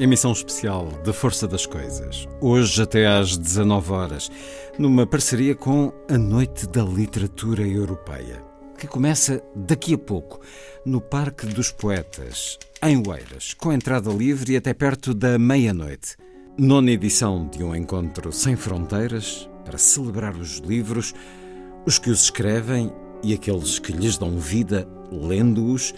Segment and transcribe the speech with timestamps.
[0.00, 2.26] Emissão especial da Força das Coisas.
[2.40, 4.30] Hoje até às 19 horas,
[4.78, 8.42] numa parceria com a Noite da Literatura Europeia,
[8.78, 10.40] que começa daqui a pouco,
[10.86, 16.16] no Parque dos Poetas, em Oeiras, com entrada livre e até perto da meia-noite.
[16.56, 21.12] Nona edição de um encontro sem fronteiras para celebrar os livros,
[21.84, 22.90] os que os escrevem
[23.22, 25.92] e aqueles que lhes dão vida lendo-os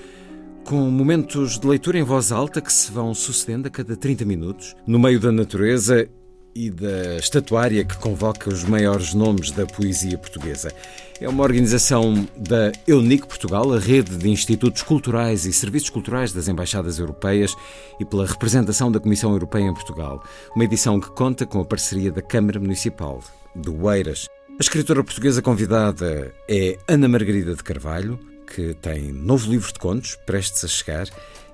[0.64, 4.74] com momentos de leitura em voz alta que se vão sucedendo a cada 30 minutos,
[4.86, 6.08] no meio da natureza
[6.54, 10.72] e da estatuária que convoca os maiores nomes da poesia portuguesa.
[11.20, 16.48] É uma organização da Eunic Portugal, a rede de institutos culturais e serviços culturais das
[16.48, 17.54] embaixadas europeias
[18.00, 20.22] e pela representação da Comissão Europeia em Portugal.
[20.54, 23.22] Uma edição que conta com a parceria da Câmara Municipal
[23.54, 24.26] de Oeiras.
[24.58, 28.18] A escritora portuguesa convidada é Ana Margarida de Carvalho,
[28.54, 31.08] que tem novo livro de contos prestes a chegar.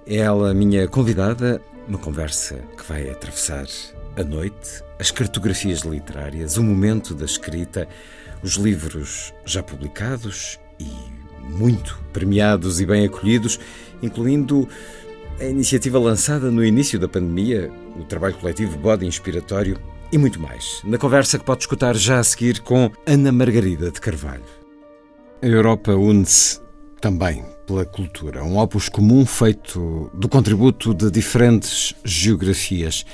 [0.06, 3.66] É ela minha convidada, uma conversa que vai atravessar
[4.16, 7.88] a noite, as cartografias literárias, o momento da escrita,
[8.42, 10.91] os livros já publicados e
[11.56, 13.60] muito premiados e bem acolhidos,
[14.03, 14.69] incluindo
[15.41, 19.78] a iniciativa lançada no início da pandemia, o trabalho coletivo Bode Inspiratório
[20.10, 20.80] e muito mais.
[20.82, 24.42] Na conversa que pode escutar já a seguir com Ana Margarida de Carvalho.
[25.41, 26.68] A Europa une-se
[27.00, 33.04] também pela cultura, um opus comum feito do contributo de diferentes geografias.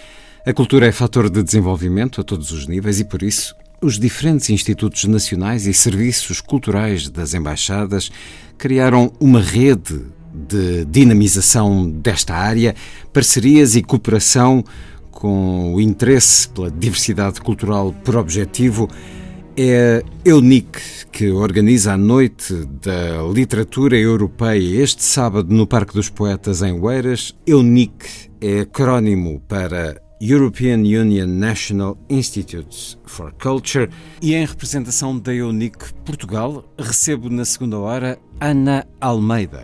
[0.46, 4.50] A cultura é fator de desenvolvimento a todos os níveis e, por isso, os diferentes
[4.50, 8.10] institutos nacionais e serviços culturais das embaixadas
[8.56, 10.00] criaram uma rede
[10.32, 12.74] de dinamização desta área,
[13.12, 14.64] parcerias e cooperação
[15.10, 18.88] com o interesse pela diversidade cultural por objetivo
[19.56, 22.52] é Eunic que organiza a Noite
[22.82, 27.32] da Literatura Europeia este sábado no Parque dos Poetas em Oeiras.
[27.46, 33.88] Eunic é acrónimo para European Union National Institutes for Culture
[34.20, 39.62] e em representação da Eunic Portugal recebo na segunda hora Ana Almeida,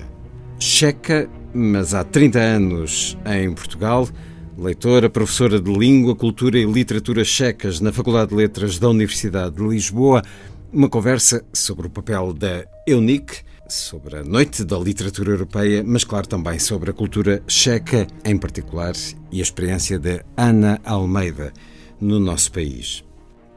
[0.57, 4.09] checa, mas há 30 anos em Portugal,
[4.57, 9.63] leitora, professora de Língua, Cultura e Literatura Checas na Faculdade de Letras da Universidade de
[9.63, 10.23] Lisboa.
[10.73, 13.39] Uma conversa sobre o papel da Eunic,
[13.69, 18.95] sobre a Noite da Literatura Europeia, mas, claro, também sobre a cultura checa em particular
[19.33, 21.53] e a experiência de Ana Almeida
[22.01, 23.03] no nosso país.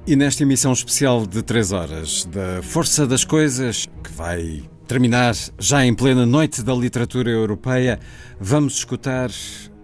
[0.08, 5.86] E nesta emissão especial de 3 horas da Força das Coisas, que vai terminar já
[5.86, 8.00] em plena Noite da Literatura Europeia,
[8.40, 9.30] vamos escutar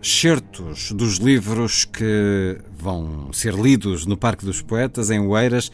[0.01, 5.72] certos dos livros que vão ser lidos no Parque dos Poetas, em Oeiras,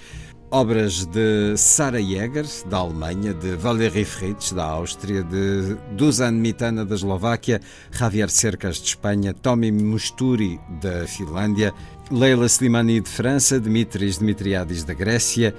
[0.55, 6.95] obras de Sarah Jäger, da Alemanha, de Valery Fritz, da Áustria, de Dusan Mitana, da
[6.95, 7.59] Eslováquia,
[7.91, 11.73] Javier Cercas, de Espanha, Tomi Musturi, da Finlândia,
[12.09, 15.53] Leila Slimani, de França, Dimitris Dimitriadis, da Grécia,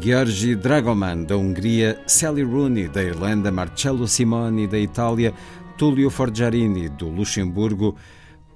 [0.00, 5.34] Georgi Dragoman, da Hungria, Sally Rooney, da Irlanda, Marcello Simoni, da Itália,
[5.76, 7.96] Tullio Forgiarini, do Luxemburgo,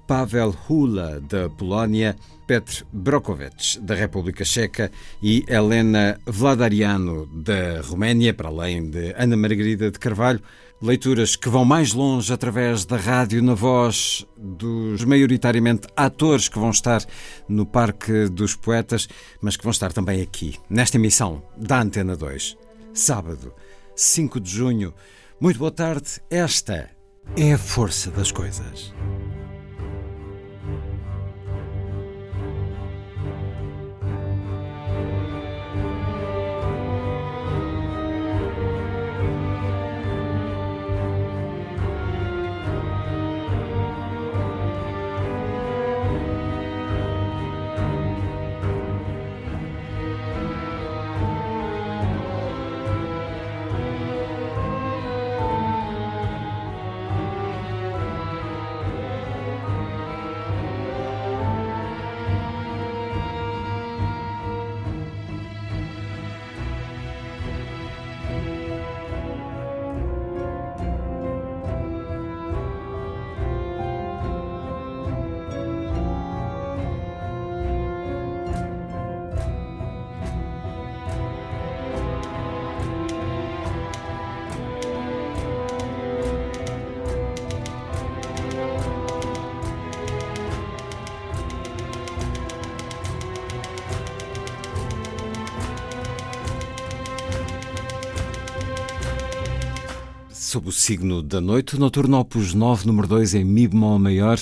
[0.07, 2.15] Pavel Hula, da Polónia,
[2.47, 4.91] Petr Brokovec, da República Checa
[5.21, 10.41] e Helena Vladariano, da Roménia, para além de Ana Margarida de Carvalho.
[10.81, 16.71] Leituras que vão mais longe através da rádio, na voz dos maioritariamente atores que vão
[16.71, 17.01] estar
[17.47, 19.07] no Parque dos Poetas,
[19.41, 22.57] mas que vão estar também aqui, nesta emissão da Antena 2.
[22.93, 23.53] Sábado,
[23.95, 24.93] 5 de junho.
[25.39, 26.21] Muito boa tarde.
[26.29, 26.89] Esta
[27.37, 28.93] é a força das coisas.
[100.63, 104.39] Sob o signo da noite, noturno opus 9, número 2, em Mi bemol maior,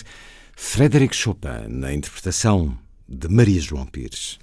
[0.55, 2.77] Frédéric Chopin, na interpretação
[3.07, 4.37] de Maria João Pires.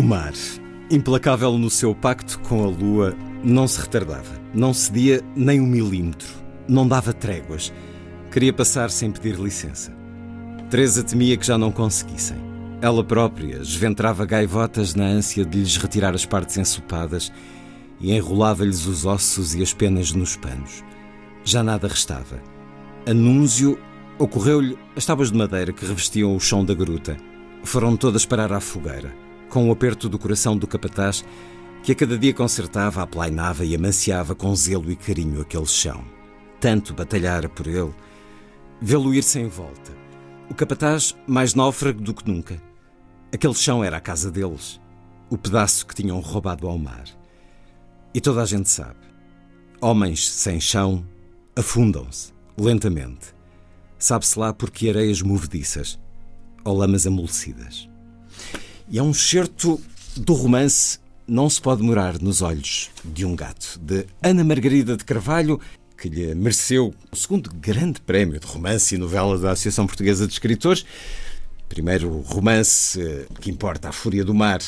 [0.00, 0.32] O mar,
[0.90, 3.14] implacável no seu pacto com a lua,
[3.44, 6.26] não se retardava, não cedia nem um milímetro,
[6.66, 7.70] não dava tréguas.
[8.32, 9.94] Queria passar sem pedir licença.
[10.70, 12.38] Teresa temia que já não conseguissem.
[12.80, 17.30] Ela própria esventrava gaivotas na ânsia de lhes retirar as partes ensopadas
[18.00, 20.82] e enrolava-lhes os ossos e as penas nos panos.
[21.44, 22.42] Já nada restava.
[23.06, 23.78] Anúncio
[24.18, 27.18] ocorreu-lhe as tábuas de madeira que revestiam o chão da gruta.
[27.64, 29.14] Foram todas parar à fogueira,
[29.50, 31.24] com o aperto do coração do capataz
[31.82, 36.04] que a cada dia consertava, aplainava e amanciava com zelo e carinho aquele chão.
[36.60, 37.92] Tanto batalhara por ele,
[38.80, 39.92] vê-lo ir sem volta.
[40.48, 42.62] O capataz mais náufrago do que nunca.
[43.32, 44.80] Aquele chão era a casa deles,
[45.28, 47.04] o pedaço que tinham roubado ao mar.
[48.14, 48.98] E toda a gente sabe:
[49.80, 51.04] homens sem chão
[51.56, 53.34] afundam-se, lentamente.
[53.98, 55.98] Sabe-se lá por que areias movediças
[56.64, 57.89] ou lamas amolecidas.
[58.90, 59.80] E é um certo
[60.16, 65.04] do romance Não se pode morar nos olhos de um gato, de Ana Margarida de
[65.04, 65.60] Carvalho,
[65.96, 70.32] que lhe mereceu o segundo grande prémio de romance e novela da Associação Portuguesa de
[70.32, 70.84] Escritores.
[71.68, 72.98] Primeiro romance
[73.40, 74.60] que importa, A Fúria do Mar,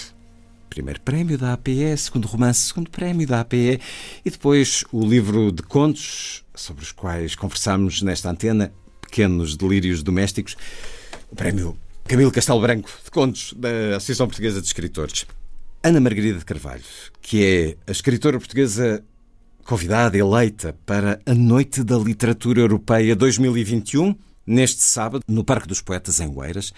[0.70, 3.80] primeiro prémio da APE, segundo romance, segundo prémio da APE,
[4.24, 10.56] e depois o livro de contos sobre os quais conversámos nesta antena, Pequenos Delírios Domésticos,
[11.28, 15.24] o prémio Camilo Castelo Branco de Contos da Associação Portuguesa de Escritores.
[15.82, 16.82] Ana Margarida de Carvalho,
[17.20, 19.04] que é a escritora portuguesa
[19.64, 24.14] convidada, eleita para a Noite da Literatura Europeia 2021,
[24.46, 26.72] neste sábado, no Parque dos Poetas, em Oeiras.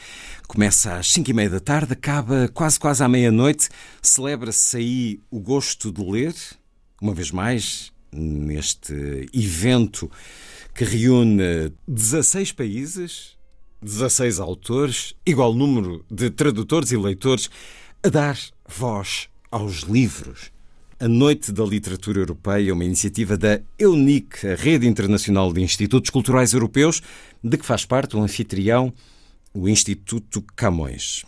[0.46, 3.68] Começa às 5 e meia da tarde, acaba quase quase à meia-noite.
[4.00, 6.34] Celebra-se aí o gosto de ler,
[7.00, 10.10] uma vez mais, neste evento
[10.74, 13.33] que reúne 16 países,
[13.84, 17.50] 16 autores, igual número de tradutores e leitores,
[18.02, 20.50] a dar voz aos livros.
[20.98, 26.08] A Noite da Literatura Europeia é uma iniciativa da EUNIC, a Rede Internacional de Institutos
[26.08, 27.02] Culturais Europeus,
[27.42, 28.92] de que faz parte o anfitrião,
[29.52, 31.24] o Instituto Camões.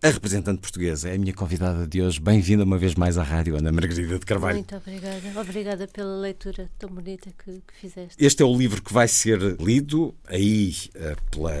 [0.00, 2.20] A representante portuguesa é a minha convidada de hoje.
[2.20, 4.58] Bem-vinda uma vez mais à rádio, Ana Margarida de Carvalho.
[4.58, 5.40] Muito obrigada.
[5.40, 8.14] Obrigada pela leitura tão bonita que, que fizeste.
[8.16, 11.52] Este é o livro que vai ser lido aí eh, pela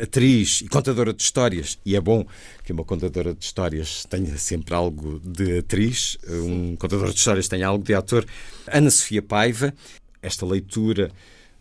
[0.00, 1.76] atriz e contadora de histórias.
[1.84, 2.24] E é bom
[2.62, 7.66] que uma contadora de histórias tenha sempre algo de atriz, um contador de histórias tenha
[7.66, 8.24] algo de ator.
[8.68, 9.74] Ana Sofia Paiva.
[10.22, 11.10] Esta leitura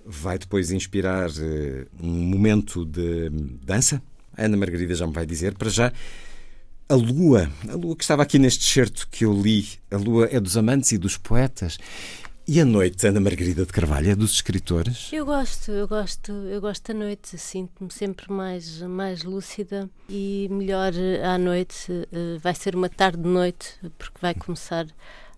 [0.05, 3.31] vai depois inspirar eh, um momento de
[3.65, 3.99] dança
[4.45, 5.55] Ana Margarida já me vai dizer.
[5.55, 5.91] Para já,
[6.89, 10.39] a lua, a lua que estava aqui neste certo que eu li, a lua é
[10.39, 11.77] dos amantes e dos poetas.
[12.47, 15.09] E a noite, Ana Margarida de Carvalho, é dos escritores?
[15.13, 20.91] Eu gosto, eu gosto, eu gosto da noite, sinto-me sempre mais, mais lúcida e melhor
[21.23, 22.07] à noite.
[22.11, 24.85] Eh, vai ser uma tarde-noite, porque vai começar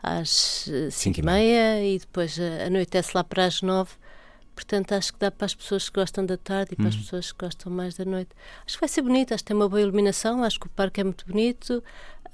[0.01, 3.91] às 5 e meia e depois anoitece lá para as 9
[4.55, 7.01] Portanto, acho que dá para as pessoas que gostam da tarde e para as uhum.
[7.01, 8.31] pessoas que gostam mais da noite.
[8.65, 11.01] Acho que vai ser bonito, acho que tem uma boa iluminação, acho que o parque
[11.01, 11.83] é muito bonito.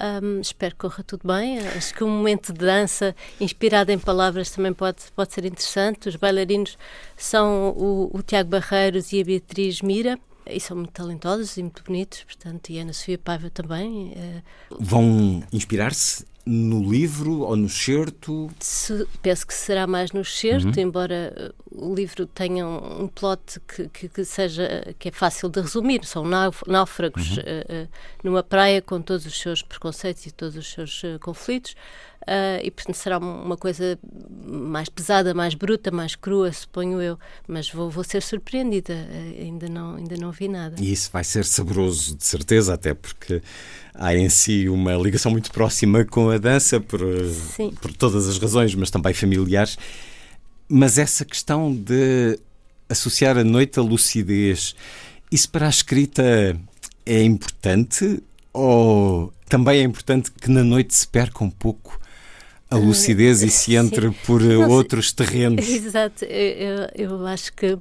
[0.01, 1.59] Um, espero que corra tudo bem.
[1.59, 6.07] Acho que um momento de dança inspirado em palavras também pode, pode ser interessante.
[6.07, 6.77] Os bailarinos
[7.17, 11.83] são o, o Tiago Barreiros e a Beatriz Mira e são muito talentosos e muito
[11.83, 14.13] bonitos, portanto, e a Ana Sofia Paiva também.
[14.15, 14.41] Eh,
[14.79, 18.49] Vão inspirar-se no livro ou no certo?
[19.21, 20.83] penso que será mais no certo, uhum.
[20.83, 25.61] embora eh, o livro tenha um, plot que, que, que, seja que é fácil de
[25.61, 26.03] resumir.
[26.05, 26.25] São
[26.65, 27.43] náufragos uhum.
[27.43, 27.89] uh, uh,
[28.23, 31.75] numa praia com todos os seus preconceitos e todos os seus uh, conflitos.
[32.27, 33.97] Uh, e portanto será uma coisa
[34.45, 37.17] mais pesada, mais bruta, mais crua, suponho eu.
[37.47, 40.75] Mas vou, vou ser surpreendida, uh, ainda, não, ainda não vi nada.
[40.79, 43.41] E isso vai ser saboroso, de certeza, até porque
[43.93, 46.99] há em si uma ligação muito próxima com a dança, por,
[47.81, 49.77] por todas as razões, mas também familiares.
[50.67, 52.37] Mas essa questão de
[52.87, 54.75] associar a noite à lucidez,
[55.31, 56.59] isso para a escrita
[57.05, 58.21] é importante
[58.53, 61.99] ou também é importante que na noite se perca um pouco
[62.69, 65.67] a lucidez e se entre por não, outros terrenos.
[65.69, 67.77] Exato, eu, eu acho que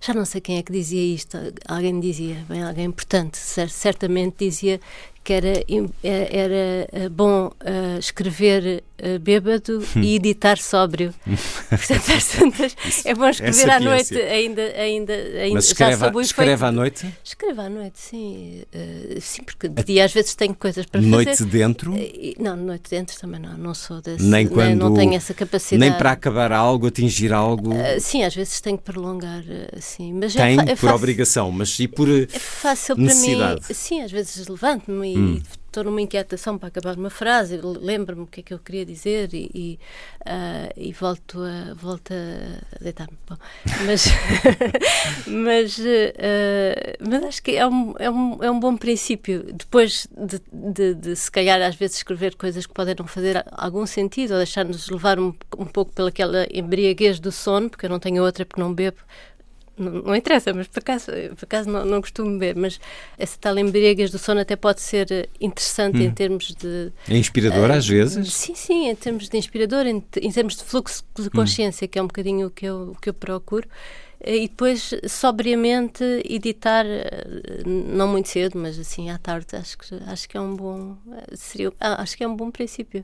[0.00, 1.36] já não sei quem é que dizia isto,
[1.68, 4.80] alguém dizia, bem, alguém importante, certamente dizia
[5.22, 5.62] que era,
[6.02, 10.02] era eh, bom uh, escrever uh, bêbado e hum.
[10.02, 11.14] editar sóbrio.
[11.68, 12.64] Portanto,
[13.04, 17.14] é bom escrever é à noite, ainda, ainda, ainda Mas escreve, já escreve à noite?
[17.24, 18.62] Escreve à noite, sim.
[18.74, 21.42] Uh, sim, porque de dia às vezes tenho coisas para noite fazer.
[21.44, 21.94] Noite dentro?
[22.38, 24.24] não, noite dentro também não, não sou desse.
[24.24, 25.90] Nem quando, não tenho essa capacidade.
[25.90, 27.72] Nem para acabar algo, atingir algo?
[27.98, 29.42] sim, às vezes tenho que prolongar,
[29.80, 30.12] sim.
[30.12, 33.60] Mas Tem é, é por obrigação, mas e por é fácil necessidade?
[33.60, 35.42] Para mim, sim, às vezes levanto-me hum.
[35.70, 39.32] Estou numa inquietação para acabar uma frase, lembro-me o que é que eu queria dizer
[39.32, 39.78] e, e,
[40.22, 43.16] uh, e volto a, volto a deitar-me.
[43.86, 44.06] Mas,
[45.26, 49.44] mas, uh, mas acho que é um, é, um, é um bom princípio.
[49.52, 53.86] Depois de, de, de, se calhar, às vezes, escrever coisas que podem não fazer algum
[53.86, 58.22] sentido ou deixar-nos levar um, um pouco pelaquela embriaguez do sono, porque eu não tenho
[58.24, 58.98] outra porque não bebo
[59.80, 61.06] não, não, interessa, mas por acaso,
[61.36, 62.80] por acaso não, não costumo beber, mas
[63.18, 66.02] essa tal embriaguez do sono até pode ser interessante hum.
[66.02, 66.92] em termos de...
[67.08, 68.32] É inspirador uh, às vezes?
[68.32, 71.88] Sim, sim, em termos de inspirador, em, em termos de fluxo de consciência, hum.
[71.88, 73.66] que é um bocadinho o que eu, o que eu procuro.
[74.22, 79.94] Eh, e depois sobriamente editar eh, não muito cedo mas assim à tarde acho que
[80.06, 83.02] acho que é um bom eh, seria ah, acho que é um bom princípio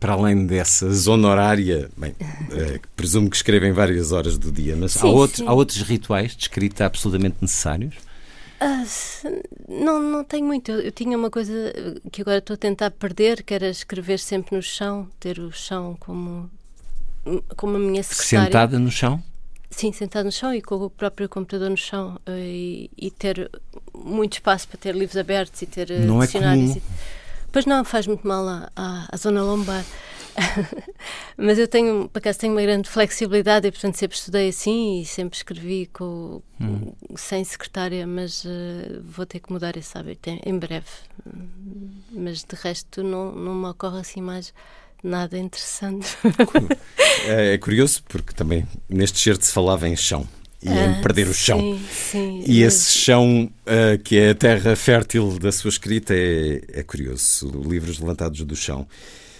[0.00, 2.14] para além dessa zona horária bem
[2.52, 6.34] é, presumo que escrevem várias horas do dia mas sim, há, outros, há outros rituais
[6.34, 7.96] de escrita absolutamente necessários
[8.60, 8.84] ah,
[9.68, 10.70] não, não tenho muito.
[10.70, 11.52] Eu, eu, tinha uma coisa
[12.10, 15.96] que agora estou a tentar perder, que era escrever sempre no chão, ter o chão
[16.00, 16.48] como,
[17.56, 18.46] como a minha secretária.
[18.46, 19.22] Sentada no chão?
[19.74, 23.50] Sim, sentado no chão e com o próprio computador no chão uh, e, e, ter
[23.92, 26.76] muito espaço para ter livros abertos e ter uh, não é dicionários.
[26.76, 26.80] É.
[27.50, 29.84] Pois não, faz muito mal à, à, à zona lombar.
[31.36, 35.04] Mas eu tenho, por acaso, tenho uma grande flexibilidade e, portanto, sempre estudei assim e
[35.04, 36.92] sempre escrevi com, hum.
[37.16, 40.86] sem secretária, mas uh, vou ter que mudar esse hábito em, em breve.
[42.12, 44.54] Mas de resto, não, não me ocorre assim mais
[45.04, 46.16] nada interessante.
[47.26, 50.28] É, é, curioso porque também neste certo se falava em chão
[50.62, 51.58] e ah, em perder o chão.
[51.58, 56.62] Sim, sim, e esse chão, uh, que é a terra fértil da sua escrita, é,
[56.72, 57.50] é curioso.
[57.66, 58.86] Livros levantados do chão.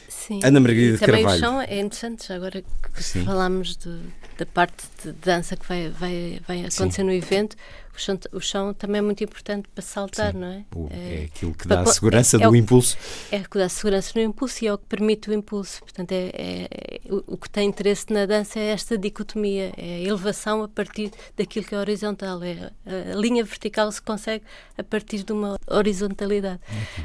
[0.08, 0.40] Sim.
[0.42, 1.24] Ana Margarida de Carvalho.
[1.24, 4.00] Também o chão é interessante, agora que de,
[4.38, 7.56] da parte de dança que vai, vai, vai acontecer no evento
[7.96, 10.38] o chão, o chão também é muito importante para saltar, Sim.
[10.38, 10.64] não é?
[10.74, 11.22] O, é?
[11.22, 11.24] é?
[11.24, 12.96] aquilo que dá a segurança é, é do impulso.
[13.30, 15.80] É o que dá a segurança no impulso e é o que permite o impulso.
[15.80, 19.96] Portanto, é, é, é o, o, que tem interesse na dança é esta dicotomia, é
[19.96, 22.42] a elevação a partir daquilo que é horizontal.
[22.42, 22.72] É,
[23.12, 24.44] a linha vertical se consegue
[24.76, 26.60] a partir de uma horizontalidade.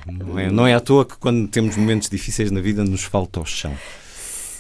[0.07, 3.39] Não é, não é à toa que quando temos momentos difíceis na vida nos falta
[3.39, 3.75] o chão.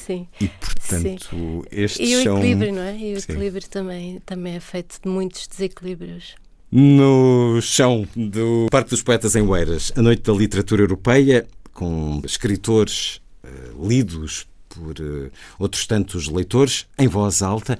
[0.09, 0.27] Sim.
[0.41, 1.61] E, portanto, Sim.
[1.71, 2.37] estes E o são...
[2.39, 2.97] equilíbrio, não é?
[2.97, 3.31] E o Sim.
[3.31, 6.33] equilíbrio também, também é feito de muitos desequilíbrios.
[6.71, 13.21] No chão do Parque dos Poetas em Oeiras, a Noite da Literatura Europeia, com escritores
[13.43, 17.77] uh, lidos por uh, outros tantos leitores, em voz alta.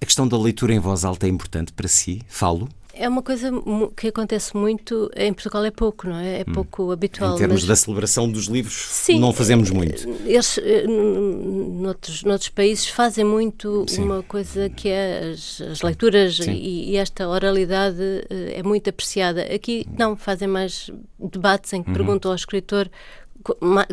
[0.00, 2.22] A questão da leitura em voz alta é importante para si?
[2.26, 2.70] Falo?
[2.98, 3.50] É uma coisa
[3.96, 6.40] que acontece muito, em Portugal é pouco, não é?
[6.40, 6.52] É hum.
[6.52, 6.90] pouco hum.
[6.90, 7.34] habitual.
[7.34, 7.66] Em termos mas...
[7.66, 10.08] da celebração dos livros, Sim, não fazemos muito.
[10.24, 14.04] Eles, eh, noutros, noutros países, fazem muito Sim.
[14.04, 19.42] uma coisa que é as, as leituras e, e, esta oralidade eh, é muito apreciada.
[19.42, 21.96] Aqui não, fazem mais debates em que uhum.
[21.96, 22.90] perguntam ao escritor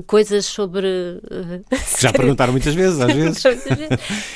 [0.05, 0.87] coisas sobre.
[0.87, 1.63] Uh,
[1.99, 3.43] já perguntaram muitas vezes, às vezes.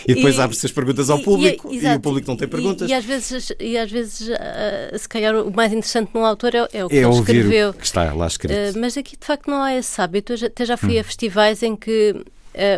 [0.08, 2.90] e depois abre-se as perguntas ao público e, e, e, o público não tem perguntas.
[2.90, 6.56] E, e às vezes, e às vezes uh, se calhar, o mais interessante num autor
[6.56, 7.74] é, é o que é ele escreveu.
[7.74, 8.54] Que está lá escrito.
[8.54, 10.34] Uh, mas aqui, de facto, não há esse hábito.
[10.34, 11.02] Eu já, até já fui hum.
[11.02, 12.16] a festivais em que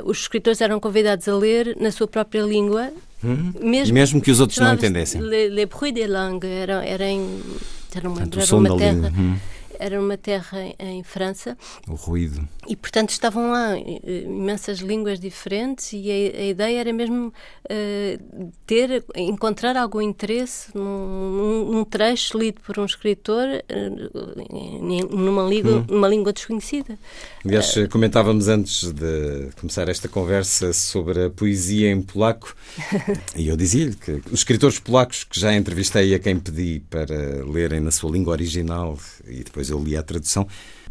[0.04, 2.92] os escritores eram convidados a ler na sua própria língua.
[3.24, 3.54] Hum.
[3.62, 5.22] Mesmo, mesmo que os outros não entendessem.
[5.22, 7.30] Les, les bruits des langues eram, eram,
[7.96, 9.14] eram, eram uma terra.
[9.18, 9.38] Hum
[9.80, 11.58] era uma terra em França.
[11.88, 12.48] O ruído.
[12.68, 18.52] E, portanto, estavam lá eh, imensas línguas diferentes e a, a ideia era mesmo uh,
[18.68, 25.86] ter, encontrar algum interesse num, num, trecho lido por um escritor uh, numa, língua, hum.
[25.90, 27.00] numa língua desconhecida.
[27.44, 32.56] Aliás, uh, comentávamos antes de começar esta conversa sobre a poesia em polaco
[33.36, 37.80] e eu dizia-lhe que os escritores polacos que já entrevistei a quem pedi para lerem
[37.80, 38.98] na sua língua original
[39.30, 40.48] e depois eu li a tradução,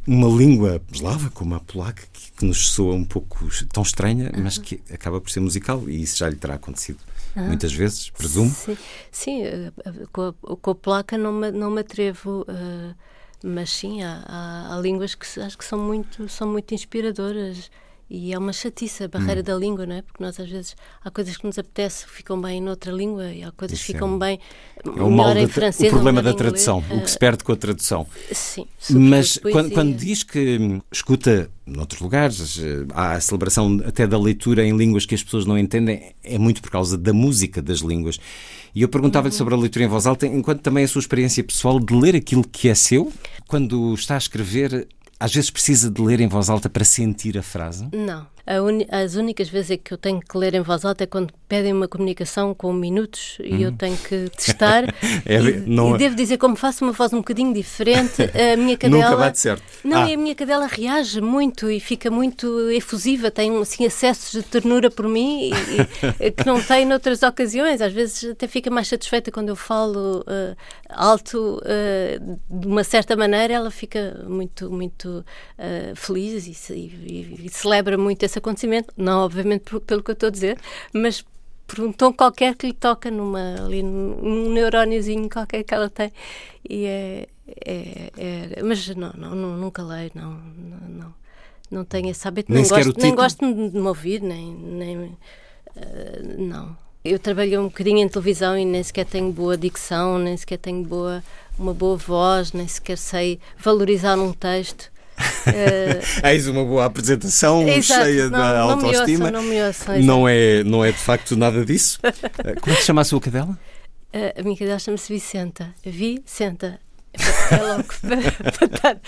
[0.06, 4.56] uma língua eslava como a polaca, que, que, nos soa um pouco tão estranha, mas
[4.56, 6.98] que acaba por ser musical, e isso já lhe terá acontecido
[7.46, 8.50] muitas vezes, presumo.
[8.50, 8.76] Sim,
[9.10, 9.72] sim eh,
[10.12, 12.44] com, a, com a polaca não me, não me atrevo.
[12.48, 12.94] Uh,
[13.42, 17.70] mas sim, há, há, há, línguas que acho que são muito, são muito inspiradoras.
[18.10, 19.44] E é uma chatice a barreira hum.
[19.44, 20.02] da língua, não é?
[20.02, 23.42] Porque nós às vezes há coisas que nos apetece que ficam bem noutra língua e
[23.42, 24.40] há coisas que ficam é, bem
[24.84, 25.92] é o melhor em francês.
[25.92, 28.06] O problema da tradução, o que se perde com a tradução.
[28.32, 28.66] Sim.
[28.90, 32.58] Mas quando, quando, diz que escuta noutros lugares,
[32.94, 36.62] há a celebração até da leitura em línguas que as pessoas não entendem, é muito
[36.62, 38.18] por causa da música das línguas.
[38.74, 39.38] E eu perguntava-lhe uhum.
[39.38, 42.42] sobre a leitura em voz alta, enquanto também a sua experiência pessoal de ler aquilo
[42.42, 43.12] que é seu,
[43.46, 44.88] quando está a escrever,
[45.20, 47.88] às vezes precisa de ler em voz alta para sentir a frase?
[47.92, 48.26] Não.
[48.62, 51.72] Uni, as únicas vezes que eu tenho que ler em voz alta é quando pedem
[51.72, 54.84] uma comunicação com minutos e eu tenho que testar.
[55.26, 58.76] É, e, não- e devo dizer, como faço uma voz um bocadinho diferente, a minha
[58.78, 59.04] cadela.
[59.04, 59.62] Nunca bate certo.
[59.84, 60.08] Não, Ah.
[60.10, 64.90] e a minha cadela reage muito e fica muito efusiva, tem assim, acessos de ternura
[64.90, 67.80] por mim e- e, que não tem noutras ocasiões.
[67.80, 70.54] Às vezes até fica mais satisfeita quando eu falo eh,
[70.88, 75.24] alto eh, de uma certa maneira, ela fica muito, muito
[75.58, 78.92] eh, feliz e, e- e celebra muito acontecimento.
[78.96, 80.58] Não, obviamente, pelo que eu estou a dizer,
[80.92, 81.24] mas
[81.66, 86.10] por um tom qualquer que lhe toca numa, ali num neuróniozinho qualquer que ela tem.
[86.68, 87.28] E é,
[87.64, 91.14] é- é- mas não, não, nunca leio, não, não, não,
[91.70, 93.38] não tenho esse hábito, Nem sequer gosto, nem gosto
[93.70, 95.16] de me ouvir, nem, nem
[95.76, 96.76] eh, não.
[97.04, 100.82] Eu trabalhei um bocadinho em televisão e nem sequer tenho boa dicção, nem sequer tenho
[100.84, 101.22] boa,
[101.58, 104.90] uma boa voz, nem sequer sei valorizar um texto.
[105.46, 106.00] Eh,
[106.32, 109.24] Eis uma boa apresentação Exato, cheia não, da não me autoestima.
[109.26, 111.98] ouçam, não me ouçam, não é, não é de facto nada disso.
[112.60, 113.58] Como é que se chama a sua cadela?
[114.12, 115.74] A, a minha cadela chama-se Vicenta.
[115.84, 116.78] Vicenta.
[117.50, 119.00] É logo para, para, dar,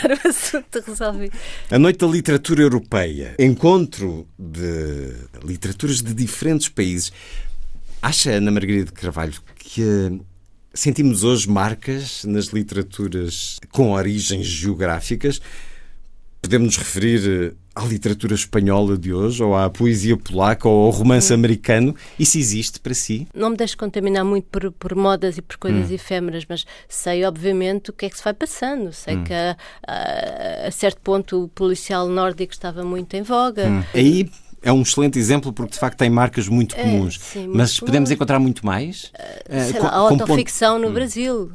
[0.00, 1.36] para o assunto resolvido.
[1.70, 3.34] A Noite da Literatura Europeia.
[3.38, 5.12] Encontro de
[5.44, 7.12] literaturas de diferentes países.
[8.00, 10.20] Acha, Ana Margarida de Carvalho, que
[10.74, 15.40] sentimos hoje marcas nas literaturas com origens geográficas?
[16.40, 20.90] Podemos nos referir eh, à literatura espanhola de hoje, ou à poesia polaca, ou ao
[20.90, 21.94] romance americano?
[22.18, 23.28] Isso existe para si?
[23.32, 25.94] Não me deixo contaminar muito por, por modas e por coisas Hum.
[25.94, 28.92] efêmeras, mas sei, obviamente, o que é que se vai passando.
[28.92, 29.24] Sei Hum.
[29.24, 29.56] que a,
[29.86, 33.68] a- a certo ponto o policial nórdico estava muito em voga.
[33.68, 33.82] Hum.
[33.94, 34.28] Aí
[34.62, 37.18] é um excelente exemplo porque de facto tem marcas muito comuns.
[37.20, 39.12] sim, Mas muito podemos encontrar muito mais?
[39.70, 40.20] Sei com- a com ponto- Hum.
[40.22, 41.50] autoficção no Brasil.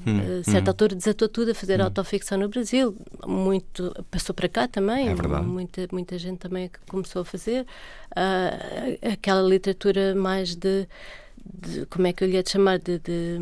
[0.47, 2.95] A certa altura desatou tudo a fazer autoficção no Brasil.
[3.25, 5.07] Muito, passou para cá também.
[5.09, 5.45] É verdade.
[5.45, 7.65] Muita, muita gente também começou a fazer.
[8.15, 8.53] Ah,
[9.13, 10.87] aquela literatura mais de,
[11.45, 12.77] de- Como é que eu lhe ia chamar?
[12.79, 12.99] De.
[12.99, 13.39] de,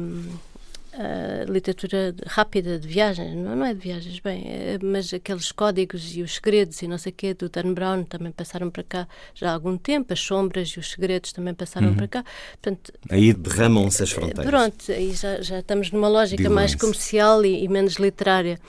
[0.98, 6.16] ah, literatura rápida de viagens, não, não é de viagens, bem, é- mas aqueles códigos
[6.16, 9.08] e os segredos e não sei o quê do Dan Brown também passaram para cá
[9.34, 11.96] já há algum tempo, as sombras e os segredos também passaram Uhum.
[11.96, 12.24] para cá.
[12.62, 14.46] Portanto, Aí derramam-se as fronteiras.
[14.46, 18.60] Pronto, aí já, já estamos numa lógica mais comercial e, e menos literária.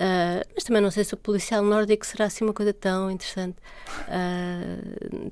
[0.00, 3.56] Ah, mas também não sei se o policial nórdico será assim uma coisa tão interessante.
[4.08, 4.78] Ah,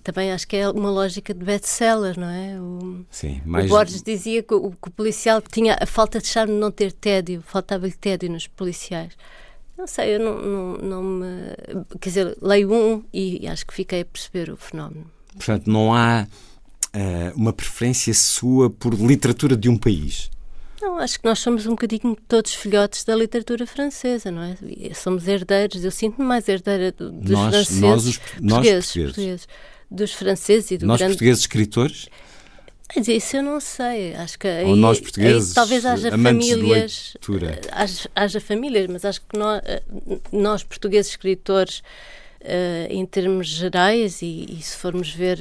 [0.03, 2.61] também acho que é uma lógica de best-seller, não é?
[2.61, 6.27] O, Sim, o mais Borges dizia que o, que o policial tinha a falta de
[6.27, 9.13] charme de não ter tédio, faltava-lhe tédio nos policiais.
[9.79, 11.27] Não sei, eu não, não, não me.
[12.01, 15.11] Quer dizer, leio um e acho que fiquei a perceber o fenómeno.
[15.35, 16.27] Portanto, não há
[16.95, 20.31] eh, uma preferência sua por literatura de um país.
[20.81, 24.57] Não, acho que nós somos um bocadinho todos filhotes da literatura francesa, não é?
[24.95, 27.81] Somos herdeiros, eu sinto-me mais herdeira do- dos Nós- franceses.
[27.81, 29.49] nós os- nós portugueses, portugueses.
[29.91, 31.15] Dos franceses e do nós, grande.
[31.15, 32.09] portugueses escritores,
[32.97, 34.15] dizer, isso eu não sei.
[34.17, 37.15] Acho que aí, ou nós, aí portugueses, talvez haja famílias.
[37.15, 37.61] leitura.
[37.73, 39.61] Haja, haja famílias, mas acho que nós,
[40.33, 41.83] nós portugueses escritores,
[42.41, 45.39] eh, em termos gerais, e, e se formos ver.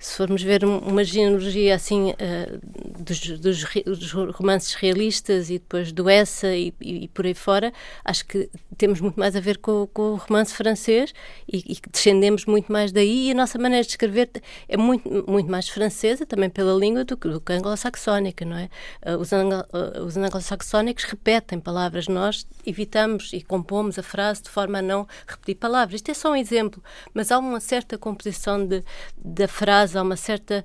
[0.00, 2.58] Se formos ver um- uma genealogia assim eh,
[2.98, 7.72] dos, dos dos romances realistas e depois do Essa e, e- e por aí fora,
[8.04, 11.12] acho que temos muito mais a ver com, com o romance francês
[11.46, 14.30] e, e descendemos muito mais daí e a nossa maneira de escrever
[14.68, 18.68] é muito, muito mais francesa também pela língua do do que anglo-saxónica, não é?
[19.02, 25.06] Eh, os anglo-saxónicos repetem palavras, nós evitamos e compomos a frase de forma a não
[25.26, 25.96] repetir palavras.
[25.96, 26.82] Isto é só um exemplo,
[27.12, 28.82] mas há uma certa composição de,
[29.22, 30.64] da frase, há uma certa,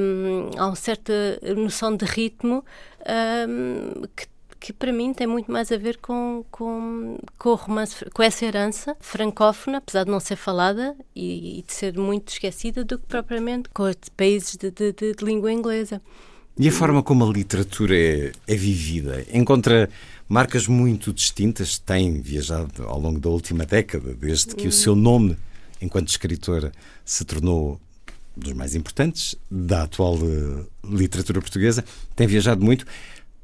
[0.00, 1.12] hum, há uma certa
[1.56, 2.64] noção de ritmo
[3.48, 4.26] hum, que
[4.60, 8.44] que para mim tem muito mais a ver com, com, com o romance, com essa
[8.44, 13.04] herança francófona, apesar de não ser falada e, e de ser muito esquecida, do que
[13.06, 16.00] propriamente com os países de, de, de- de língua inglesa.
[16.56, 19.26] E a forma como a literatura é, é vivida?
[19.32, 19.90] Encontra
[20.28, 21.76] marcas muito distintas?
[21.80, 25.36] Tem viajado ao longo da última década, desde que o seu nome,
[25.80, 26.70] enquanto escritora,
[27.04, 27.80] se tornou
[28.36, 31.84] dos mais importantes da atual eh, literatura portuguesa.
[32.16, 32.86] Tem viajado muito.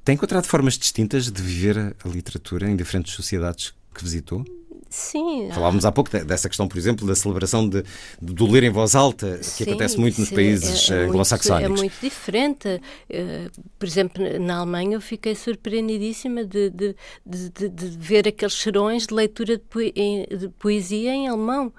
[0.04, 4.44] Tem encontrado formas distintas de viver a, literatura em diferentes sociedades que visitou?
[4.90, 5.50] Sim.
[5.52, 7.84] Falávamos há pouco de- dessa questão, por exemplo, da celebração de,
[8.22, 11.04] do ler em voz alta, que Sim, acontece muito nos sim, países é- é eh,
[11.04, 11.78] anglo-saxónicos.
[11.78, 12.80] É muito diferente.
[13.10, 16.96] Eh, por exemplo, na Alemanha eu fiquei surpreendidíssima de, de,
[17.26, 21.70] de, ver aqueles cheirões de leitura de poesia em alemão.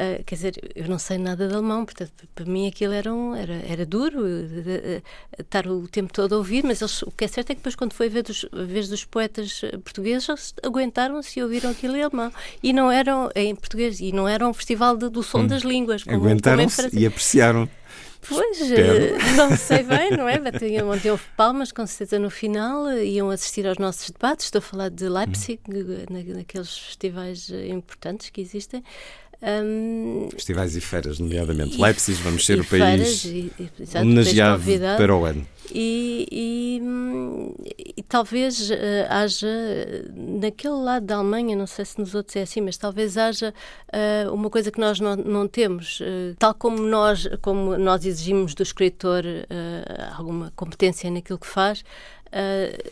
[0.00, 3.34] Eh, quer dizer, eu não sei nada de alemão, portanto, para mim aquilo era, um,
[3.34, 5.02] era, era duro eh,
[5.36, 7.74] estar o tempo todo a ouvir, mas eles- o que é certo é que depois,
[7.74, 11.96] quando foi a vez dos, a vez dos poetas eh, portugueses, aguentaram-se e ouviram aquilo
[11.96, 12.32] em alemão.
[12.62, 15.46] e não eram em português e não era um festival de, do som hum.
[15.48, 16.04] das línguas.
[16.06, 17.68] Aguentaram-se e apreciaram.
[18.28, 19.16] Pois, Espero.
[19.36, 20.38] não sei bem, não é?
[20.38, 24.46] Batiam, houve palmas, com certeza, no final, iam assistir aos nossos debates.
[24.46, 26.34] Estou a falar de Leipzig, hum.
[26.36, 28.84] naqueles festivais importantes que existem.
[29.40, 31.76] Um, Festivais e feiras, nomeadamente.
[31.76, 34.64] E, Leipzig, vamos ser o país e, e, homenageado
[34.96, 35.46] para o ano.
[35.72, 36.80] E,
[37.96, 38.74] e, talvez uh,
[39.08, 39.46] haja,
[40.12, 43.54] naquele lado da Alemanha, não sei se nos outros é assim, mas talvez haja
[43.92, 46.00] uh, uma coisa que nós não, não temos.
[46.00, 49.22] Uh, tal como nós, como nós exigimos do escritor
[50.16, 51.84] alguma competência naquilo que faz,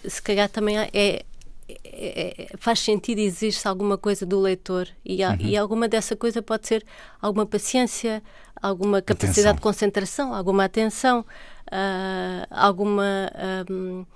[0.04, 1.24] se calhar também é
[1.68, 5.36] é, faz sentido existe alguma coisa do leitor e, uhum.
[5.40, 6.84] e alguma dessa coisa pode ser
[7.20, 8.22] alguma paciência,
[8.60, 9.54] alguma capacidade atenção.
[9.54, 13.30] de concentração, alguma atenção, uh, alguma
[13.70, 14.06] um, uh,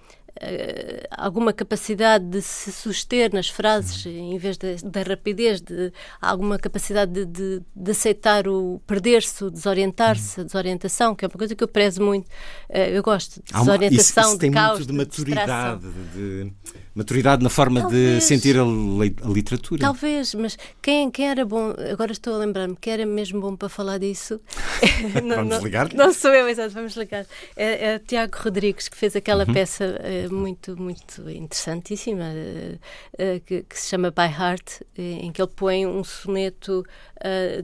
[1.10, 7.26] alguma capacidade de se suster nas frases em vez da rapidez, de alguma capacidade de,
[7.26, 11.68] de, de aceitar o perder-se, o desorientar-se, a desorientação, que é uma coisa que eu
[11.68, 12.26] prezo muito.
[12.68, 16.52] Uh, eu gosto de desorientação, uma, isso, isso de caos, muito de maturidade, de, de,
[16.94, 18.14] maturidade na forma Talvez.
[18.14, 19.80] de sentir a, a, literatura.
[19.80, 23.68] Talvez, mas quem, quem era bom, agora estou a lembrar-me, que era mesmo bom para
[23.68, 24.40] falar disso.
[25.22, 25.92] não, vamos ligar?
[25.92, 27.26] Não, não sou eu, exato, vamos ligar.
[27.56, 29.52] É, é Tiago Rodrigues que fez aquela uhum.
[29.52, 35.40] peça é, muito, muito interessantíssima, uh, uh, que, que, se chama By Heart, em que
[35.40, 36.84] ele põe um soneto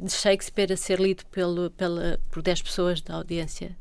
[0.02, 3.76] de Shakespeare a ser lido pelo, pela, por 10 pessoas da audiência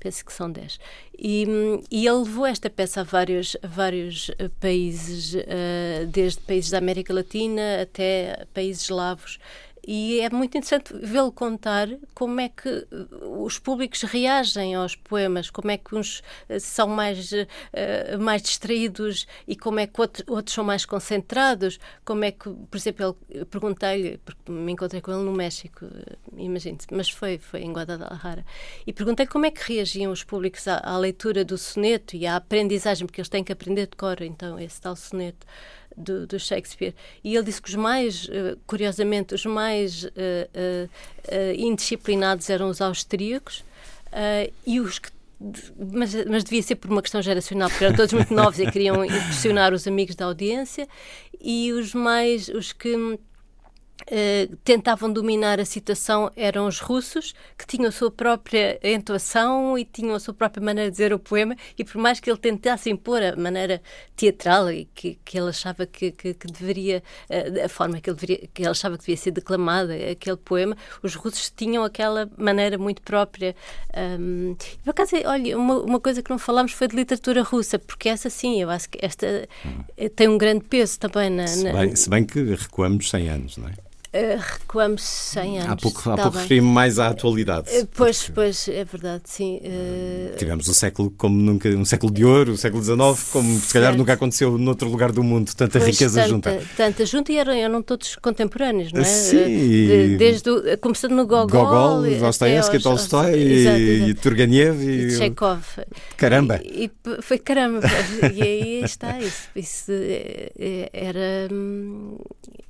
[0.00, 0.80] penso que são 10.
[1.16, 1.46] E,
[1.88, 5.36] e ele levou esta peça a vários, a vários países,
[6.08, 9.38] desde países da América Latina até países eslavos.
[9.86, 15.50] E é muito interessante vê-lo contar como é que uh, os públicos reagem aos poemas,
[15.50, 20.24] como é que uns uh, são mais, uh, mais distraídos e como é que outros,
[20.28, 25.10] outros são mais concentrados, como é que, por exemplo, eu perguntei-lhe, porque me encontrei com
[25.10, 25.84] ele no México,
[26.36, 28.44] imagine-se, mas foi, foi em Guadalajara,
[28.86, 32.36] e perguntei como é que reagiam os públicos à, à leitura do soneto e à
[32.36, 35.44] aprendizagem, porque eles têm que aprender de cor, então, esse tal soneto
[35.96, 36.94] do, do, Shakespeare.
[37.22, 42.80] E ele disse que os mais, uh, curiosamente, os mais uh, uh, indisciplinados eram os
[42.80, 43.64] austríacos
[44.66, 45.10] e os que
[45.76, 49.02] mas, mas, devia ser por uma questão geracional, porque eram todos muito novos e queriam
[49.04, 50.86] impressionar os amigos da audiência,
[51.40, 53.18] e os mais, os que
[54.10, 59.84] Uh, tentavam dominar a situação eram os russos, que tinham a sua própria entoação e
[59.84, 62.90] tinham a sua própria maneira de dizer o poema, e por mais que ele tentasse
[62.90, 63.80] impor a maneira
[64.16, 68.16] teatral e que, que ele achava que, que, que deveria, uh, a forma que ele,
[68.18, 72.78] deveria, que ele achava que devia ser declamada, aquele poema, os russos tinham aquela maneira
[72.78, 73.54] muito própria.
[73.96, 78.08] Um, por acaso, olha, uma, uma, coisa que não falámos foi de literatura russa, porque
[78.08, 80.08] essa sim, eu acho que esta hum.
[80.16, 81.42] tem um grande peso também na.
[81.42, 81.48] na...
[81.48, 83.91] Se, bem, se bem que recuamos 100 anos, não é?
[84.14, 85.72] Uh, recuamos 100 anos.
[85.72, 87.70] Há pouco, há pouco referi-me mais à atualidade.
[87.70, 88.32] Uh, pois, porque...
[88.32, 89.58] pois, é verdade, sim.
[89.64, 90.36] Uh...
[90.36, 92.98] Tivemos um século como nunca, um século de ouro, o século XIX,
[93.32, 93.66] como certo.
[93.66, 96.62] se calhar nunca aconteceu noutro lugar do mundo, tanta pois, riqueza tanta, junta.
[96.76, 99.04] Tanta junta e eram, eram todos contemporâneos, não é?
[99.04, 99.46] Sim.
[99.46, 105.64] De, desde o, começando no Gogol, Gogol Dostoevsky, Tolstói e, e Turgenev e, e Chekhov.
[106.18, 106.60] Caramba!
[106.62, 107.80] E, e, foi caramba,
[108.34, 109.48] e aí está isso.
[109.56, 109.92] Isso
[110.92, 111.48] era.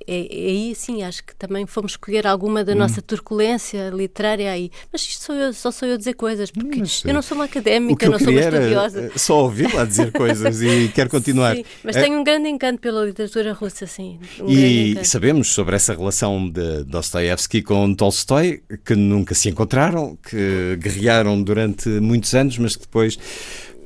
[0.07, 2.77] Hum, é, é, aí sim, acho que também fomos escolher alguma da hum.
[2.77, 4.69] nossa turculência literária aí.
[4.91, 7.35] Mas isto sou eu, só sou eu a dizer coisas, porque mas, eu não sou
[7.35, 9.11] uma académica, não sou uma estudiosa.
[9.13, 11.55] Eh, só ouvi-la dizer coisas e quero continuar.
[11.55, 12.01] Sim, mas é...
[12.03, 14.19] tenho um grande encanto pela literatura russa, sim.
[14.39, 20.77] Um e sabemos sobre essa relação de Dostoevsky com Tolstói, que nunca se encontraram, que
[20.77, 23.17] guerrearam durante muitos anos, mas que depois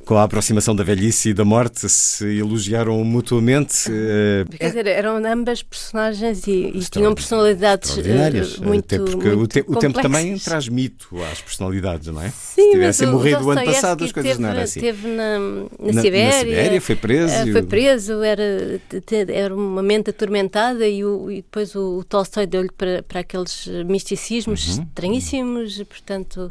[0.08, 3.90] com a aproximação da velhice e da morte, se elogiaram mutuamente.
[3.90, 9.42] Uh, Quer dizer, eram ambas personagens e, e tinham personalidades uh, muito Até porque muito
[9.42, 12.30] o, te, o, tempo também traz mito às personalidades, não é?
[12.30, 14.80] Sim, se tivessem morrido o ano passado, as coisas teve, não eram assim.
[14.80, 17.52] Esteve na, na, na, Sibéria, na Sibéria, foi preso.
[17.52, 18.80] foi preso, era,
[19.28, 23.68] era uma mente atormentada e, o, e depois o, o Tolstói deu-lhe para, para aqueles
[23.84, 24.84] misticismos uhum.
[24.84, 26.50] estranhíssimos, portanto.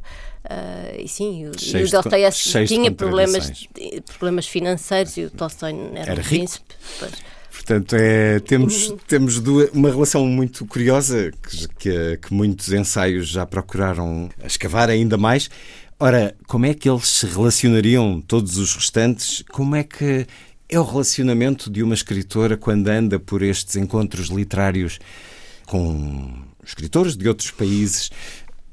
[0.49, 3.67] Uh, e sim, o, o Dostoiévski tinha problemas,
[4.07, 6.73] problemas financeiros e o Tolstói era, era um príncipe.
[6.99, 7.11] Pois.
[7.51, 8.97] Portanto, é, temos, uhum.
[9.05, 11.31] temos duas, uma relação muito curiosa
[11.77, 15.49] que, que, muitos ensaios já procuraram escavar ainda mais.
[15.99, 19.43] Ora, como é que eles se relacionariam, todos os restantes?
[19.51, 20.25] Como é que
[20.69, 24.97] é o relacionamento de uma escritora quando anda por estes encontros literários
[25.65, 28.09] com escritores de outros países?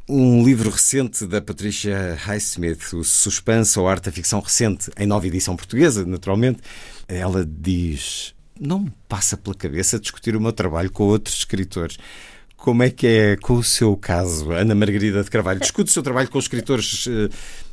[0.07, 5.27] Um livro recente da Patricia Highsmith, O Suspense ou Arte da Ficção Recente, em nova
[5.27, 6.61] edição portuguesa, naturalmente,
[7.09, 11.97] ela diz: não me passa pela cabeça discutir o meu trabalho com outros escritores.
[12.55, 15.61] Como é que é com o seu caso, Ana Margarida de Carvalho?
[15.61, 17.31] Discute o seu trabalho com escritores uh,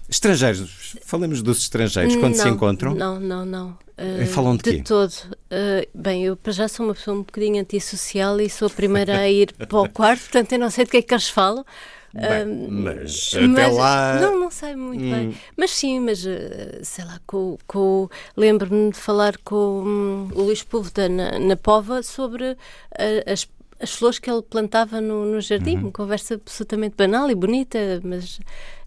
[0.09, 0.95] estrangeiros.
[1.03, 2.95] Falemos dos estrangeiros, quando não, se encontram.
[2.95, 3.77] Não, não, não.
[3.97, 4.83] Uh, Falam de, de quê?
[4.83, 5.11] todo.
[5.11, 9.19] Uh, bem, eu para já sou uma pessoa um bocadinho antissocial e sou a primeira
[9.19, 11.65] a ir para o quarto, portanto eu não sei de que é que eles falam.
[12.13, 14.19] Bem, mas mas, até lá.
[14.19, 15.09] Não, não sei muito Hum.
[15.09, 15.37] bem.
[15.55, 20.61] Mas sim, mas eh, sei lá, com, com, lembro-me de falar com hum, o Luís
[20.63, 22.57] Púlveda na, na Pova sobre
[22.97, 23.47] eh, as,
[23.79, 25.75] as flores que ele plantava no, no jardim.
[25.77, 25.83] Uhum.
[25.83, 28.39] Uma conversa absolutamente banal e bonita, mas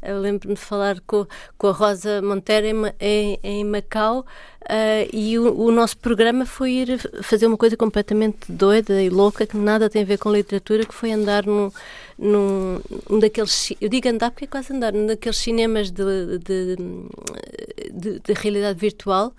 [0.02, 4.26] eu lembro-me de falar com, com a Rosa Monteiro em, em, em Macau.
[4.68, 9.46] eh, e o, o nosso programa foi ir fazer uma coisa completamente doida e louca
[9.46, 11.70] que nada tem a ver com literatura, que foi andar num,
[12.18, 16.76] num um daqueles, eu digo andar porque é quase andar, num daqueles cinemas de, de,
[17.92, 19.32] de- de realidade virtual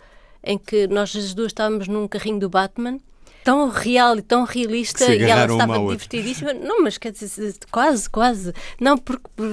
[0.43, 2.99] em que nós as duas estávamos num carrinho do Batman
[3.45, 6.51] tão real e tão realista e ela estava divertidíssima.
[6.51, 8.51] Não, mas quer dizer, quase, quase.
[8.81, 8.99] Não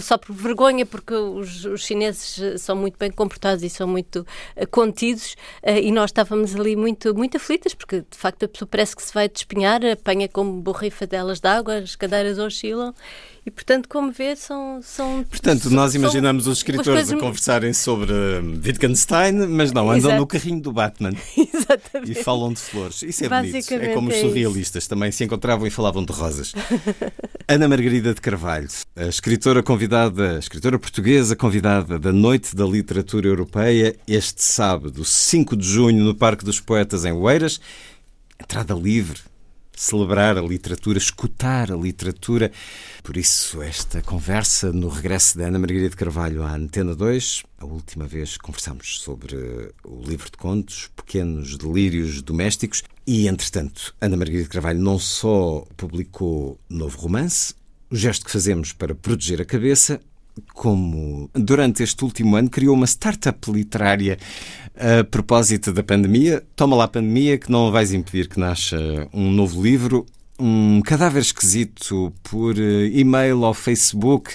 [0.01, 4.27] só por vergonha, porque os, os chineses eh, são muito bem comportados e são muito
[4.57, 8.67] eh, contidos eh, e nós estávamos ali muito, muito aflitas, porque de facto a pessoa
[8.67, 12.95] parece que se vai despenhar, apanha como borrifadelas de água, as cadeiras oscilam
[13.45, 14.81] e portanto, como vê, são.
[14.83, 20.17] são Portanto, nós imaginamos os escritores a conversarem sobre hum, Wittgenstein, mas não, andam Exato.
[20.17, 22.13] no carrinho do Batman Exatamente.
[22.13, 23.03] e falam de flores.
[23.03, 23.75] Isso é bonito.
[23.75, 26.53] É como os é surrealistas também se encontravam e falavam de rosas.
[27.49, 33.27] Ana Margarida de Carvalho, a escritora convidada, a escritora portuguesa convidada da Noite da Literatura
[33.27, 37.61] Europeia, este sábado, 5 de junho, no Parque dos Poetas em Oeiras.
[38.41, 39.32] Entrada livre.
[39.83, 42.53] Celebrar a literatura, escutar a literatura.
[43.03, 47.43] Por isso, esta conversa no regresso da Ana Margarida de Carvalho à Antena 2.
[47.59, 49.35] A última vez conversámos sobre
[49.85, 52.85] o livro de contos, Pequenos Delírios Domésticos.
[53.05, 57.53] E, entretanto, Ana Margarida de Carvalho não só publicou novo romance,
[57.91, 60.01] o gesto que fazemos para proteger a cabeça,
[60.55, 64.19] como durante este último ano criou uma startup literária
[64.77, 66.43] a propósito da pandemia.
[66.57, 68.77] Toma lá a pandemia, que não vais impedir que nasça
[69.13, 70.07] um novo livro.
[70.39, 74.35] Um cadáver esquisito por eh, e-mail ou Facebook.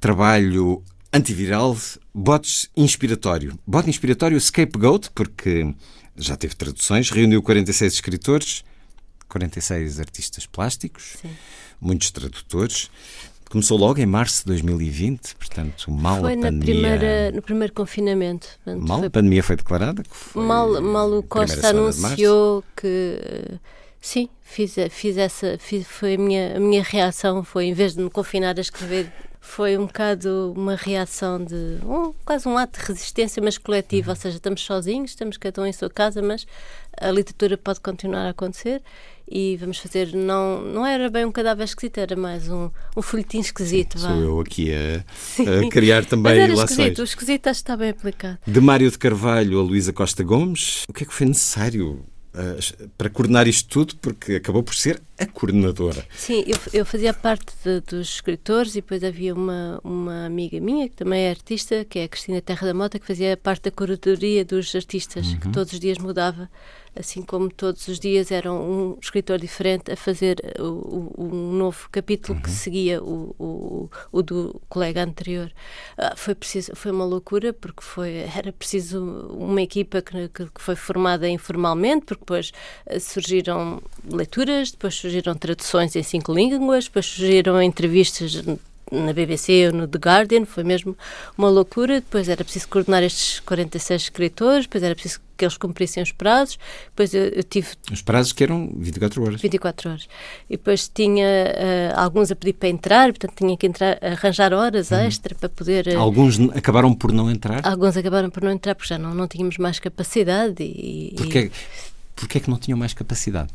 [0.00, 1.76] Trabalho antiviral,
[2.14, 3.58] botes inspiratório.
[3.66, 5.74] Bote inspiratório Scapegoat, porque
[6.16, 8.64] já teve traduções, reuniu 46 escritores,
[9.28, 11.30] 46 artistas plásticos, Sim.
[11.80, 12.90] muitos tradutores.
[13.50, 16.60] Começou logo em março de 2020, portanto, mal Foi a pandemia.
[16.64, 18.46] primeira, no primeiro confinamento.
[18.64, 20.02] Portanto, Mal foi a pandemia foi declarada?
[20.08, 23.18] Foi mal, mal o Costa anunciou que
[24.00, 28.02] sim, fiz, fiz essa, fiz, foi a minha, a minha reação, foi em vez de
[28.02, 32.86] me confinar a escrever, foi um bocado uma reação de um, quase um ato de
[32.86, 33.62] resistência, mas Uhum.
[33.64, 36.46] coletivo, ou seja, estamos sozinhos, estamos cada um em sua casa, mas
[37.00, 38.82] a literatura pode continuar a acontecer
[39.32, 43.38] e vamos fazer, não, não era bem um cadáver esquisito, era mais um, um folhetim
[43.40, 43.98] esquisito.
[43.98, 44.08] vá.
[44.08, 45.66] Sou eu aqui a, Sim.
[45.66, 46.70] a criar Mas também era ilações.
[46.72, 48.38] esquisito, o esquisito acho que está bem aplicado.
[48.46, 52.58] De Mário de Carvalho a Luísa Costa Gomes, o que é que foi necessário eh,
[52.98, 53.94] para coordenar isto tudo?
[54.00, 56.04] Porque acabou por ser a coordenadora.
[56.16, 60.88] Sim, eu, eu fazia parte de- dos escritores e depois havia uma, uma amiga minha
[60.88, 63.70] que também é artista, que é a Cristina Terra da Mota, que fazia parte da
[63.70, 66.50] curadoria dos artistas, que todos os dias mudava,
[66.94, 71.88] assim como todos os dias era um escritor diferente a fazer o, o- um novo
[71.90, 75.50] capítulo que seguia o, o, o do colega anterior.
[75.96, 80.74] Ah, foi preciso, foi uma loucura porque foi era preciso uma equipa que, que, foi
[80.76, 82.52] formada informalmente, porque depois
[82.86, 83.80] ah, surgiram
[84.10, 88.42] leituras, depois surgiram traduções em cinco línguas, depois surgiram entrevistas
[88.90, 90.96] na BBC ou no The Guardian, foi mesmo
[91.38, 92.00] uma loucura.
[92.00, 96.58] Depois era preciso coordenar estes 46 escritores, depois era preciso que eles cumprissem os prazos.
[96.90, 99.40] Depois eu, eu tive Os prazos que eram 24 horas.
[99.40, 100.08] 24 horas.
[100.50, 104.92] E depois tinha eh, alguns a pedir para entrar, portanto tinha que entrar, arranjar horas
[104.92, 105.88] extra para poder.
[105.88, 107.66] eh, Alguns acabaram por não entrar.
[107.66, 111.50] Alguns acabaram por não entrar porque já não, não tínhamos mais capacidade e, e- Porquê,
[112.14, 113.48] porquê é que não tinham mais capacidade?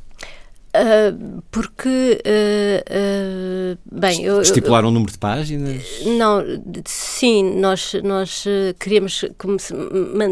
[0.78, 1.14] Ah,
[1.52, 6.02] porque ah, ah, bem eu, eu- Estipularam o número de páginas?
[6.06, 6.44] Não,
[6.86, 8.44] sim, nós, nós
[8.80, 9.24] queríamos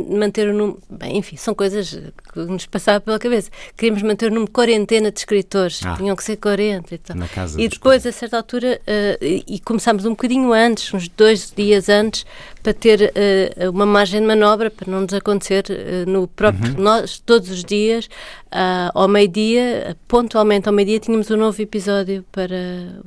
[0.09, 0.79] manter o número.
[0.89, 1.97] Bem, enfim, são coisas
[2.33, 3.49] que nos passava pela cabeça.
[3.77, 5.95] Queríamos manter o número de quarentena de escritores, Ah.
[5.97, 7.15] tinham que ser 40 e tal.
[7.57, 11.87] E depois, a certa altura, eh, e e começámos um bocadinho antes, uns dois dias
[11.89, 12.25] antes,
[12.63, 16.73] para ter eh, uma margem de manobra para não nos acontecer eh, no próprio.
[16.75, 16.81] Uhum.
[16.81, 18.07] Nós, todos os dias,
[18.51, 22.55] ah, ao meio-dia, pontualmente ao meio-dia, tínhamos um novo episódio para.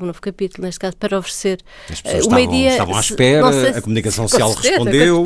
[0.01, 1.59] um novo capítulo, neste caso, para oferecer.
[1.91, 4.51] As pessoas o estavam, meio-dia, estavam à se- espera, sei a se- comunicação com social
[4.53, 5.25] certeza, respondeu.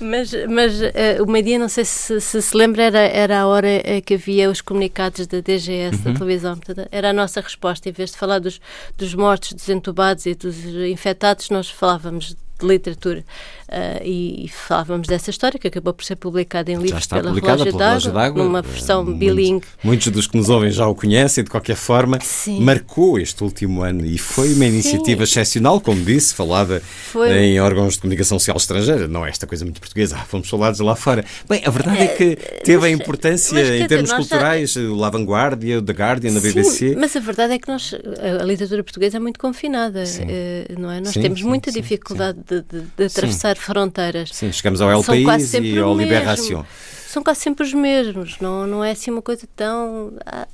[0.00, 0.72] Mas, mas
[1.20, 4.14] o meio-dia, não sei se se, se lembra, era, era era a hora eh, que
[4.14, 6.12] havia os comunicados da DGS, uhum.
[6.12, 6.56] da televisão.
[6.56, 7.88] Portanto, era a nossa resposta.
[7.88, 8.60] Em vez de falar dos,
[8.96, 13.24] dos mortos, dos entubados e dos infectados, nós falávamos de literatura.
[13.68, 18.12] Uh, e, e, falávamos dessa história que acabou por ser publicada em livros pela Relógio
[18.12, 19.66] d'Água, numa versão muitos, bilingue.
[19.84, 22.60] Muitos dos que nos ouvem já o conhecem, de qualquer forma, Sim.
[22.62, 25.32] marcou este último ano e foi uma iniciativa Sim.
[25.32, 27.30] excepcional, como disse, falada foi.
[27.30, 30.80] em órgãos de comunicação social estrangeira, não é esta coisa muito portuguesa, ah, fomos falados
[30.80, 31.22] lá fora.
[31.46, 34.80] Bem, a verdade é que teve a importância mas, em termos culturais, já...
[34.80, 36.96] o La Vanguardia, The Guardian, a BBC.
[36.98, 37.94] mas a verdade é que nós,
[38.40, 41.00] a literatura portuguesa é muito confinada, uh, não é?
[41.00, 44.30] Nós temos muita dificuldade de, de, de atravessar fronteiras.
[44.32, 46.64] Sim, chegamos ao El São País e ao Liberação.
[47.08, 50.12] São quase sempre os mesmos, não, não é assim uma coisa tão.
[50.26, 50.46] Ah,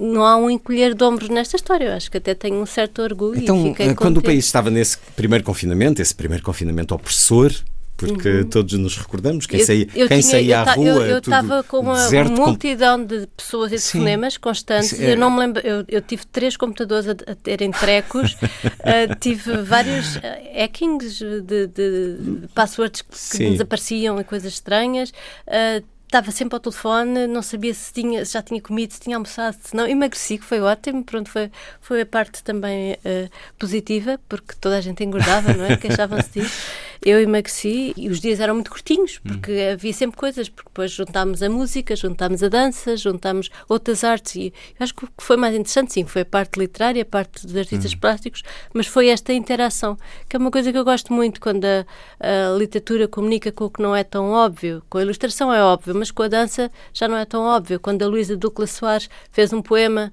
[0.00, 1.84] não há um encolher de ombros nesta história.
[1.84, 3.38] Eu acho que até tenho um certo orgulho.
[3.38, 7.52] Então, eh, quando o país estava nesse primeiro confinamento, esse primeiro confinamento opressor,
[7.96, 8.48] porque uhum.
[8.48, 11.06] todos nos recordamos quem saía, eu quem tinha, saía à rua.
[11.06, 14.98] Eu estava com uma multidão de pessoas e de cinemas constantes.
[14.98, 15.12] É...
[15.12, 19.58] Eu não me lembro, eu, eu tive três computadores a, a terem trecos, uh, tive
[19.62, 20.20] vários uh,
[20.56, 25.10] hackings de, de, passwords que desapareciam e coisas estranhas.
[25.46, 25.84] Uh,
[26.14, 29.56] estava sempre ao telefone, não sabia se, tinha, se já tinha comido, se tinha almoçado,
[29.60, 29.86] se não.
[29.86, 31.02] Emagreci, que foi ótimo.
[31.02, 33.28] Pronto, foi, foi a parte também uh,
[33.58, 35.76] positiva, porque toda a gente engordava, não é?
[35.76, 36.66] Queixavam-se disso.
[37.02, 39.72] Eu emagreci e os dias eram muito curtinhos, porque hum.
[39.72, 44.52] havia sempre coisas, porque depois juntámos a música, juntámos a dança, juntámos outras artes e
[44.78, 47.46] eu acho que o que foi mais interessante, sim, foi a parte literária, a parte
[47.46, 47.98] dos artistas hum.
[48.00, 48.42] plásticos,
[48.72, 49.96] mas foi esta interação,
[50.28, 51.84] que é uma coisa que eu gosto muito quando a,
[52.20, 54.82] a literatura comunica com o que não é tão óbvio.
[54.88, 57.80] Com a ilustração é óbvio, mas com a dança já não é tão óbvio.
[57.80, 60.12] Quando a Luísa Ducla Soares fez um poema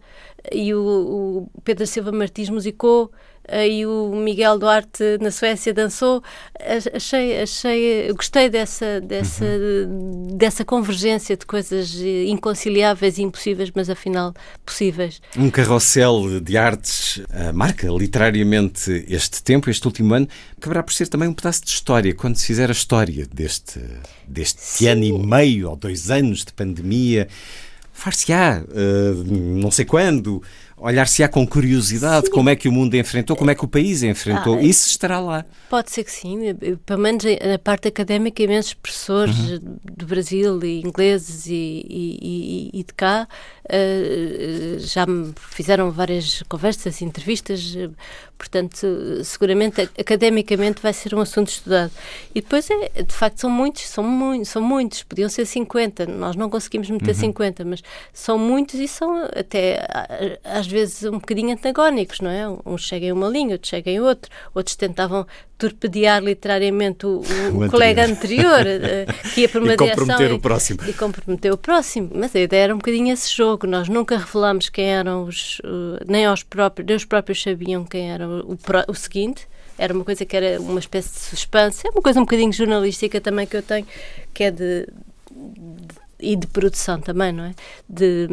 [0.52, 3.12] e o, o Pedro Silva Martins musicou,
[3.50, 6.24] e o Miguel Duarte na Suécia dançou.
[6.94, 10.38] Achei, achei, gostei dessa, dessa, uhum.
[10.38, 11.96] dessa convergência de coisas
[12.28, 14.34] inconciliáveis e impossíveis, mas afinal
[14.66, 15.22] possíveis.
[15.38, 17.22] Um carrossel de artes
[17.54, 20.28] marca literariamente este tempo, este último ano.
[20.58, 23.80] Acabará por ser também um pedaço de história, quando se fizer a história deste,
[24.28, 27.28] deste ano e meio ou dois anos de pandemia.
[27.94, 30.42] Far-se-á, uh, não sei quando,
[30.82, 32.32] olhar-se-á com curiosidade sim.
[32.32, 34.58] como é que o mundo enfrentou, como é que o país enfrentou.
[34.58, 35.46] Ah, Isso estará lá.
[35.70, 36.56] Pode ser que sim.
[36.86, 39.78] Pelo menos na parte académica, imensos professores uhum.
[39.84, 43.28] do Brasil, e ingleses e, e, e, de cá
[43.66, 47.78] uh, já me fizeram várias conversas, entrevistas.
[48.38, 51.92] Portanto, seguramente academicamente vai ser um assunto estudado.
[52.34, 55.04] E depois, é, de facto, são muitos, são muitos, são muitos.
[55.04, 56.08] Podiam ser 50.
[56.08, 57.22] Nós não conseguimos meter uhum.
[57.22, 59.86] 50, mas são muitos e são até
[60.44, 62.48] às vezes um bocadinho antagónicos, não é?
[62.66, 67.22] Uns chegam em uma linha, outros chegam em outro, outros tentavam torpedear literariamente o,
[67.54, 70.80] o, o colega anterior, uh, que ia por uma e comprometer o próximo.
[70.88, 72.10] E comprometer o próximo.
[72.16, 73.68] Mas a ideia era um bocadinho esse jogo.
[73.68, 75.62] Nós nunca revelámos quem eram os.
[76.08, 76.88] Nem aos próprios.
[76.88, 78.58] Nem os próprios sabiam quem era o,
[78.88, 79.48] o seguinte
[79.78, 83.20] era uma coisa que era uma espécie de suspense, é uma coisa um bocadinho jornalística
[83.20, 83.88] também que eu tenho,
[84.32, 84.88] que é de,
[85.32, 87.54] de e de produção também, não é?
[87.90, 88.28] De,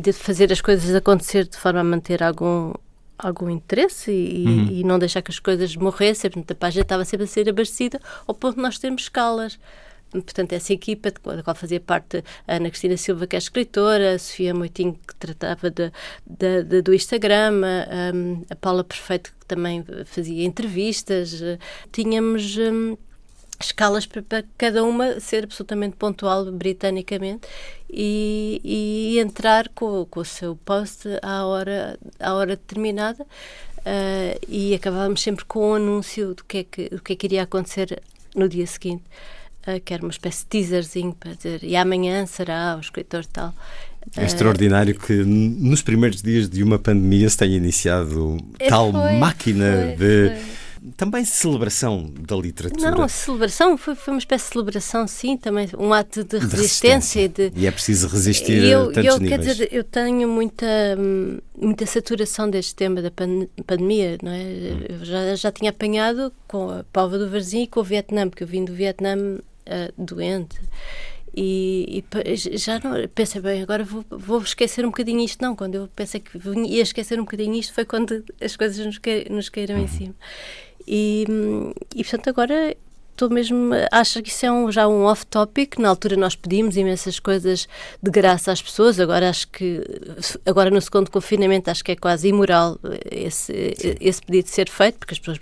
[0.00, 2.72] de fazer as coisas acontecer de forma a manter algum
[3.16, 4.68] algum interesse e, uhum.
[4.70, 6.30] e não deixar que as coisas morressem.
[6.30, 9.58] Portanto, a página estava sempre a ser abastecida ao ponto de nós termos escalas.
[10.10, 14.18] Portanto, essa equipa da qual fazia parte a Ana Cristina Silva, que é escritora, a
[14.18, 15.90] Sofia Moitinho, que tratava de,
[16.24, 21.42] de, de, do Instagram, a, a Paula Perfeito, que também fazia entrevistas.
[21.90, 22.56] Tínhamos.
[22.58, 22.96] Um,
[23.60, 27.46] escalas para, cada uma ser absolutamente pontual britanicamente
[27.90, 34.74] e, e entrar com, com, o seu post à hora, à hora determinada uh, e
[34.74, 38.02] acabávamos sempre com um anúncio do que é que, do que, é que iria acontecer
[38.34, 39.04] no dia seguinte
[39.66, 43.54] uh, que era uma espécie de teaserzinho para dizer e amanhã será o escritor tal.
[44.16, 49.12] É extraordinário que nos primeiros dias de uma pandemia se tenha iniciado é, tal foi,
[49.14, 50.63] máquina foi, de foi
[50.96, 52.90] também celebração da literatura.
[52.90, 56.46] Não, a celebração foi, foi uma espécie de celebração, sim, também um ato de, de
[56.46, 57.22] resistência.
[57.22, 57.50] resistência.
[57.50, 57.52] De...
[57.60, 59.40] E é preciso resistir eu, a tantos eu, níveis.
[59.40, 60.66] Quer dizer, eu tenho muita,
[61.58, 64.42] muita saturação deste tema da pan pandemia, não é?
[64.42, 64.84] Hum.
[64.88, 68.44] Eu já, já tinha apanhado com a Palva do Varzim e com o Vietnã, porque
[68.44, 70.58] eu vim do Vietnã uh, doente.
[71.36, 75.42] E, e, já não pensei bem, agora vou, vou, esquecer um bocadinho isto.
[75.42, 79.00] Não, quando eu pensei que ia esquecer um bocadinho isto foi quando as coisas nos,
[79.28, 79.84] nos caíram uhum.
[79.84, 80.14] em cima.
[80.86, 81.24] E,
[81.94, 82.76] e portanto, agora
[83.14, 83.70] estou mesmo.
[83.90, 85.78] Acho que isso é um, já um off-topic.
[85.78, 87.68] Na altura nós pedimos imensas coisas
[88.02, 89.00] de graça às pessoas.
[89.00, 89.82] Agora acho que.
[90.44, 92.78] Agora no segundo confinamento acho que é quase imoral
[93.10, 95.38] esse, esse pedido ser feito, porque as pessoas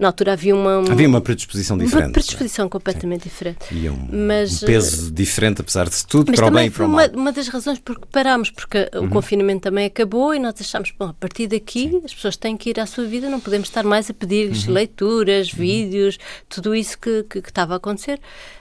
[0.00, 2.06] na altura havia uma, havia uma predisposição diferente.
[2.06, 3.28] Uma predisposição completamente Sim.
[3.28, 3.58] diferente.
[3.70, 6.86] E um, mas, um peso uh, diferente, apesar de tudo, para o bem e para
[6.86, 7.06] o mal.
[7.06, 9.04] Uma, uma das razões porque parámos, porque uhum.
[9.04, 12.00] o confinamento também acabou e nós achámos, bom, a partir daqui Sim.
[12.02, 14.72] as pessoas têm que ir à sua vida, não podemos estar mais a pedir-lhes uhum.
[14.72, 15.58] leituras, uhum.
[15.58, 18.18] vídeos, tudo isso que, que, que estava a acontecer.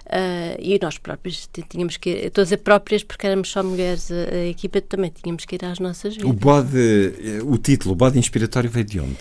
[0.07, 4.11] Uh, e nós próprios tínhamos que ir, estou a dizer próprias porque éramos só mulheres,
[4.11, 6.29] a, a equipa também tínhamos que ir às nossas vidas.
[6.29, 7.13] O bode,
[7.45, 9.17] o título, o bode inspiratório veio de onde?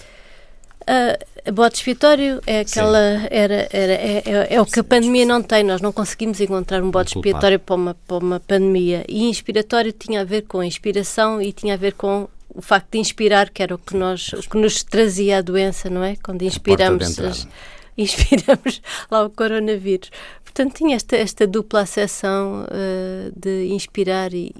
[0.82, 2.98] Uh, bode expiatório é aquela
[3.30, 5.62] era, era é, é, é, o que a pandemia não tem.
[5.62, 9.04] Nós não conseguimos encontrar um bode expiatório para uma, para uma pandemia.
[9.08, 12.92] E inspiratório tinha a ver com a inspiração e tinha a ver com o facto
[12.92, 16.16] de inspirar, que era o que, nós, o que nos trazia a doença, não é?
[16.16, 17.46] Quando inspiramos, as,
[17.96, 20.10] inspiramos lá o coronavírus.
[20.42, 24.52] Portanto, tinha esta, esta dupla acessão uh, de inspirar e,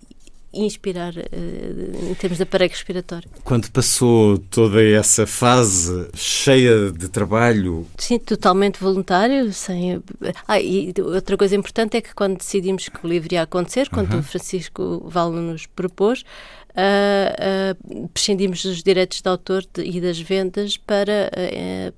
[0.52, 3.28] inspirar uh, em termos de aparelho respiratório.
[3.44, 7.86] Quando passou toda essa fase cheia de trabalho?
[7.98, 9.52] Sim, totalmente voluntário.
[9.52, 10.02] Sem...
[10.46, 14.18] Ah, e outra coisa importante é que quando decidimos que o livro ia acontecer, quando
[14.18, 16.22] o Francisco Valo nos propôs,
[16.70, 21.30] uh, uh, prescindimos dos direitos de autor de, e das vendas para,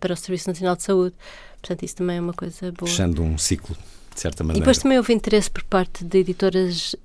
[0.00, 1.14] para o Serviço Nacional de Saúde.
[1.60, 2.88] Portanto, isso também é uma coisa boa.
[2.88, 3.76] Fechando um ciclo,
[4.14, 4.58] de certa maneira.
[4.58, 6.98] E depois também houve interesse por parte de editoras uh,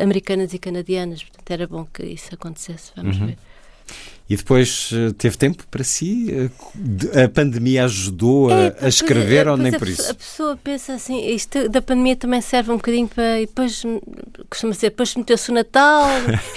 [0.00, 3.26] americanas e canadianas, portanto era bom que isso acontecesse, vamos uhum.
[3.26, 3.38] ver.
[4.32, 6.50] E depois eh, teve tempo para si?
[7.22, 10.10] A pandemia ajudou a, é, a escrever ou nem por isso?
[10.10, 13.42] A pessoa pensa assim, isto da pandemia também serve um bocadinho para.
[13.42, 13.82] E depois,
[14.48, 16.06] costuma ser, depois meteu-se o Natal,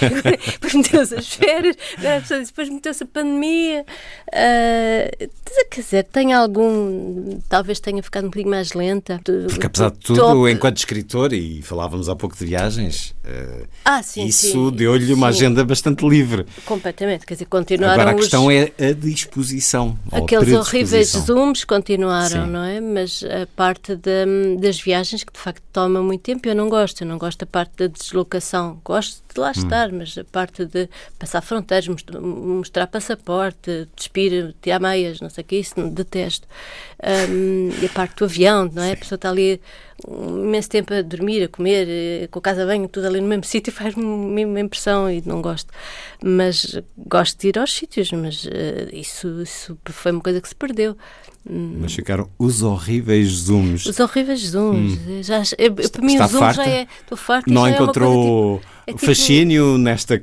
[0.00, 3.84] depois meteu-se as férias, diz, depois meteu-se a pandemia.
[4.28, 5.28] Uh,
[5.70, 7.38] quer dizer, tem algum.
[7.46, 9.20] Talvez tenha ficado um bocadinho mais lenta.
[9.22, 10.50] Porque apesar de tudo, top.
[10.50, 15.62] enquanto escritor, e falávamos há pouco de viagens, uh, ah, sim, isso deu-lhe uma agenda
[15.62, 16.46] bastante livre.
[16.64, 18.54] Completamente, quer dizer, continuaram Agora a questão os...
[18.54, 19.98] é a disposição.
[20.12, 22.50] Aqueles horríveis zooms continuaram, Sim.
[22.50, 22.80] não é?
[22.80, 27.02] Mas a parte de, das viagens, que de facto toma muito tempo, eu não gosto.
[27.02, 28.80] Eu não gosto da parte da deslocação.
[28.84, 29.52] Gosto de lá hum.
[29.56, 30.88] estar, mas a parte de
[31.18, 31.88] passar fronteiras,
[32.20, 36.46] mostrar passaporte, despir, tirar meias, não sei o que, isso detesto.
[37.30, 38.86] Um, e a parte do avião, não é?
[38.86, 38.92] Sim.
[38.92, 39.60] A pessoa está ali
[40.06, 43.26] um imenso tempo a dormir, a comer, eh, com a casa bem, tudo ali no
[43.26, 45.72] mesmo sítio, faz-me uma impressão e não gosto.
[46.24, 48.50] Mas gosto de ir aos sítios, mas uh,
[48.92, 50.96] isso, isso foi uma coisa que se perdeu.
[51.48, 51.78] Hum.
[51.80, 53.86] Mas ficaram os horríveis zooms.
[53.86, 54.98] Os horríveis zooms.
[55.06, 55.22] Hum.
[55.22, 56.64] Já, eu, para mim, o zoom farta?
[56.64, 56.86] já é.
[57.00, 57.50] Estou farta.
[57.50, 60.22] Não é encontrou é tipo, é tipo, fascínio nesta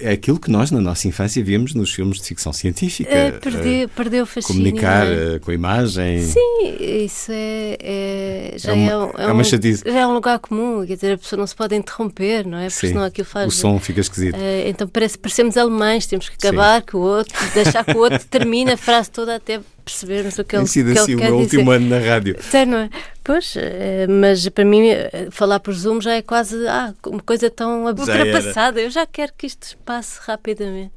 [0.00, 3.10] é aquilo que nós, na nossa infância, víamos nos filmes de ficção científica.
[3.10, 4.70] É, perdeu, uh, perdeu o fascínio.
[4.70, 5.38] Comunicar é?
[5.40, 6.22] com a imagem.
[6.22, 10.38] Sim, isso é, é já é uma, é, um, é, uma já é um lugar
[10.38, 10.86] comum.
[10.86, 12.68] Quer dizer, a pessoa não se pode interromper, não é?
[12.68, 13.48] Porque Sim, senão aquilo faz.
[13.48, 14.36] O som fica esquisito.
[14.36, 16.86] Uh, então parece, parecemos alemães, temos que acabar Sim.
[16.86, 20.56] que o outro, deixar que o outro termine a frase toda até percebermos o que
[20.56, 21.56] ele, sido que assim ele quer o meu dizer.
[21.58, 22.36] último ano na rádio.
[22.40, 22.90] Sei, não é?
[23.22, 27.50] Pois, eh, mas para mim eh, falar por Zoom já é quase ah, uma coisa
[27.50, 28.80] tão ultrapassada.
[28.80, 30.92] Eu já quero que isto passe rapidamente.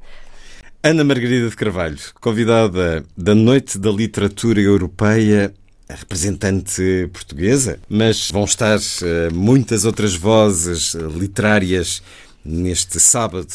[0.83, 5.51] Ana Margarida de Carvalho, convidada da Noite da Literatura Europeia,
[5.89, 12.03] a representante portuguesa, mas vão estar uh, muitas outras vozes literárias
[12.43, 13.47] neste sábado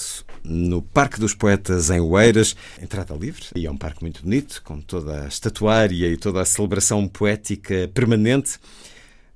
[0.44, 4.80] no Parque dos Poetas em Oeiras, entrada livre, e é um parque muito bonito, com
[4.80, 8.58] toda a estatuária e toda a celebração poética permanente.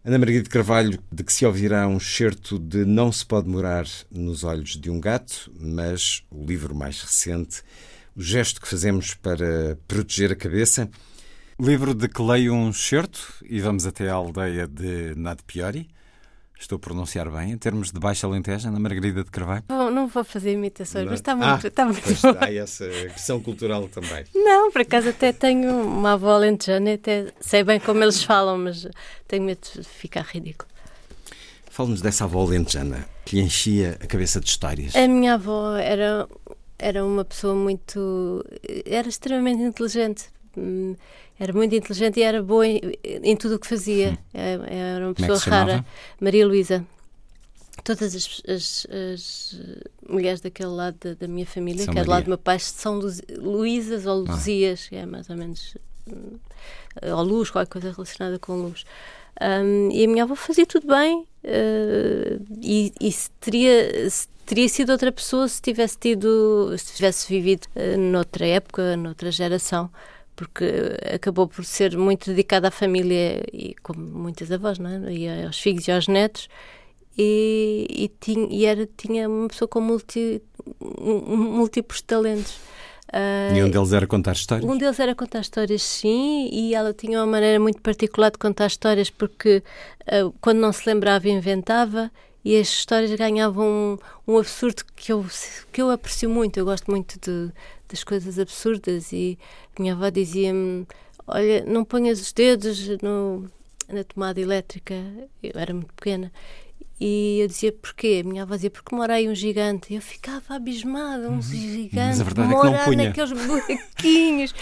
[0.04, 3.86] Ana Maria de Carvalho, de que se ouvirá um certo de Não se pode morar
[4.10, 7.62] nos olhos de um gato, mas o livro mais recente,
[8.14, 10.90] o gesto que fazemos para proteger a cabeça.
[11.58, 15.88] Livro de que leio um certo e vamos até a aldeia de Nadpiori.
[16.64, 19.64] Estou a pronunciar bem, em termos de Baixa Alentejo, na Margarida de Carvalho?
[19.68, 21.10] Bom, não vou fazer imitações, não.
[21.10, 22.34] mas está muito, ah, está muito pois bom.
[22.40, 24.24] Há essa questão cultural também.
[24.34, 28.88] Não, por acaso até tenho uma avó alentejana, até sei bem como eles falam, mas
[29.28, 30.70] tenho medo de ficar ridículo.
[31.68, 34.96] Fala-nos dessa avó alentejana que lhe enchia a cabeça de histórias.
[34.96, 36.26] A minha avó era,
[36.78, 38.42] era uma pessoa muito...
[38.86, 40.32] era extremamente inteligente
[41.38, 44.12] era muito inteligente e era boa em, em tudo o que fazia.
[44.12, 44.16] Hum.
[44.34, 44.52] É,
[44.94, 45.86] era uma é pessoa é rara.
[46.20, 46.84] Maria Luísa.
[47.82, 49.60] Todas as, as, as,
[50.08, 52.58] mulheres daquele lado da, da minha família, são que é do lado do meu pai,
[52.58, 53.00] são
[53.36, 54.30] Luísas ou ah.
[54.30, 54.96] Luzias, ah.
[54.96, 55.76] é mais ou menos.
[56.06, 56.38] Hum,
[57.02, 58.84] ou luz, qualquer coisa relacionada com luz.
[59.40, 64.08] Um, e a minha avó fazia tudo bem uh, e, e teria,
[64.46, 69.90] teria sido outra pessoa se tivesse tido, se tivesse vivido uh, noutra época, noutra geração
[70.34, 70.64] porque
[71.14, 75.12] acabou por ser muito dedicada à família e como muitas avós, não é?
[75.12, 76.48] E aos filhos e aos netos
[77.16, 80.42] e, e, tinha, e era, tinha uma pessoa com multi,
[80.80, 82.58] múltiplos talentos.
[83.08, 84.68] Uh, e um deles era contar histórias?
[84.68, 88.66] Um deles era contar histórias, sim, e ela tinha uma maneira muito particular de contar
[88.66, 89.62] histórias porque
[90.02, 92.10] uh, quando não se lembrava inventava
[92.44, 95.24] e as histórias ganhavam um, um, absurdo que eu,
[95.72, 96.58] que eu aprecio muito.
[96.58, 97.52] Eu gosto muito de,
[97.88, 99.38] das coisas absurdas e
[99.82, 100.86] minha avó dizia-me:
[101.26, 103.48] Olha, não ponhas os dedos no,
[103.88, 104.94] na tomada elétrica.
[105.42, 106.32] Eu era muito pequena.
[107.00, 108.22] E eu dizia porquê?
[108.24, 109.92] A minha avó dizia porque mora aí um gigante.
[109.92, 111.42] E eu ficava abismada, um uhum.
[111.42, 112.22] gigante.
[112.22, 112.52] Verdade
[112.92, 114.54] é naqueles buraquinhos.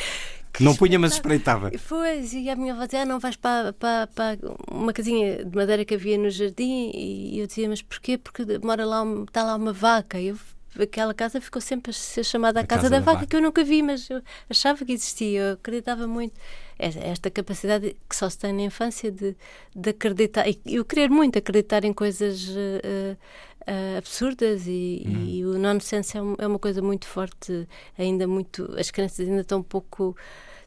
[0.53, 1.71] Que não punha, mas espreitava.
[1.89, 4.39] Pois, e a minha avó dizia: ah, não vais para, para, para,
[4.71, 6.91] uma casinha de madeira que havia no jardim.
[6.95, 8.17] E eu dizia: mas porquê?
[8.17, 10.19] Porque mora lá, está lá uma vaca.
[10.19, 10.39] E eu,
[10.81, 13.27] aquela casa ficou sempre a ser chamada a, a casa, casa, da, da vaca, vaca,
[13.27, 16.39] que eu nunca vi, mas eu achava que existia, eu acreditava muito.
[16.79, 19.37] Esta capacidade que só se tem na infância de,
[19.75, 22.49] de acreditar, e eu querer muito acreditar em coisas.
[22.49, 23.17] Uh,
[23.63, 25.25] Uh, absurdas e, uhum.
[25.25, 28.75] e, o nonsense é, é, uma coisa muito forte, ainda muito.
[28.77, 30.17] As crianças ainda estão um pouco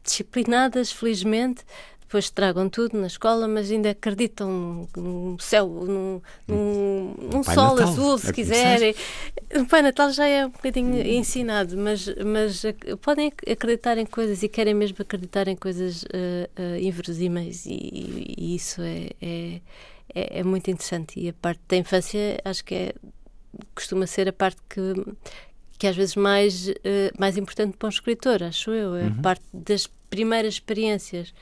[0.02, 1.62] disciplinadas, felizmente.
[2.06, 7.88] Depois tragam tudo na escola, mas ainda acreditam num céu, num, num, num sol Natal.
[7.88, 8.94] azul, se é quiserem.
[9.56, 12.62] O Pai Natal já é um bocadinho ensinado, mas, mas
[13.00, 16.06] podem acreditar em coisas e querem mesmo acreditar em coisas uh,
[16.58, 19.60] uh, inverosímeis, e, e isso é, é
[20.14, 21.20] é, é, muito interessante.
[21.20, 22.94] E a parte da infância acho que é,
[23.74, 24.80] costuma ser a parte que,
[25.78, 26.74] que às vezes mais, uh,
[27.18, 28.96] mais importante para um escritor, acho eu.
[28.96, 29.22] É uhum.
[29.22, 31.34] parte das primeiras experiências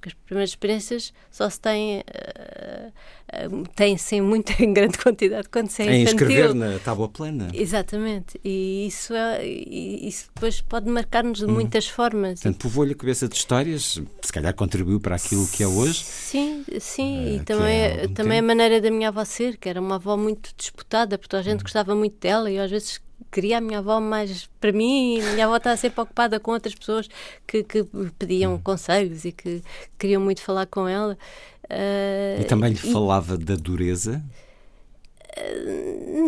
[0.00, 5.48] porque as primeiras experiências só se têm, uh, uh, têm-se em muita em grande quantidade
[5.50, 7.50] quando se é em escrever na tábua plana.
[7.52, 8.40] Exatamente.
[8.42, 11.52] E isso, é, e isso depois pode marcar-nos de hum.
[11.52, 12.40] muitas formas.
[12.40, 16.02] Portanto, povoou-lhe a cabeça de histórias, se calhar contribuiu para aquilo que é hoje.
[16.02, 17.24] Sim, sim.
[17.24, 20.16] Uh, e também, é, também a maneira da minha avó ser, que era uma avó
[20.16, 21.64] muito disputada, porque a gente hum.
[21.64, 25.20] gostava muito dela e às vezes queria a minha avó mais para mim.
[25.20, 27.08] A minha avó estava sempre ocupada com outras pessoas
[27.46, 27.84] que, que
[28.18, 28.60] pediam hum.
[28.62, 29.62] conselhos e que
[29.98, 31.16] queriam muito falar com ela.
[31.64, 34.22] Uh, e também lhe e, falava da dureza?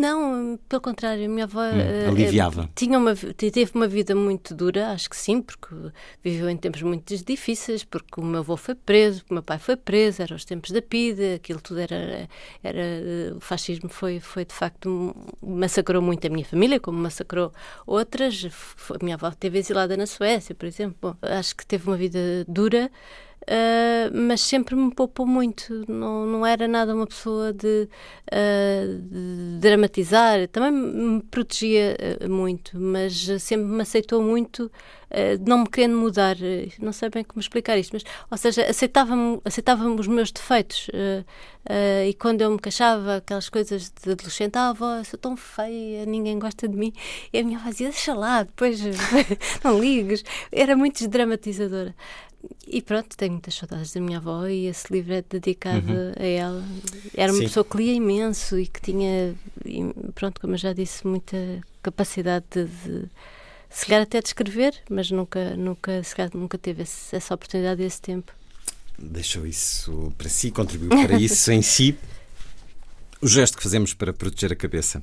[0.00, 2.62] Não, pelo contrário, a minha avó hum, aliviava.
[2.62, 5.74] Uh, tinha uma, teve uma vida muito dura, acho que sim, porque
[6.22, 9.76] viveu em tempos muito difíceis, porque o meu avô foi preso, o meu pai foi
[9.76, 12.28] preso, eram os tempos da PIDE, aquilo tudo era.
[12.62, 12.82] era
[13.36, 15.14] o fascismo foi, foi de facto.
[15.42, 17.52] massacrou muito a minha família, como massacrou
[17.86, 18.46] outras.
[18.50, 20.96] Foi, a minha avó esteve exilada na Suécia, por exemplo.
[21.00, 22.90] Bom, acho que teve uma vida dura.
[23.42, 25.84] Uh, mas sempre me poupou muito.
[25.90, 27.88] Não, não era nada uma pessoa de,
[28.32, 30.46] uh, de dramatizar.
[30.48, 34.70] Também me protegia uh, muito, mas sempre me aceitou muito,
[35.44, 36.36] não me querendo mudar.
[36.80, 40.88] Não sei bem como explicar isto, mas, ou seja, aceitava-me aceitava os meus defeitos.
[42.06, 46.38] e quando eu me queixava, aquelas coisas de adolescente, ah, avó, sou tão feia, ninguém
[46.38, 46.94] gosta de mim.
[47.30, 48.80] E a minha avó dizia, deixa lá, depois
[49.62, 50.24] não ligues.
[50.50, 51.94] Era muito desdramatizadora.
[52.66, 56.12] E pronto, tenho muitas saudades da minha avó e esse livro é dedicado uhum.
[56.18, 56.64] a ela.
[57.14, 57.44] Era uma Sim.
[57.44, 59.34] pessoa que lia imenso e que tinha,
[60.14, 61.36] pronto, como eu já disse, muita
[61.82, 63.10] capacidade de, de
[63.68, 67.82] se calhar até de escrever, mas nunca, nunca, se calhar, nunca teve esse, essa oportunidade
[67.82, 68.32] e esse tempo.
[68.98, 71.96] Deixou isso para si, contribuiu para isso em si.
[73.20, 75.02] O gesto que fazemos para proteger a cabeça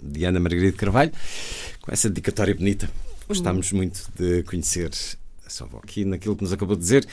[0.00, 1.12] de Ana Margarida Carvalho,
[1.80, 2.90] com essa dedicatória bonita.
[3.26, 3.78] Gostámos uhum.
[3.78, 4.90] muito de conhecer
[5.70, 7.06] vou aqui naquilo que nos acabou de dizer.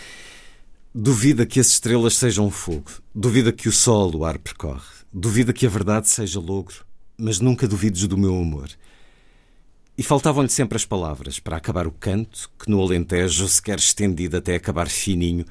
[0.94, 5.66] Duvida que as estrelas sejam fogo, duvida que o sol o ar percorre, duvida que
[5.66, 6.86] a verdade seja logro,
[7.18, 8.70] mas nunca duvides do meu amor.
[9.98, 14.38] E faltavam-lhe sempre as palavras para acabar o canto, que no Alentejo se quer estendido
[14.38, 15.46] até acabar fininho,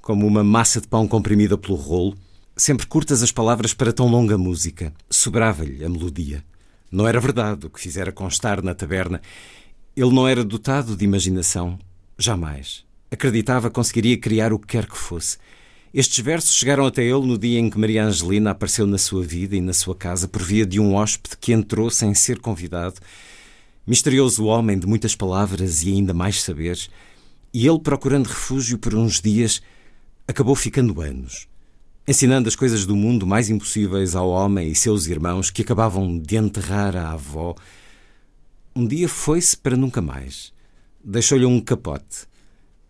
[0.00, 2.16] como uma massa de pão comprimida pelo rolo,
[2.56, 4.92] sempre curtas as palavras para tão longa música.
[5.10, 6.42] Sobrava-lhe a melodia.
[6.90, 9.20] Não era verdade o que fizera constar na taberna.
[9.94, 11.78] Ele não era dotado de imaginação,
[12.18, 12.82] Jamais.
[13.10, 15.36] Acreditava conseguiria criar o que quer que fosse.
[15.92, 19.54] Estes versos chegaram até ele no dia em que Maria Angelina apareceu na sua vida
[19.54, 22.96] e na sua casa por via de um hóspede que entrou sem ser convidado.
[23.86, 26.88] Misterioso homem de muitas palavras e ainda mais saberes.
[27.52, 29.60] E ele, procurando refúgio por uns dias,
[30.26, 31.46] acabou ficando anos,
[32.08, 36.36] ensinando as coisas do mundo mais impossíveis ao homem e seus irmãos que acabavam de
[36.36, 37.54] enterrar a avó.
[38.74, 40.55] Um dia foi-se para nunca mais
[41.08, 42.26] deixou-lhe um capote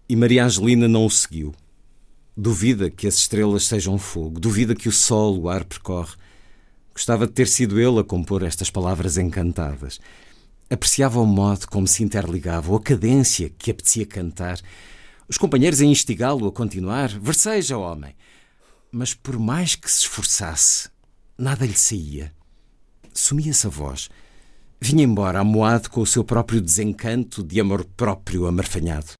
[0.09, 1.55] e Maria Angelina não o seguiu.
[2.35, 6.15] Duvida que as estrelas sejam fogo, duvida que o sol o ar percorre.
[6.95, 10.01] Gostava de ter sido ele a compor estas palavras encantadas.
[10.71, 14.61] Apreciava o modo como se interligava, a cadência que apetecia cantar.
[15.29, 17.09] Os companheiros a instigá-lo a continuar.
[17.09, 18.15] Verseja, homem.
[18.91, 20.89] Mas por mais que se esforçasse,
[21.37, 22.33] nada lhe saía.
[23.13, 24.09] Sumia-se a voz
[24.81, 29.13] Vinha embora amoado com o seu próprio desencanto de amor próprio amarfanhado.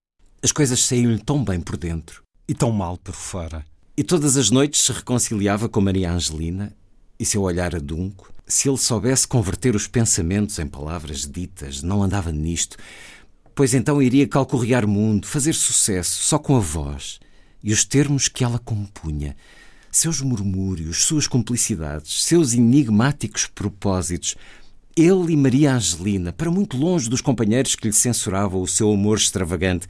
[0.43, 3.65] As coisas saíam-lhe tão bem por dentro e tão mal por fora.
[3.97, 6.73] E todas as noites se reconciliava com Maria Angelina
[7.19, 8.33] e seu olhar adunco.
[8.47, 12.77] Se ele soubesse converter os pensamentos em palavras ditas, não andava nisto,
[13.55, 17.19] pois então iria calcorrear o mundo, fazer sucesso só com a voz
[17.63, 19.35] e os termos que ela compunha,
[19.91, 24.37] seus murmúrios, suas cumplicidades, seus enigmáticos propósitos.
[24.99, 29.19] Ele e Maria Angelina, para muito longe dos companheiros que lhe censuravam o seu amor
[29.19, 29.87] extravagante.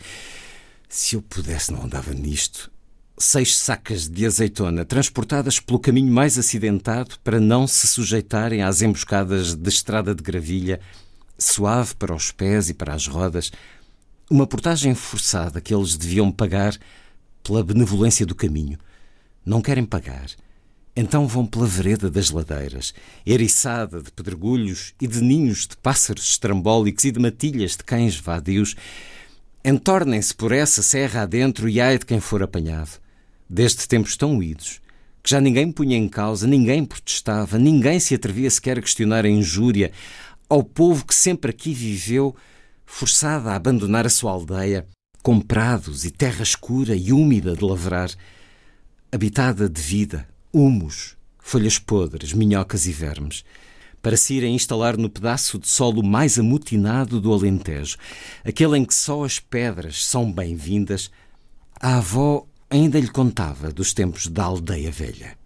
[0.88, 2.72] Se eu pudesse, não andava nisto.
[3.16, 9.54] Seis sacas de azeitona transportadas pelo caminho mais acidentado para não se sujeitarem às emboscadas
[9.54, 10.80] de estrada de gravilha,
[11.38, 13.52] suave para os pés e para as rodas,
[14.28, 16.76] uma portagem forçada que eles deviam pagar
[17.44, 18.76] pela benevolência do caminho.
[19.44, 20.26] Não querem pagar.
[20.98, 22.94] Então vão pela vereda das ladeiras,
[23.26, 28.74] eriçada de pedregulhos e de ninhos de pássaros estrambólicos e de matilhas de cães vadios.
[29.62, 32.92] Entornem-se por essa serra adentro e ai de quem for apanhado.
[33.48, 34.80] Desde tempos tão idos,
[35.22, 39.28] que já ninguém punha em causa, ninguém protestava, ninguém se atrevia sequer a questionar a
[39.28, 39.92] injúria
[40.48, 42.34] ao povo que sempre aqui viveu,
[42.86, 44.86] forçado a abandonar a sua aldeia,
[45.22, 48.10] com prados e terra escura e úmida de lavrar,
[49.12, 50.26] habitada de vida,
[50.56, 53.44] humus, folhas podres, minhocas e vermes,
[54.00, 57.98] para se irem instalar no pedaço de solo mais amutinado do Alentejo,
[58.42, 61.10] aquele em que só as pedras são bem-vindas,
[61.78, 65.36] a avó ainda lhe contava dos tempos da aldeia velha.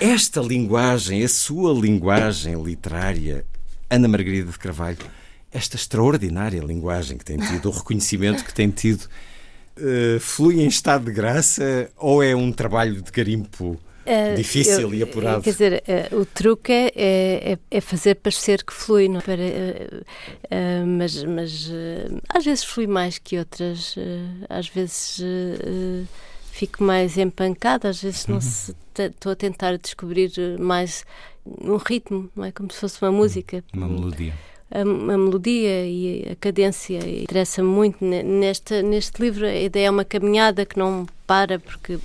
[0.00, 3.46] Esta linguagem, a sua linguagem literária,
[3.88, 4.98] Ana Margarida de Carvalho,
[5.52, 9.08] esta extraordinária linguagem que tem tido, o reconhecimento que tem tido,
[9.80, 14.94] uh, flui em estado de graça ou é um trabalho de garimpo uh, difícil eu,
[14.94, 15.42] e apurado?
[15.42, 19.20] Quer dizer, uh, o truque é, é, é, fazer parecer que flui, não?
[19.20, 19.36] Para,
[20.86, 21.70] mas mas
[22.28, 23.94] às vezes flui mais que outras,
[24.48, 25.20] às vezes
[26.50, 28.40] fico mais empancada, às vezes não uhum.
[28.40, 31.04] se estou a tentar descobrir mais
[31.46, 33.64] um ritmo, não é como se fosse uma música.
[33.72, 34.34] Uma melodia.
[34.70, 39.46] A, a, melodia e a cadência interessa muito neste, neste livro.
[39.46, 41.98] A ideia é uma caminhada que não para, porque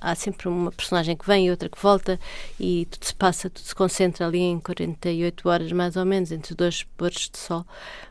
[0.00, 2.18] há sempre uma personagem que vem e outra que volta,
[2.58, 6.54] e tudo se passa, tudo se concentra ali em 48 horas mais ou menos, entre
[6.54, 7.64] dois pôres de sol.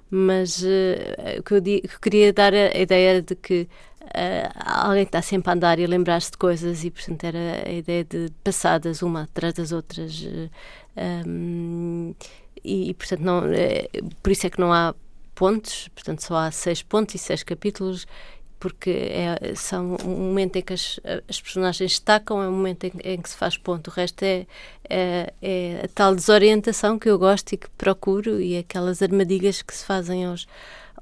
[0.09, 3.67] Mas uh, o que eu, que eu queria dar a, a ideia de que
[4.03, 7.71] Uh, alguém está sempre a andar e a lembrar-se de coisas e portanto era a
[7.71, 10.49] ideia de passadas uma atrás das outras uh,
[11.25, 12.13] um,
[12.63, 13.87] e, e, portanto não é,
[14.21, 14.93] por isso é que não há
[15.35, 18.05] pontos portanto só há seis pontos e seis capítulos
[18.63, 20.97] porque é, são um momento em que as,
[21.27, 23.89] as personagens destacam, é um momento em, em, que se faz ponto.
[23.89, 24.47] O resto é,
[24.89, 29.75] é, é, a tal desorientação que eu gosto e que procuro e aquelas armadilhas que
[29.75, 30.47] se fazem aos,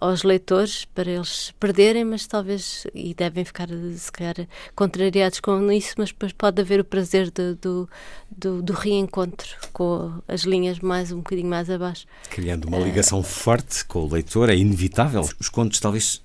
[0.02, 5.94] aos leitores para eles perderem, mas talvez, e devem ficar se calhar contrariados com isso,
[6.00, 7.88] mas depois pode haver o prazer de, do,
[8.36, 12.08] do, do, reencontro com as linhas mais um bocadinho mais abaixo.
[12.32, 15.22] Criando uma ligação uh, forte com o leitor, é inevitável.
[15.40, 16.22] Os contos talvez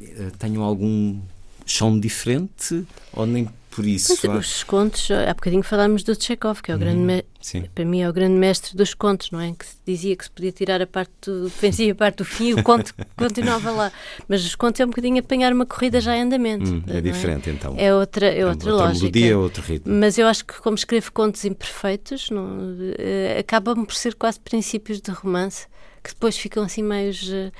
[0.00, 1.20] eh, tenham algum
[1.66, 4.16] chão diferente ou nem por isso.
[4.22, 8.00] Pois, os contos, há bocadinho falámos do Chekhov, que é o grande uhum, para mim
[8.00, 9.52] é o grande mestre dos contos, não é?
[9.52, 12.54] Que dizia que se podia tirar a parte do vencia a parte do fim e
[12.54, 13.92] o conto continuava lá.
[14.26, 16.70] Mas os contos é um bocadinho apanhar uma corrida já em andamento.
[16.70, 17.74] Hum, é, é diferente então.
[17.76, 19.04] É outra, é outra, outra lógica.
[19.04, 19.92] Melodia, é outro ritmo.
[19.94, 25.02] Mas eu acho que como escrevo contos imperfeitos, não, uh, acabam por ser quase princípios
[25.02, 25.66] de romance
[26.02, 27.28] que depois ficam assim meios.
[27.28, 27.52] Uh,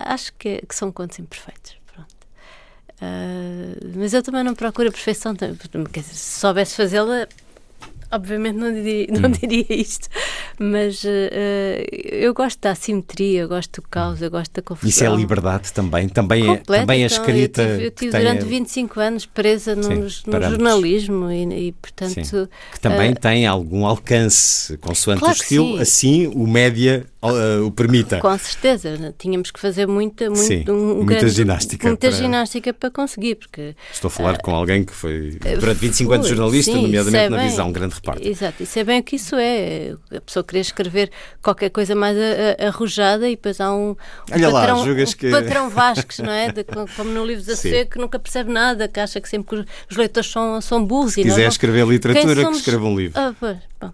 [0.00, 1.79] acho que, que, são contos imperfeitos.
[3.00, 5.34] Uh, mas eu também não procuro a perfeição.
[5.34, 7.26] Se soubesse fazê-la,
[8.10, 9.32] obviamente não diria, não hum.
[9.32, 10.08] diria isto,
[10.58, 11.08] mas uh,
[11.92, 14.88] eu gosto da assimetria, eu gosto do caos, eu gosto da confusão.
[14.88, 17.62] Isso é liberdade também, também Completa, é, também é então, escrita.
[17.62, 18.50] Eu tive, eu tive durante tenha...
[18.50, 22.24] 25 anos presa no, Sim, no jornalismo e, e portanto.
[22.24, 22.48] Sim.
[22.72, 27.70] Que também uh, tem algum alcance, consoante claro o estilo, assim o média uh, o
[27.70, 28.18] permita.
[28.18, 31.88] Com certeza, tínhamos que fazer muita, muito, Sim, um muita grande, ginástica.
[31.88, 32.16] Muita para...
[32.16, 33.74] ginástica para conseguir, porque...
[33.92, 37.28] Estou a falar uh, com alguém que foi durante 25 anos jornalista, sim, nomeadamente é
[37.28, 39.94] na bem, visão, um grande Exato, isso é bem o que isso é.
[40.14, 41.10] A pessoa querer escrever
[41.42, 42.16] qualquer coisa mais
[42.58, 43.96] arrojada e depois há um, um
[44.32, 45.30] Olha patrão, lá, julgas um que...
[45.30, 46.50] patrão Vasques, não é?
[46.52, 49.70] De, como no livro da Sofia, que nunca percebe nada, que acha que sempre que
[49.90, 51.14] os leitores são, são burros.
[51.14, 52.50] Se quiser não, escrever literatura, somos...
[52.50, 53.20] que escreva um livro.
[53.20, 53.92] Ah, pois, bom.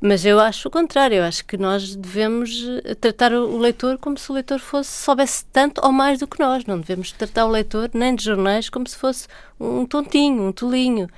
[0.00, 4.18] Mas eu acho o contrário, eu acho que nós devemos eh, tratar o leitor como
[4.18, 6.66] se o leitor fosse, soubesse tanto ou mais do que nós.
[6.66, 9.26] Não devemos tratar o leitor nem de jornais como se fosse
[9.58, 11.08] um tontinho, um tolinho.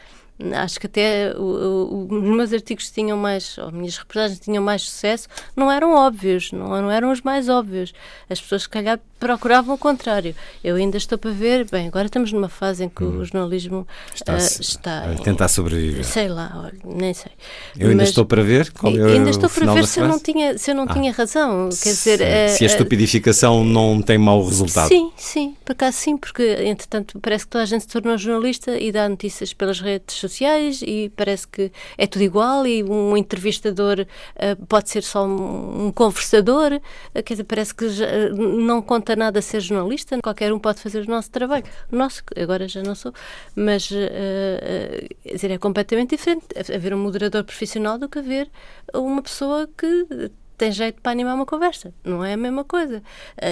[0.55, 4.82] Acho que até o, o, os meus artigos tinham mais, ou minhas reportagens tinham mais
[4.82, 7.95] sucesso, não eram óbvios, não, não eram os mais óbvios.
[8.28, 10.34] As pessoas, se calhar, procuravam o contrário.
[10.62, 13.18] Eu ainda estou para ver, bem, agora estamos numa fase em que hum.
[13.18, 16.05] o jornalismo está, uh, está a tentar sobreviver.
[16.05, 17.32] Sei lá, olha, nem sei.
[17.78, 20.18] Eu ainda Mas, estou para ver qual é Ainda estou para ver se eu, não
[20.18, 20.93] tinha, se eu não ah.
[20.93, 21.70] tinha razão.
[21.82, 24.89] Quer dizer, se a estupidificação não tem mau resultado.
[24.89, 28.78] Sim, sim, por acaso sim, porque entretanto parece que toda a gente se tornou jornalista
[28.78, 34.01] e dá notícias pelas redes sociais e parece que é tudo igual e um entrevistador
[34.01, 39.41] uh, pode ser só um, conversador, uh, quer dizer, parece que já, não conta nada
[39.41, 41.64] ser jornalista, qualquer um pode fazer o nosso trabalho.
[41.91, 43.12] Nosso, agora já não sou,
[43.55, 48.51] mas uh, dizer, é completamente diferente haver um moderador profissional do que haver
[48.95, 51.93] uma pessoa que tem jeito para animar uma conversa.
[52.03, 53.03] Não é a mesma coisa.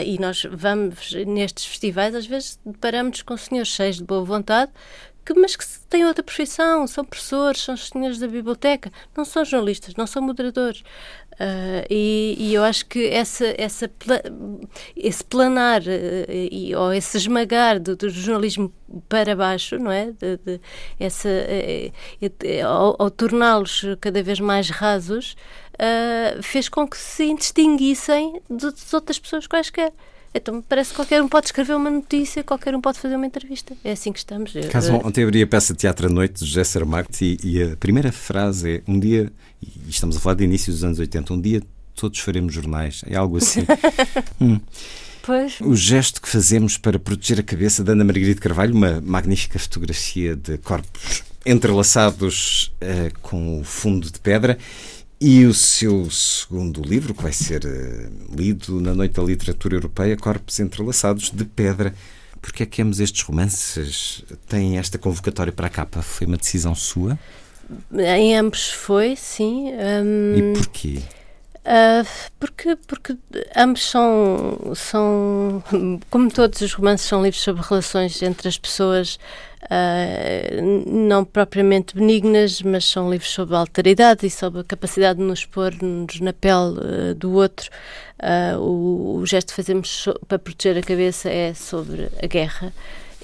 [0.06, 4.72] E nós vamos nestes festivais, às vezes deparamos com senhores cheios de boa vontade,
[5.24, 9.94] que, mas que têm outra profissão, são professores, são senhores da biblioteca, não são jornalistas,
[9.94, 10.82] não são moderadores.
[11.34, 13.90] Uh, e, e, eu acho que essa, essa,
[14.96, 18.72] esse planar uh, e, ou esse esmagar do, do, jornalismo
[19.08, 20.12] para baixo, não é?
[20.12, 20.60] De, de
[21.00, 25.34] essa, uh, ao, ao torná-los cada vez mais rasos,
[26.40, 29.92] fez com que se distinguissem das outras pessoas quaisquer.
[30.34, 33.76] Então parece que qualquer um pode escrever uma notícia, qualquer um pode fazer uma entrevista.
[33.84, 34.52] É assim que estamos.
[34.70, 37.76] Caso ontem abri a peça de teatro à noite de José Saramago e, e a
[37.76, 39.32] primeira frase é um dia,
[39.62, 41.62] e estamos a falar de início dos anos 80, um dia
[41.94, 43.02] todos faremos jornais.
[43.06, 43.60] É algo assim.
[44.40, 44.60] hum.
[45.22, 45.58] Pois.
[45.60, 50.36] O gesto que fazemos para proteger a cabeça da Ana Margarida Carvalho, uma magnífica fotografia
[50.36, 54.58] de corpos entrelaçados uh, com o fundo de pedra
[55.20, 60.16] e o seu segundo livro, que vai ser uh, lido na Noite da Literatura Europeia,
[60.16, 61.94] Corpos Entrelaçados de Pedra.
[62.40, 66.02] Porquê é que ambos estes romances têm esta convocatória para a capa?
[66.02, 67.18] Foi uma decisão sua?
[67.92, 69.70] Em ambos foi, sim.
[69.72, 70.34] Um...
[70.36, 71.00] E porquê?
[71.64, 72.06] Uh,
[72.38, 73.16] porque, porque
[73.56, 75.64] ambos são, são,
[76.10, 79.18] como todos os romances, são livros sobre relações entre as pessoas,
[79.62, 85.24] uh, não propriamente benignas, mas são livros sobre a alteridade e sobre a capacidade de
[85.24, 87.70] nos pôr-nos na pele uh, do outro.
[88.58, 92.74] o, o gesto que fazemos para proteger a cabeça é sobre a guerra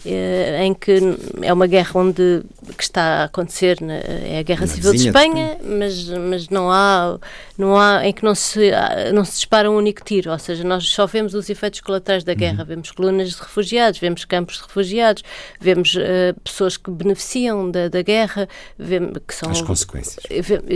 [0.04, 0.98] eh, em que
[1.42, 2.42] é uma guerra onde
[2.76, 7.18] que está a acontecer é a guerra civil de Espanha, mas mas não há
[7.60, 8.70] não há em que não se
[9.12, 12.34] não se dispara um único tiro, ou seja, nós só vemos os efeitos colaterais da
[12.34, 12.66] guerra, uhum.
[12.66, 15.22] vemos colunas de refugiados, vemos campos de refugiados,
[15.60, 18.48] vemos uh, pessoas que beneficiam da, da guerra,
[18.78, 20.24] vemos que são as consequências.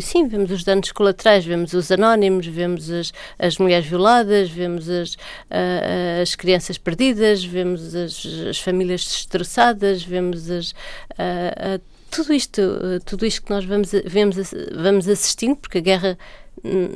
[0.03, 5.15] sim, vemos os danos colaterais, vemos os anónimos, vemos as, as mulheres violadas, vemos as
[5.15, 10.71] uh, as crianças perdidas, vemos as, as famílias destroçadas, vemos as,
[11.13, 11.81] uh,
[12.11, 12.63] tudo isto,
[13.05, 14.37] tudo isto que nós vamos, vemos,
[14.73, 16.19] vamos assistindo, porque a guerra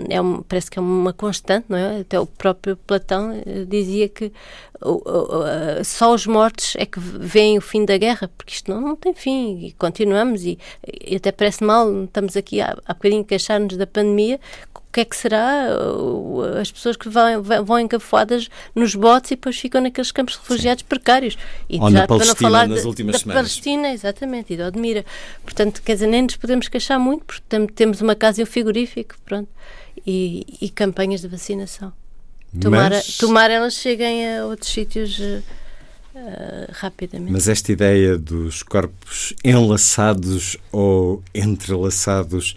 [0.09, 2.01] é um, parece que é uma constante, não é?
[2.01, 4.33] Até o próprio Platão uh, dizia que
[4.83, 8.97] uh, só os mortos é que veem o fim da guerra, porque isto não, não
[8.97, 10.59] tem fim e continuamos e,
[11.07, 14.41] e até parece mal, estamos aqui há, há bocadinho queixar-nos da pandemia,
[14.89, 15.67] o que é que será
[16.61, 20.81] as pessoas que vão, vão encafuadas nos botes e depois ficam naqueles campos de refugiados
[20.81, 20.87] Sim.
[20.89, 21.37] precários.
[21.69, 23.43] E Ou já, na Palestina, para falar nas últimas da, semanas.
[23.43, 25.05] Palestina, exatamente, e de Odmira.
[25.45, 27.43] Portanto, quer dizer, nem nos podemos queixar muito, porque
[27.75, 29.49] temos uma casa e um frigorífico, pronto,
[30.07, 31.93] e, e campanhas de vacinação.
[32.59, 33.19] Tomara, Mas...
[33.19, 35.19] tomara elas cheguem a outros sítios...
[35.19, 35.43] Uh,
[36.73, 37.31] rapidamente.
[37.31, 42.57] Mas esta ideia dos corpos enlaçados ou entrelaçados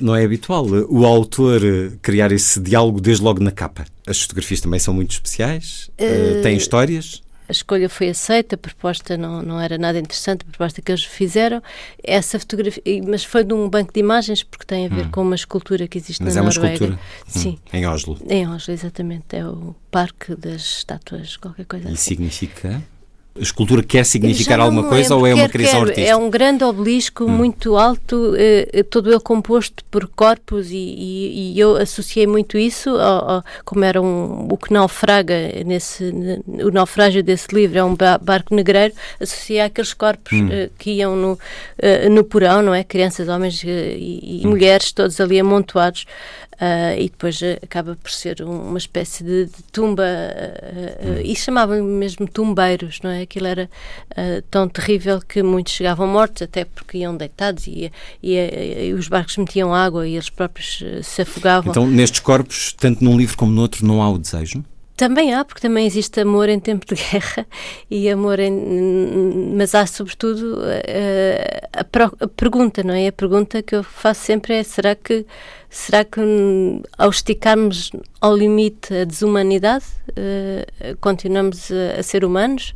[0.00, 1.60] não é habitual o autor
[2.02, 3.84] criar esse diálogo desde logo na capa.
[4.06, 7.22] As fotografias também são muito especiais, uh, têm histórias.
[7.48, 11.02] A escolha foi aceita, a proposta não, não era nada interessante, a proposta que eles
[11.02, 11.60] fizeram.
[12.00, 15.10] Essa fotografia, mas foi de um banco de imagens, porque tem a ver hum.
[15.10, 16.70] com uma escultura que existe mas na é Noruega.
[16.70, 17.00] Mas é uma escultura?
[17.26, 17.58] Sim.
[17.58, 17.76] Hum.
[17.76, 18.18] Em Oslo?
[18.28, 19.24] Em Oslo, exatamente.
[19.34, 21.94] É o Parque das Estátuas, qualquer coisa e assim.
[21.94, 22.80] E significa?
[23.38, 26.08] A escultura quer significar alguma coisa ou é uma criação artística?
[26.08, 27.28] É um grande obelisco hum.
[27.28, 32.90] muito alto, eh, todo ele composto por corpos e, e, e eu associei muito isso
[32.90, 36.12] ao, ao, como era um, o que naufraga nesse
[36.46, 40.48] o naufrágio desse livro é um barco negreiro, associei àqueles corpos hum.
[40.50, 41.38] eh, que iam no,
[41.78, 42.84] eh, no porão, não é?
[42.84, 44.50] Crianças, homens eh, e, e hum.
[44.50, 46.04] mulheres todos ali amontoados
[46.60, 51.34] Uh, e depois uh, acaba por ser um, uma espécie de, de tumba uh, e
[51.34, 53.22] chamavam mesmo tumbeiros, não é?
[53.22, 53.70] Aquilo era
[54.50, 57.90] tão terrível que muitos chegavam mortos, até porque iam deitados e,
[58.22, 61.70] e, e os barcos metiam água e eles próprios se afogavam.
[61.70, 64.62] Então, nestes corpos, tanto num livro como no outro, não há o desejo?
[65.00, 67.46] Também há, porque também existe amor em tempo de guerra
[67.90, 68.52] e amor em.
[69.56, 70.58] Mas há, sobretudo,
[71.72, 73.08] a, a, a, pergunta, não é?
[73.08, 75.24] A pergunta que eu faço sempre é: será que,
[75.70, 76.20] será que
[76.98, 82.74] ao esticarmos ao limite a desumanidade, uh, continuamos a, a, ser humanos?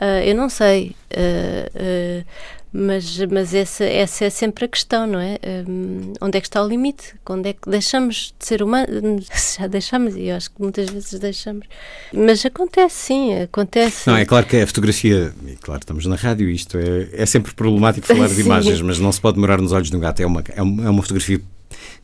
[0.00, 0.96] Uh, eu não sei.
[1.12, 2.24] Uh,
[2.72, 5.38] mas, mas essa, essa é sempre a questão, não é?
[5.68, 7.14] Um, onde é que está o limite?
[7.28, 9.26] Onde é que deixamos de ser humanos?
[9.58, 11.66] Já deixamos, e eu acho que muitas vezes deixamos.
[12.12, 14.08] Mas acontece, sim, acontece.
[14.08, 17.52] Não, é claro que a fotografia, e claro, estamos na rádio, isto é, é sempre
[17.54, 20.20] problemático falar de imagens, mas não se pode demorar nos olhos de um gato.
[20.20, 21.40] É uma, é uma, é uma fotografia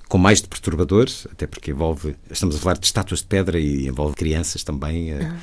[0.08, 3.86] com mais de perturbadores, até porque envolve, estamos a falar de estátuas de pedra e
[3.86, 5.12] envolve crianças também.
[5.12, 5.36] Ah.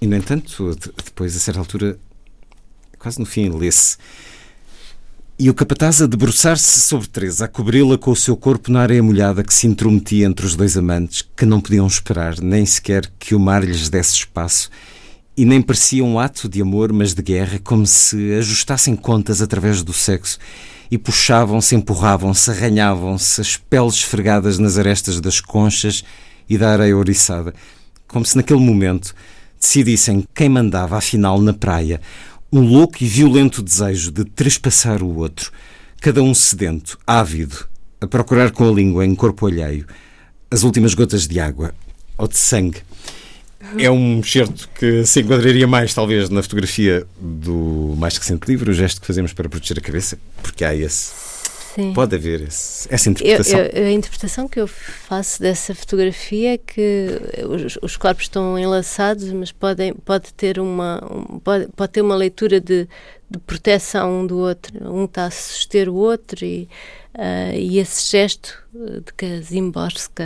[0.00, 1.98] E, no entanto, depois, a certa altura,
[2.98, 3.98] quase no fim, lê-se
[5.36, 9.02] e o capataz a debruçar-se sobre Teresa, a cobri-la com o seu corpo na areia
[9.02, 13.34] molhada que se intrometia entre os dois amantes, que não podiam esperar nem sequer que
[13.34, 14.70] o mar lhes desse espaço,
[15.36, 19.82] e nem parecia um ato de amor, mas de guerra, como se ajustassem contas através
[19.82, 20.38] do sexo,
[20.88, 26.04] e puxavam-se, empurravam-se, arranhavam-se, as peles esfregadas nas arestas das conchas
[26.48, 27.52] e da areia ouriçada,
[28.06, 29.12] como se naquele momento
[29.60, 32.00] decidissem quem mandava afinal na praia,
[32.54, 35.50] um louco e violento desejo de trespassar o outro,
[36.00, 37.66] cada um sedento, ávido,
[38.00, 39.84] a procurar com a língua em corpo alheio
[40.48, 41.74] as últimas gotas de água
[42.16, 42.78] ou de sangue.
[43.76, 48.74] É um certo que se enquadraria mais, talvez, na fotografia do mais recente livro, o
[48.74, 51.12] gesto que fazemos para proteger a cabeça, porque há esse
[51.74, 51.92] Sim.
[51.92, 53.58] Pode haver esse, essa interpretação.
[53.58, 58.56] Eu, eu, a interpretação que eu faço dessa fotografia é que os, os corpos estão
[58.56, 62.88] enlaçados, mas podem, pode, ter uma, um, pode, pode ter uma leitura de,
[63.28, 64.88] de proteção um do outro.
[64.88, 66.68] Um está a suster o outro e,
[67.16, 70.22] uh, e esse gesto de que a Zimborska,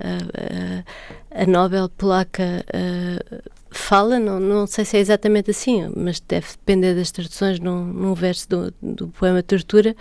[0.00, 6.18] a, a, a Nobel polaca, uh, fala, não, não sei se é exatamente assim, mas
[6.18, 9.94] deve depender das traduções num, num verso do, do poema Tortura,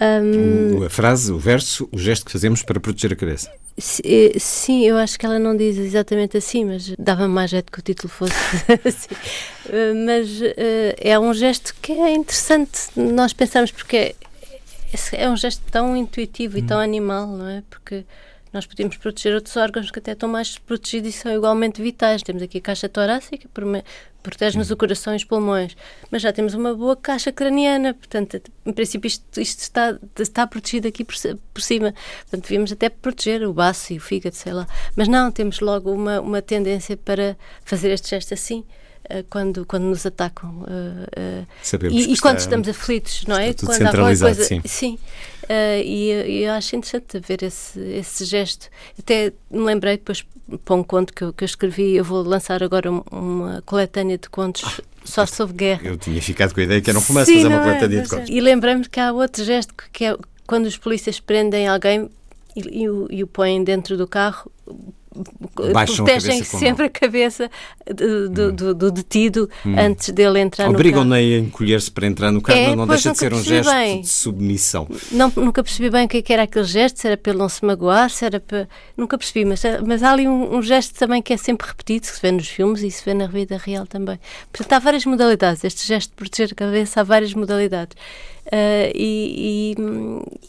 [0.00, 3.50] um, a frase, o verso, o gesto que fazemos para proteger a cabeça.
[4.04, 7.78] Eh, sim, eu acho que ela não diz exatamente assim, mas dava mais jeito que
[7.78, 8.34] o título fosse
[8.86, 9.14] assim.
[9.68, 14.14] Eh, mas uh, é um gesto que é interessante nós pensamos, porque é,
[15.12, 16.82] é um gesto tão intuitivo e tão hum.
[16.82, 17.62] animal, não é?
[17.68, 18.04] Porque
[18.54, 22.22] nós podemos proteger outros órgãos que até estão mais protegidos e são igualmente vitais.
[22.22, 23.48] Temos aqui a caixa torácica,
[24.22, 25.76] protege-nos o coração e os pulmões,
[26.08, 30.86] mas já temos uma boa caixa craniana, portanto, em princípio, isto, isto está, está protegido
[30.86, 31.16] aqui por,
[31.52, 31.92] por, cima.
[32.22, 34.68] Portanto, devíamos até proteger o baço e o fígado, sei lá.
[34.94, 38.64] Mas não, temos logo uma, uma tendência para fazer este gesto assim.
[39.08, 40.62] Eh, quando, quando nos atacam.
[40.62, 43.52] Uh, uh, e, e quando estamos aflitos, não é?
[43.52, 44.34] quando há qualquer coisa.
[44.34, 44.62] Sim.
[44.64, 44.98] sim.
[45.84, 48.68] e eu acho interessante ver esse, esse gesto.
[48.98, 50.24] Até me lembrei depois
[50.64, 54.28] para um conto que eu, que eu escrevi, eu vou lançar agora uma coletânea de
[54.28, 55.82] contos ah, só sobre guerra.
[55.84, 58.02] Eu tinha ficado com a ideia que era um romance, mas é uma coletânea é,
[58.02, 58.30] de contos.
[58.30, 62.10] E lembrei-me que há outro gesto que é quando os polícias prendem alguém
[62.56, 64.50] e, e, o, e o põem dentro do carro
[65.72, 67.50] Baixam protegem a sempre a cabeça
[67.86, 68.54] do, do, hum.
[68.54, 69.78] do, do detido hum.
[69.78, 71.20] antes dele entrar Obrigam no carro.
[71.20, 74.00] Obrigam-na a encolher-se para entrar no carro, é, não deixa de ser um gesto bem.
[74.00, 74.88] de submissão.
[75.12, 77.38] Não, nunca percebi bem o que, é que era aquele gesto, se era para ele
[77.38, 78.68] não se magoar, se era para...
[78.96, 82.12] Nunca percebi, mas, mas há ali um, um, gesto também que é sempre repetido, que
[82.12, 84.18] se vê nos filmes e se vê na vida real também.
[84.52, 85.62] Portanto, há várias modalidades.
[85.62, 87.96] Este gesto de proteger a cabeça, há várias modalidades.
[88.46, 89.74] Uh, e,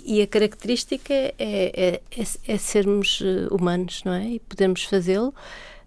[0.06, 4.32] e, e, a característica é, é, é, é, sermos eh, humanos, não é?
[4.32, 5.34] E podermos fazê-lo.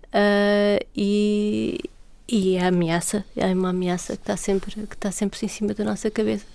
[0.07, 1.79] Uh, e,
[2.27, 5.85] e a ameaça, é uma ameaça que está sempre, que está sempre em cima da
[5.85, 6.47] nossa cabeça.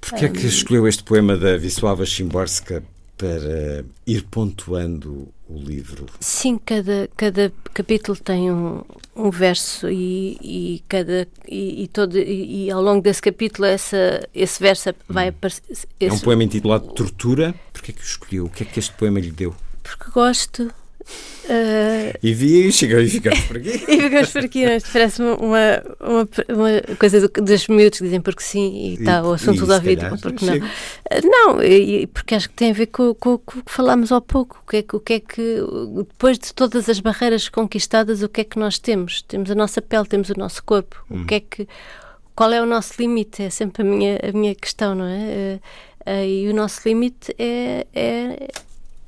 [0.00, 2.82] Porquê é que escolheu este poema da Wisława Szymborska
[3.16, 6.06] para ir pontuando o livro?
[6.20, 8.82] Sim, cada, cada capítulo tem um,
[9.16, 14.60] um verso e, e cada e, e todo e, ao longo desse capítulo essa esse
[14.60, 15.28] verso vai hum.
[15.30, 15.86] aparecer.
[16.00, 17.54] É um poema intitulado Tortura.
[17.72, 18.44] Porquê é que o escolheu?
[18.46, 19.54] O que é que este poema lhe deu?
[19.82, 20.72] Porque gosto
[21.44, 23.68] Uh, e vi e chegou e ficamos por aqui.
[23.86, 24.78] e ficamos por aqui, é?
[24.80, 25.82] parece uma, uma,
[26.48, 30.06] uma, coisa do, dos miúdos que dizem porque sim e está o assunto do ouvido,
[30.22, 30.56] porque não.
[30.56, 30.66] Uh,
[31.22, 34.20] não, e, porque acho que tem a ver com, com, com, o que falámos há
[34.22, 34.62] pouco.
[34.64, 35.60] O que, é que, o que é que,
[35.96, 39.20] depois de todas as barreiras conquistadas, o que é que nós temos?
[39.20, 41.04] Temos a nossa pele, temos o nosso corpo.
[41.10, 41.22] Hum.
[41.22, 41.68] O que é que.
[42.34, 43.42] Qual é o nosso limite?
[43.42, 45.60] É sempre a minha, a minha questão, não é?
[46.06, 48.48] Uh, e o nosso limite é, é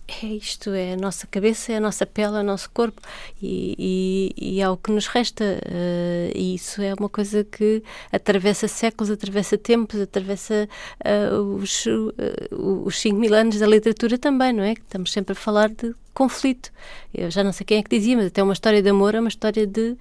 [0.08, 3.00] é isto, é a nossa cabeça, é a nossa pele, é o nosso corpo
[3.42, 5.44] e, e, e é o que nos resta.
[5.44, 7.82] Uh, e isso é uma coisa que
[8.12, 10.68] atravessa séculos, atravessa tempos, atravessa
[11.04, 14.72] uh, os, uh, os 5 mil anos da literatura também, não é?
[14.72, 16.70] Estamos sempre a falar de conflito.
[17.12, 19.20] Eu já não sei quem é que dizia, mas até uma história de amor é
[19.20, 19.96] uma história de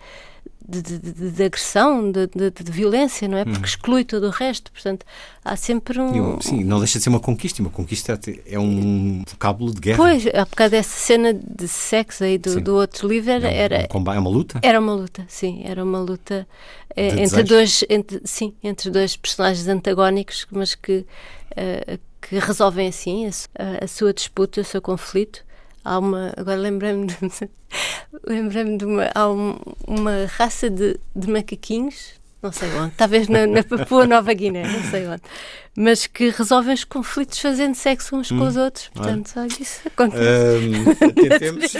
[0.67, 3.43] de, de, de, agressão, de, de, violência, não é?
[3.45, 3.65] Porque hum.
[3.65, 4.71] exclui todo o resto.
[4.71, 5.05] Portanto,
[5.43, 6.41] há sempre um.
[6.41, 7.61] Sim, não deixa de ser uma conquista.
[7.61, 9.97] Uma conquista é um vocábulo de guerra.
[9.97, 13.47] Pois, há bocado dessa cena de sexo aí do, do outro livro era.
[13.47, 14.59] É, um, um é uma luta?
[14.63, 15.61] Era uma luta, sim.
[15.63, 16.47] Era uma luta
[16.95, 17.83] é, entre dois.
[17.89, 21.05] Entre, sim, entre dois personagens antagónicos, mas que,
[21.51, 25.45] uh, que resolvem assim a, a sua disputa, o seu conflito
[25.85, 26.33] há uma.
[26.35, 27.15] Agora lembrei-me de,
[28.27, 29.09] lembrei-me de uma.
[29.13, 29.57] Há um,
[29.87, 34.83] uma raça de, de macaquinhos, não sei onde, talvez na, na Papua Nova Guiné, não
[34.91, 35.21] sei onde,
[35.77, 38.89] mas que resolvem os conflitos fazendo sexo uns hum, com os outros.
[38.89, 40.23] Portanto, olha, isso acontece.
[40.23, 41.73] Um, tentemos.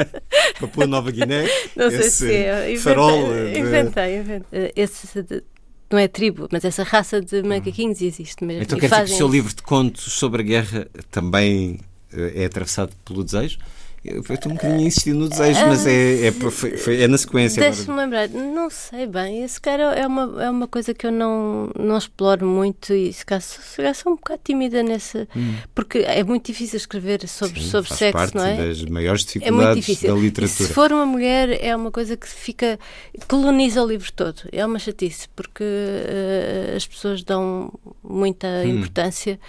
[0.60, 1.46] Papua Nova Guiné.
[1.74, 2.72] Não sei se é.
[2.72, 3.32] Inventei, farol.
[3.32, 3.58] De...
[3.58, 4.72] Inventei, inventei.
[4.76, 5.42] Esse de,
[5.90, 8.62] não é tribo, mas essa raça de macaquinhos existe mesmo.
[8.62, 11.78] Então quer dizer que o seu livro de contos sobre a guerra também
[12.34, 13.58] é atravessado pelo desejo.
[14.06, 17.60] Eu estou um bocadinho insistindo no desejo, mas é, é, foi, é na sequência.
[17.60, 21.70] Deixa-me lembrar, não sei bem, esse cara é uma, é uma coisa que eu não,
[21.76, 23.42] não exploro muito e se calhar,
[23.94, 25.26] sou um bocado tímida nessa.
[25.34, 25.56] Hum.
[25.74, 28.56] Porque é muito difícil escrever sobre, Sim, sobre sexo, parte não é?
[28.68, 30.68] das maiores dificuldades é da literatura.
[30.68, 32.78] se for uma mulher, é uma coisa que fica.
[33.26, 34.42] coloniza o livro todo.
[34.52, 37.72] É uma chatice, porque uh, as pessoas dão
[38.04, 38.76] muita hum.
[38.76, 39.40] importância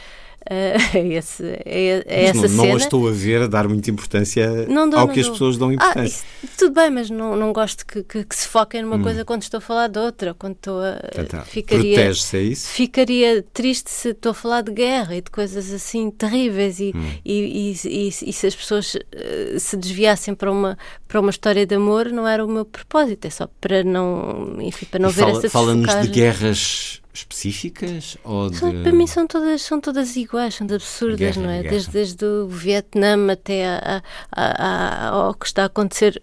[0.51, 2.65] uh, esse, é, é essa não.
[2.65, 5.71] Não a estou a ver a dar muita importância dou, ao que as pessoas dão
[5.71, 6.01] importância.
[6.01, 9.03] Ah, isso, tudo bem, mas não, não gosto que, que, que se foquem numa hum.
[9.03, 10.33] coisa quando estou a falar de outra.
[10.33, 10.99] Quando estou a.
[11.17, 12.67] Então, ficaria, Protege-se, é isso?
[12.69, 17.11] Ficaria triste se estou a falar de guerra e de coisas assim terríveis e, hum.
[17.23, 20.77] e, e, e, e, se as pessoas uh, se desviassem para uma,
[21.07, 23.25] para uma história de amor, não era o meu propósito.
[23.25, 28.17] É só para não, enfim, para não ver fala, essa Fala-nos de guerras específicas?
[28.23, 28.59] Ou de...
[28.59, 31.63] Para mim são todas, são todas iguais, são absurdas, guerra, não é?
[31.63, 36.21] Desde, desde o Vietnã até a, a, a, ao que está a acontecer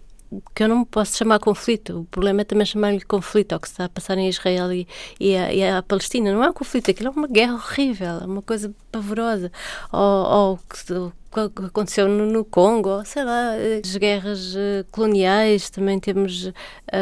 [0.53, 2.01] que eu não posso chamar conflito.
[2.01, 4.87] O problema é também chamar-lhe conflito ao que se está a passar em Israel e,
[5.19, 6.31] e, a, e a Palestina.
[6.31, 9.51] Não é um conflito, aquilo é uma guerra horrível, é uma coisa pavorosa.
[9.91, 11.11] Ou, ou o
[11.49, 13.51] que aconteceu no, no, Congo, sei lá,
[13.83, 16.51] as guerras uh, coloniais, também temos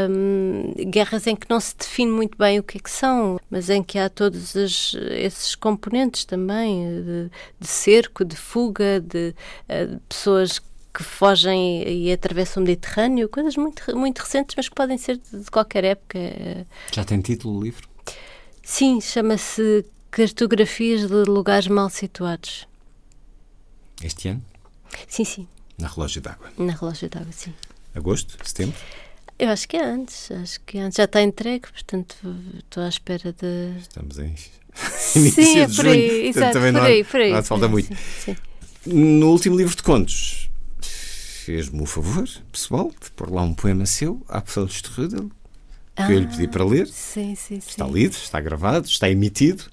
[0.09, 3.69] um, guerras em que não se define muito bem o que é que são, mas
[3.69, 9.33] em que há todos os, esses componentes também, de, de cerco, de fuga, de,
[9.67, 14.75] de pessoas que que fogem e atravessam o Mediterrâneo, coisas muito, muito recentes, mas que
[14.75, 16.19] podem ser de, qualquer época.
[16.91, 17.89] Já tem título o livro?
[18.61, 22.67] Sim, chama-se Cartografias de Lugares Mal Situados.
[24.03, 24.43] Este ano?
[25.07, 25.47] Sim, sim.
[25.77, 26.51] Na Relógio d'Água?
[26.57, 27.53] Na Relógio d'Água, sim.
[27.95, 28.37] Agosto?
[28.45, 28.77] Setembro?
[29.39, 30.97] Eu acho que é antes, acho que é antes.
[30.97, 32.15] Já está entregue, portanto
[32.59, 33.79] estou à espera de.
[33.79, 34.35] Estamos em.
[34.75, 37.31] Sim, é por aí, exato, por aí, por aí.
[37.31, 37.95] Não falta muito.
[37.95, 38.37] Sim, sim.
[38.85, 40.49] No último livro de contos,
[40.81, 45.29] fez-me o favor, pessoal, de pôr lá um poema seu, Apfel Strudel,
[45.95, 46.87] que ah, eu lhe pedi para ler.
[46.87, 47.69] Sim, sim, sim.
[47.69, 49.63] Está lido, está gravado, está emitido.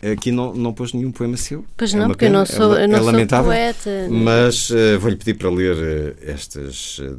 [0.00, 1.64] Aqui não, não pôs nenhum poema seu.
[1.76, 4.08] Pois é não, porque pena, eu não sou, é, eu não é lamentável, poeta.
[4.08, 7.18] Mas uh, vou-lhe pedir para ler uh, estes, uh,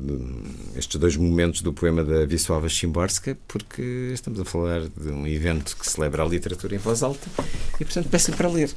[0.77, 5.75] estes dois momentos do poema da Wisława Szymborska, porque estamos a falar de um evento
[5.75, 7.27] que celebra a literatura em voz alta
[7.79, 8.69] e, portanto, peço-lhe para ler.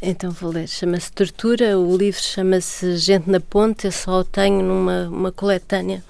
[0.00, 0.68] Então vou ler.
[0.68, 6.04] Chama-se Tortura, o livro chama-se Gente na Ponte, eu só o tenho numa uma coletânea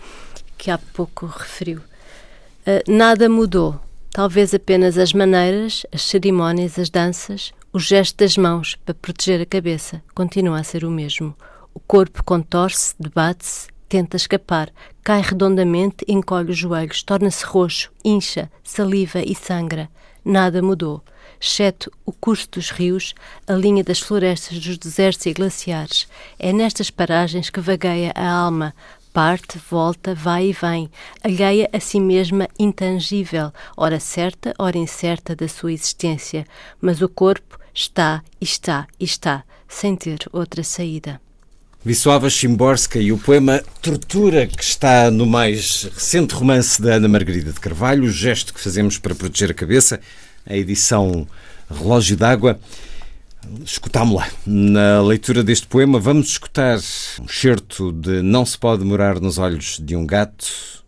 [0.58, 1.78] que há pouco referiu.
[1.78, 3.80] Uh, nada mudou.
[4.14, 9.44] Talvez apenas as maneiras, as cerimónias, as danças, o gesto das mãos para proteger a
[9.44, 11.34] cabeça continua a ser o mesmo.
[11.74, 14.70] O corpo contorce, debate-se, tenta escapar,
[15.02, 19.88] cai redondamente, encolhe os joelhos, torna-se roxo, incha, saliva e sangra.
[20.24, 21.02] Nada mudou
[21.44, 23.14] exceto o curso dos rios,
[23.46, 26.08] a linha das florestas, dos desertos e glaciares.
[26.38, 28.74] É nestas paragens que vagueia a alma,
[29.14, 30.90] parte, volta, vai e vem,
[31.22, 36.44] alheia a si mesma intangível, ora certa, ora incerta da sua existência,
[36.80, 41.20] mas o corpo está está está, sem ter outra saída.
[41.86, 47.52] Wisława Szymborska e o poema Tortura, que está no mais recente romance da Ana Margarida
[47.52, 50.00] de Carvalho, o gesto que fazemos para proteger a cabeça,
[50.44, 51.24] a edição
[51.70, 52.58] Relógio d'Água.
[53.64, 54.28] Escutámo-la.
[54.46, 56.78] Na leitura deste poema, vamos escutar
[57.20, 60.46] um certo de Não se pode morar nos olhos de um gato,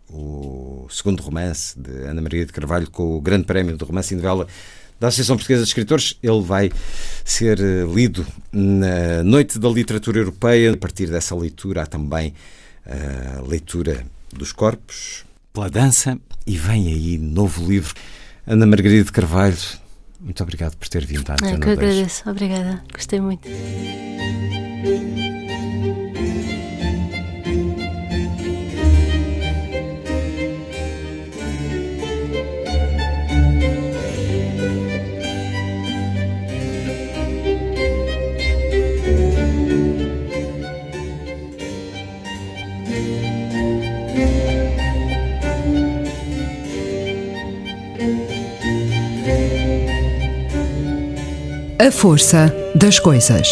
[0.09, 4.17] o segundo romance de Ana Maria de Carvalho, com o Grande Prémio de Romance e
[4.17, 4.47] Novela
[4.99, 6.17] da Associação Portuguesa de Escritores.
[6.23, 6.71] Ele vai
[7.23, 10.73] ser eh, lido na Noite da Literatura Europeia.
[10.73, 12.33] A partir dessa leitura há também
[12.85, 17.93] a leitura dos corpos pela dança e vem aí novo livro
[18.45, 19.57] Ana Margarida de Carvalho,
[20.27, 23.47] muito obrigado por ter vindo à Antena é, que eu agradeço, obrigada, gostei muito.
[51.87, 53.47] A força das coisas.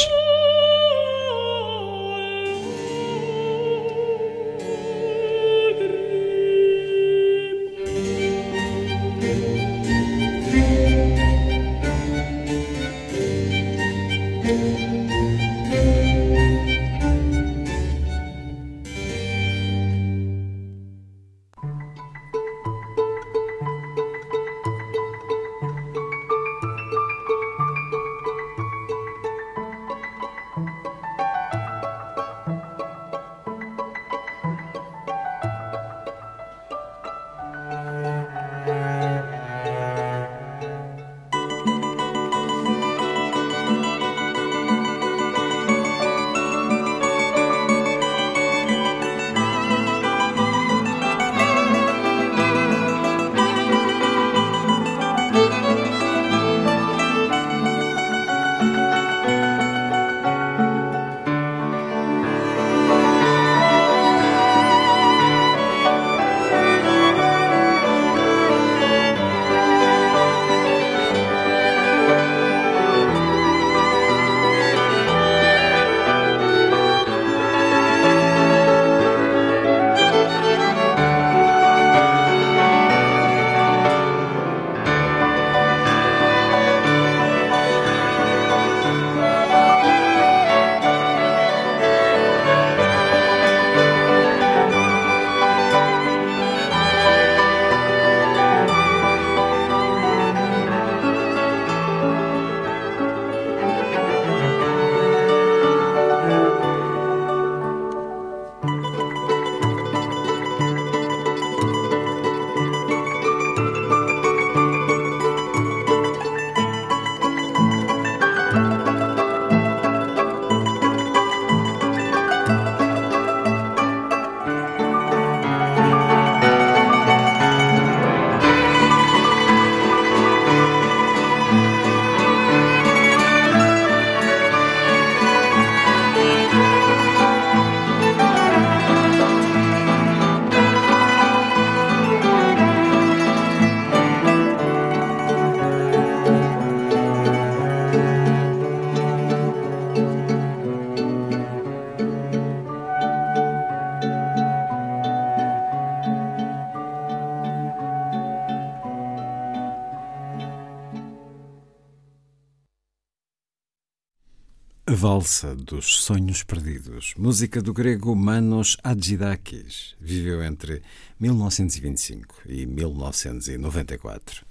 [165.25, 170.83] Valsa dos Sonhos Perdidos, música do grego Manos Hadjidakis, viveu entre
[171.19, 174.45] 1925 e 1994.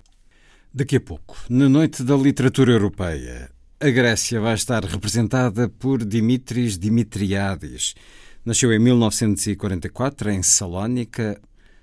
[0.74, 3.48] Daqui a pouco, na Noite da Literatura Europeia,
[3.78, 7.94] a Grécia vai estar representada por Dimitris Dimitriadis.
[8.44, 11.40] Nasceu em 1944 em Salónica,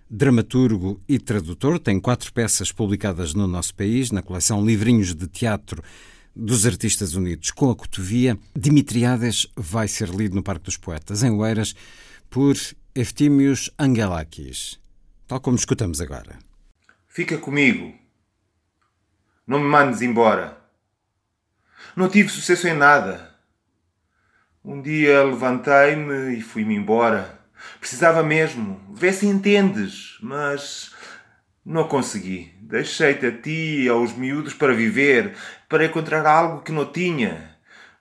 [0.10, 5.82] dramaturgo e tradutor, tem quatro peças publicadas no nosso país, na coleção Livrinhos de Teatro
[6.36, 11.32] dos Artistas Unidos com a Cotovia, Dimitriades vai ser lido no Parque dos Poetas, em
[11.32, 11.76] Oeiras,
[12.30, 12.56] por
[12.96, 14.80] Eftímios Angelakis,
[15.28, 16.40] tal como escutamos agora.
[17.08, 17.94] Fica comigo.
[19.46, 20.58] Não me mandes embora.
[21.96, 23.36] Não tive sucesso em nada.
[24.64, 27.42] Um dia levantei-me e fui-me embora.
[27.80, 28.80] Precisava mesmo.
[28.94, 30.94] Vê se entendes, mas
[31.66, 32.54] não consegui.
[32.72, 35.34] Deixei-te a ti e aos miúdos para viver,
[35.68, 37.54] para encontrar algo que não tinha.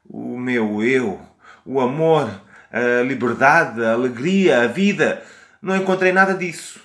[0.09, 1.21] O meu eu,
[1.67, 2.41] o amor,
[2.71, 5.25] a liberdade, a alegria, a vida.
[5.61, 6.81] Não encontrei nada disso.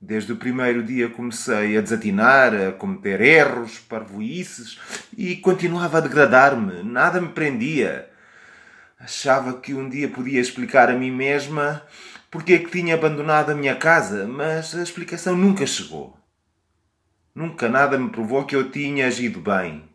[0.00, 4.80] Desde o primeiro dia comecei a desatinar, a cometer erros, parvoices
[5.16, 6.82] e continuava a degradar-me.
[6.82, 8.10] Nada me prendia.
[8.98, 11.84] Achava que um dia podia explicar a mim mesma
[12.32, 16.20] porque é que tinha abandonado a minha casa, mas a explicação nunca chegou.
[17.34, 19.88] Nunca nada me provou que eu tinha agido bem.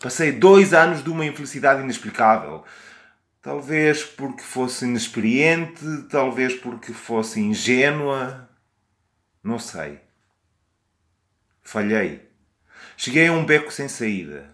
[0.00, 2.64] Passei dois anos de uma infelicidade inexplicável.
[3.40, 8.48] Talvez porque fosse inexperiente, talvez porque fosse ingênua.
[9.42, 10.00] Não sei.
[11.62, 12.28] Falhei.
[12.96, 14.48] Cheguei a um beco sem saída.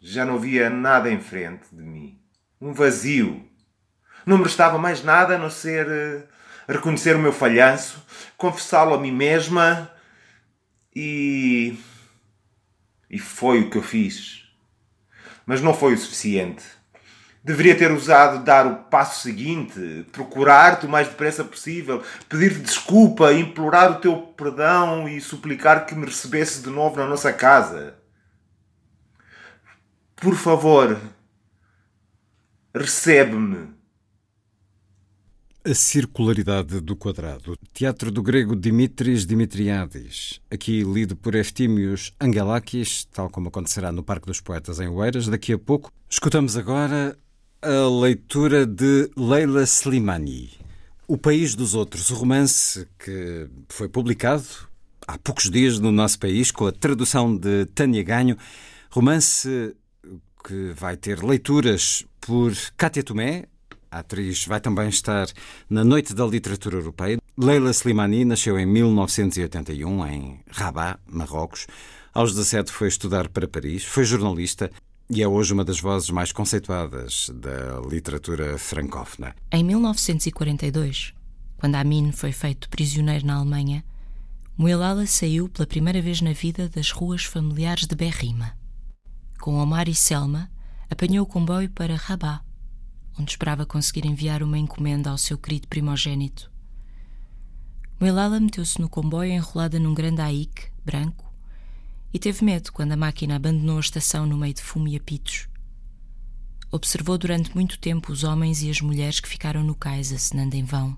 [0.00, 2.18] Já não havia nada em frente de mim.
[2.60, 3.46] Um vazio.
[4.24, 6.22] Não me restava mais nada a não ser uh,
[6.66, 8.04] reconhecer o meu falhanço,
[8.36, 9.90] confessá-lo a mim mesma
[10.94, 11.78] e.
[13.10, 14.44] E foi o que eu fiz.
[15.46, 16.62] Mas não foi o suficiente.
[17.42, 23.92] Deveria ter usado dar o passo seguinte, procurar-te o mais depressa possível, pedir-te desculpa, implorar
[23.92, 27.94] o teu perdão e suplicar que me recebesse de novo na nossa casa.
[30.16, 31.00] Por favor,
[32.74, 33.77] recebe-me.
[35.68, 37.54] A circularidade do quadrado.
[37.74, 40.40] Teatro do grego Dimitris Dimitriadis.
[40.50, 45.28] Aqui lido por Eftímios Angelakis, tal como acontecerá no Parque dos Poetas em Oeiras.
[45.28, 47.18] Daqui a pouco escutamos agora
[47.60, 50.52] a leitura de Leila Slimani.
[51.06, 54.46] O País dos Outros, o romance que foi publicado
[55.06, 58.38] há poucos dias no nosso país, com a tradução de Tânia Ganho.
[58.88, 59.76] Romance
[60.42, 63.44] que vai ter leituras por Cátia Tomé,
[63.90, 65.28] a atriz vai também estar
[65.68, 67.18] na Noite da Literatura Europeia.
[67.36, 71.66] Leila Slimani nasceu em 1981 em Rabat, Marrocos.
[72.12, 74.70] Aos 17 foi estudar para Paris, foi jornalista
[75.10, 79.34] e é hoje uma das vozes mais conceituadas da literatura francófona.
[79.50, 81.14] Em 1942,
[81.56, 83.84] quando Amin foi feito prisioneiro na Alemanha,
[84.56, 88.52] Muelala saiu pela primeira vez na vida das ruas familiares de Berrima.
[89.40, 90.50] Com Omar e Selma,
[90.90, 92.47] apanhou o comboio para Rabat
[93.18, 96.50] onde esperava conseguir enviar uma encomenda ao seu querido primogênito.
[98.00, 101.30] Muelala meteu-se no comboio enrolada num grande aique, branco,
[102.14, 105.48] e teve medo quando a máquina abandonou a estação no meio de fumo e apitos.
[106.70, 110.64] Observou durante muito tempo os homens e as mulheres que ficaram no cais acenando em
[110.64, 110.96] vão.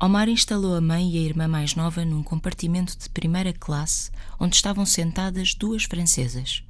[0.00, 4.56] Omar instalou a mãe e a irmã mais nova num compartimento de primeira classe onde
[4.56, 6.64] estavam sentadas duas francesas.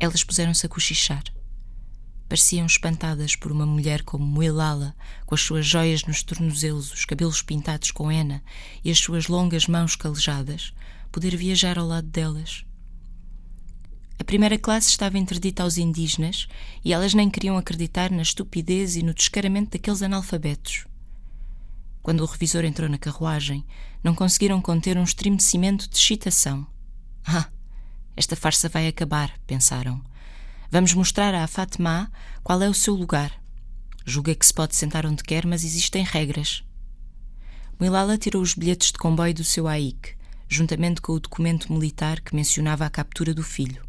[0.00, 1.22] Elas puseram-se a cochichar
[2.30, 4.94] pareciam espantadas por uma mulher como Muelala,
[5.26, 8.40] com as suas joias nos tornozelos, os cabelos pintados com henna
[8.84, 10.72] e as suas longas mãos calejadas,
[11.10, 12.64] poder viajar ao lado delas.
[14.16, 16.46] A primeira classe estava interdita aos indígenas
[16.84, 20.86] e elas nem queriam acreditar na estupidez e no descaramento daqueles analfabetos.
[22.00, 23.66] Quando o revisor entrou na carruagem,
[24.04, 26.64] não conseguiram conter um estremecimento de excitação.
[27.24, 27.48] Ah,
[28.16, 30.00] esta farsa vai acabar, pensaram
[30.72, 32.08] Vamos mostrar à Fatima
[32.44, 33.32] qual é o seu lugar.
[34.06, 36.62] Julga que se pode sentar onde quer, mas existem regras.
[37.80, 40.14] Milala tirou os bilhetes de comboio do seu AIC,
[40.48, 43.84] juntamente com o documento militar que mencionava a captura do filho.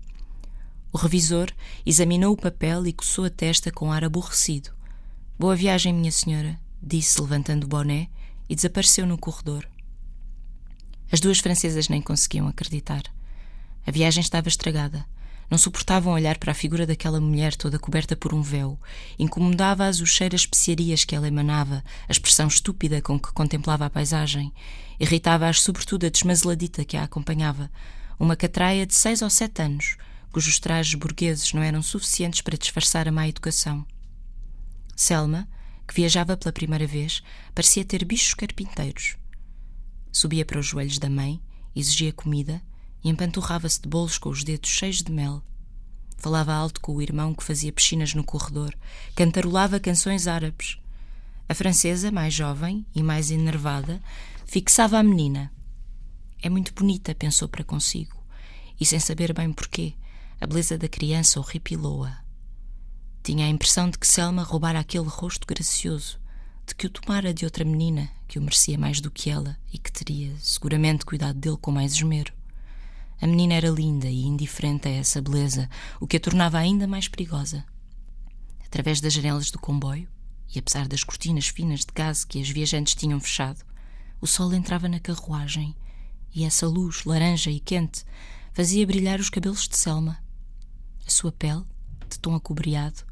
[0.91, 1.51] O revisor
[1.85, 4.71] examinou o papel e coçou a testa com ar aborrecido.
[5.37, 8.09] Boa viagem, minha senhora, disse, levantando o boné,
[8.49, 9.69] e desapareceu no corredor.
[11.11, 13.03] As duas francesas nem conseguiam acreditar.
[13.85, 15.05] A viagem estava estragada.
[15.51, 18.79] Não suportavam olhar para a figura daquela mulher toda coberta por um véu.
[19.19, 23.89] Incomodava-as o cheiro a especiarias que ela emanava, a expressão estúpida com que contemplava a
[23.89, 24.53] paisagem.
[24.97, 27.69] Irritava-as sobretudo a desmazeladita que a acompanhava,
[28.17, 29.97] uma catraia de seis ou sete anos,
[30.31, 33.85] cujos trajes burgueses não eram suficientes para disfarçar a má educação.
[34.95, 35.49] Selma,
[35.85, 37.21] que viajava pela primeira vez,
[37.53, 39.17] parecia ter bichos carpinteiros.
[40.13, 41.41] Subia para os joelhos da mãe,
[41.75, 42.61] exigia comida
[43.03, 45.41] e empanturrava-se de bolos com os dedos cheios de mel.
[46.17, 48.75] Falava alto com o irmão que fazia piscinas no corredor,
[49.15, 50.77] cantarolava canções árabes.
[51.49, 54.01] A francesa, mais jovem e mais enervada,
[54.45, 55.51] fixava a menina.
[56.41, 58.15] É muito bonita, pensou para consigo,
[58.79, 59.93] e sem saber bem porquê,
[60.39, 62.23] a beleza da criança horripilou-a.
[63.23, 66.19] Tinha a impressão de que Selma roubara aquele rosto gracioso,
[66.65, 69.77] de que o tomara de outra menina que o merecia mais do que ela e
[69.77, 72.33] que teria seguramente cuidado dele com mais esmero.
[73.21, 75.69] A menina era linda e indiferente a essa beleza,
[75.99, 77.63] o que a tornava ainda mais perigosa.
[78.65, 80.09] Através das janelas do comboio,
[80.53, 83.63] e apesar das cortinas finas de gás que as viajantes tinham fechado,
[84.19, 85.75] o sol entrava na carruagem
[86.33, 88.03] e essa luz laranja e quente
[88.53, 90.17] fazia brilhar os cabelos de Selma.
[91.05, 91.63] A sua pele,
[92.09, 93.03] de tom acobreado,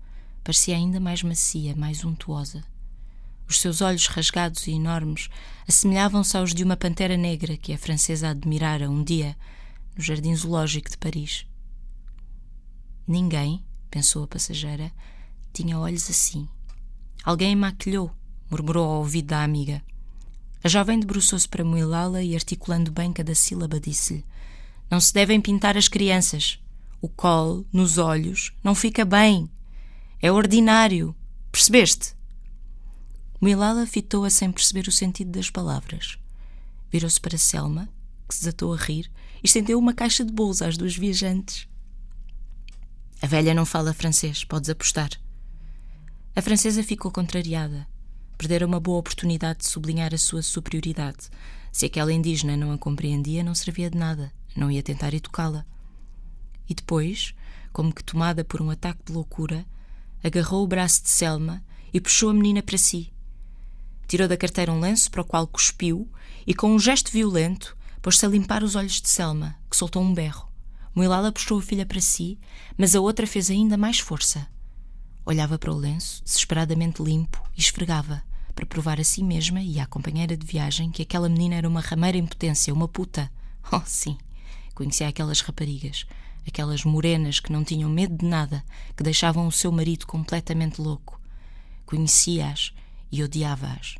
[0.44, 2.64] parecia ainda mais macia, mais untuosa.
[3.48, 5.30] Os seus olhos rasgados e enormes
[5.68, 9.38] assemelhavam-se aos de uma pantera negra que a francesa admirara um dia
[9.96, 11.46] no Jardim Zoológico de Paris.
[13.08, 14.92] Ninguém, pensou a passageira,
[15.52, 16.48] tinha olhos assim.
[17.24, 18.12] Alguém maquilhou,
[18.50, 19.82] murmurou ao ouvido da amiga.
[20.64, 24.26] A jovem debruçou-se para moelá-la e, articulando bem cada sílaba, disse-lhe:
[24.90, 26.60] Não se devem pintar as crianças.
[27.02, 29.50] O col, nos olhos, não fica bem.
[30.22, 31.16] É ordinário.
[31.52, 32.14] Percebeste?
[33.40, 36.20] Moelala fitou-a sem perceber o sentido das palavras.
[36.92, 37.88] Virou-se para Selma,
[38.28, 39.10] que se desatou a rir
[39.44, 41.68] estendeu uma caixa de bolos às duas viajantes.
[43.22, 45.10] A velha não fala francês, podes apostar.
[46.36, 47.88] A francesa ficou contrariada.
[48.38, 51.30] Perdera uma boa oportunidade de sublinhar a sua superioridade.
[51.72, 54.32] Se aquela indígena não a compreendia, não servia de nada.
[54.56, 55.66] Não ia tentar educá-la.
[56.70, 57.34] E depois,
[57.74, 59.66] como que tomada por um ataque de loucura,
[60.24, 61.64] agarrou o braço de Selma
[61.94, 63.12] e puxou a menina para si.
[64.08, 66.10] Tirou da carteira um lenço para o qual cuspiu
[66.48, 70.14] e, com um gesto violento, pôs-se a limpar os olhos de Selma, que soltou um
[70.14, 70.50] berro.
[70.94, 72.40] Muilala puxou a filha para si,
[72.78, 74.48] mas a outra fez ainda mais força.
[75.26, 78.24] Olhava para o lenço, desesperadamente limpo, e esfregava,
[78.56, 81.82] para provar a si mesma e à companheira de viagem que aquela menina era uma
[81.82, 83.32] rameira em potência, uma puta.
[83.72, 84.18] Oh, sim,
[84.74, 86.08] conhecia aquelas raparigas,
[86.48, 88.66] aquelas morenas que não tinham medo de nada,
[88.98, 91.22] que deixavam o seu marido completamente louco.
[91.86, 92.74] Conhecia-as
[93.12, 93.96] e odiava-as.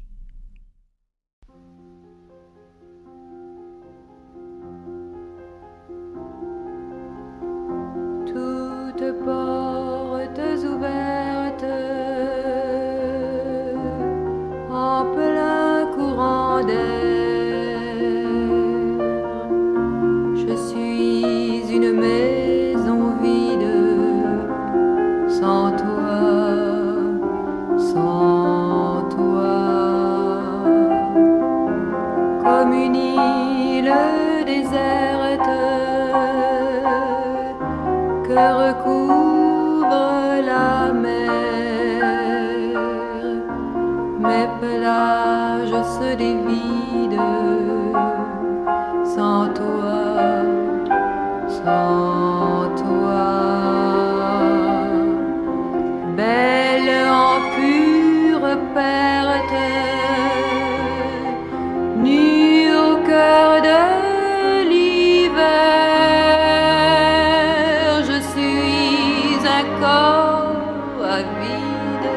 [71.42, 72.10] vide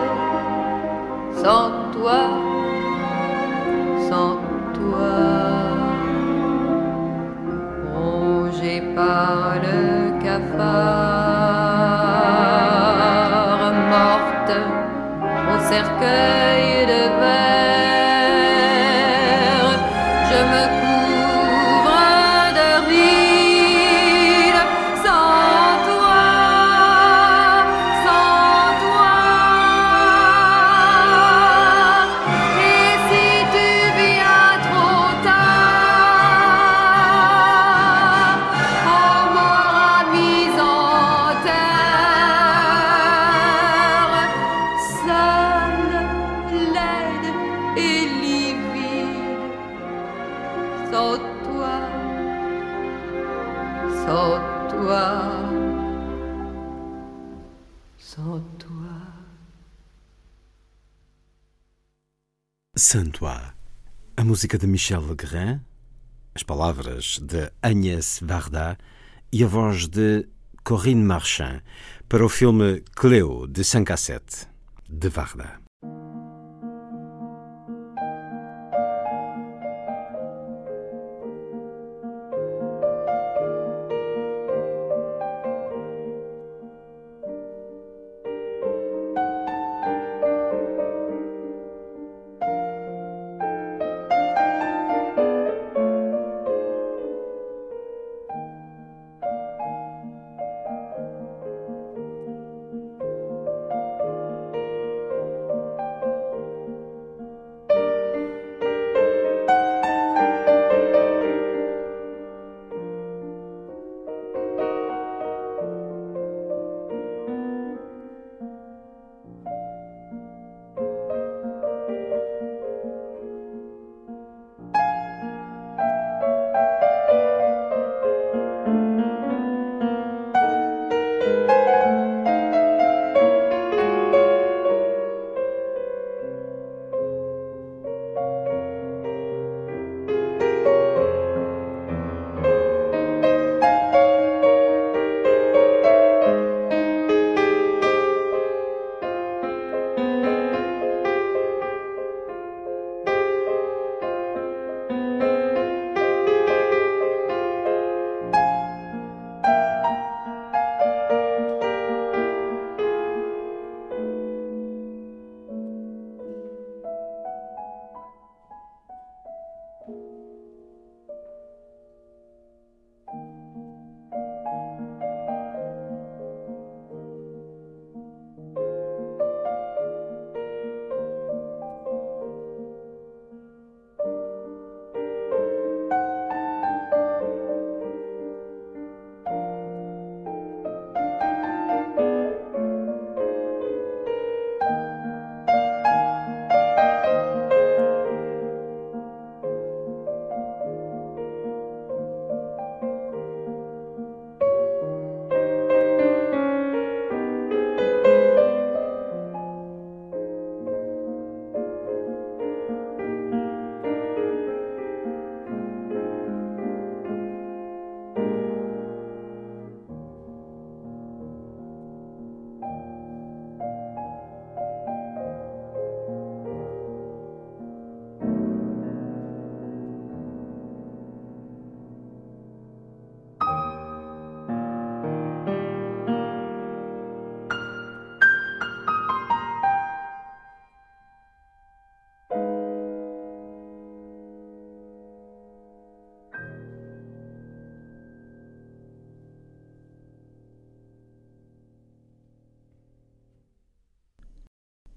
[1.42, 2.20] sans toi,
[4.08, 4.36] sans
[4.78, 5.14] toi,
[7.94, 9.80] rongé par le
[10.22, 10.62] cafard,
[13.90, 14.54] morte
[15.50, 16.71] au cercueil.
[64.42, 65.60] Música de Michel Legrand,
[66.34, 68.76] as palavras de Agnès Varda
[69.30, 70.26] e a voz de
[70.64, 71.62] Corinne Marchand
[72.08, 74.48] para o filme Cléo de Sancassette,
[74.88, 75.62] de Varda.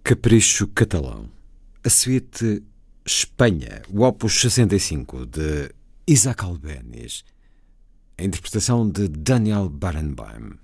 [0.07, 1.32] Capricho Catalão.
[1.84, 2.61] A suíte
[3.03, 5.72] Espanha, o Opus 65, de
[6.07, 7.23] Isaac Albéniz.
[8.15, 10.60] A interpretação de Daniel Barenboim.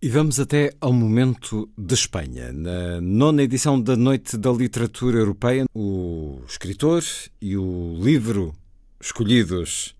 [0.00, 2.54] E vamos até ao momento de Espanha.
[2.54, 7.04] Na nona edição da Noite da Literatura Europeia, o escritor
[7.42, 8.54] e o livro
[8.98, 9.94] escolhidos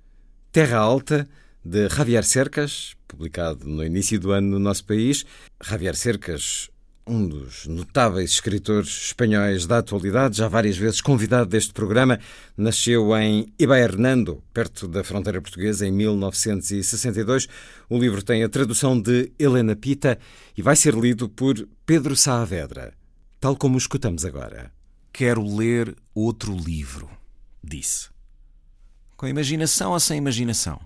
[0.51, 1.29] Terra Alta,
[1.63, 5.27] de Javier Cercas, publicado no início do ano no nosso país.
[5.63, 6.71] Javier Cercas,
[7.07, 12.19] um dos notáveis escritores espanhóis da atualidade, já várias vezes convidado deste programa,
[12.57, 17.47] nasceu em Hernando, perto da fronteira portuguesa, em 1962.
[17.89, 20.19] O livro tem a tradução de Helena Pita
[20.57, 21.55] e vai ser lido por
[21.85, 22.95] Pedro Saavedra,
[23.39, 24.73] tal como o escutamos agora.
[25.13, 27.09] Quero ler outro livro,
[27.63, 28.09] disse.
[29.17, 30.81] Com imaginação ou sem imaginação?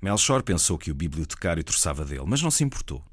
[0.00, 3.04] Melchor pensou que o bibliotecário troçava dele, mas não se importou.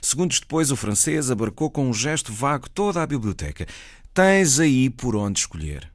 [0.00, 3.66] Segundos depois, o francês abarcou com um gesto vago toda a biblioteca.
[4.12, 5.92] Tens aí por onde escolher.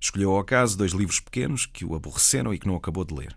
[0.00, 3.36] Escolheu ao acaso dois livros pequenos que o aborreceram e que não acabou de ler.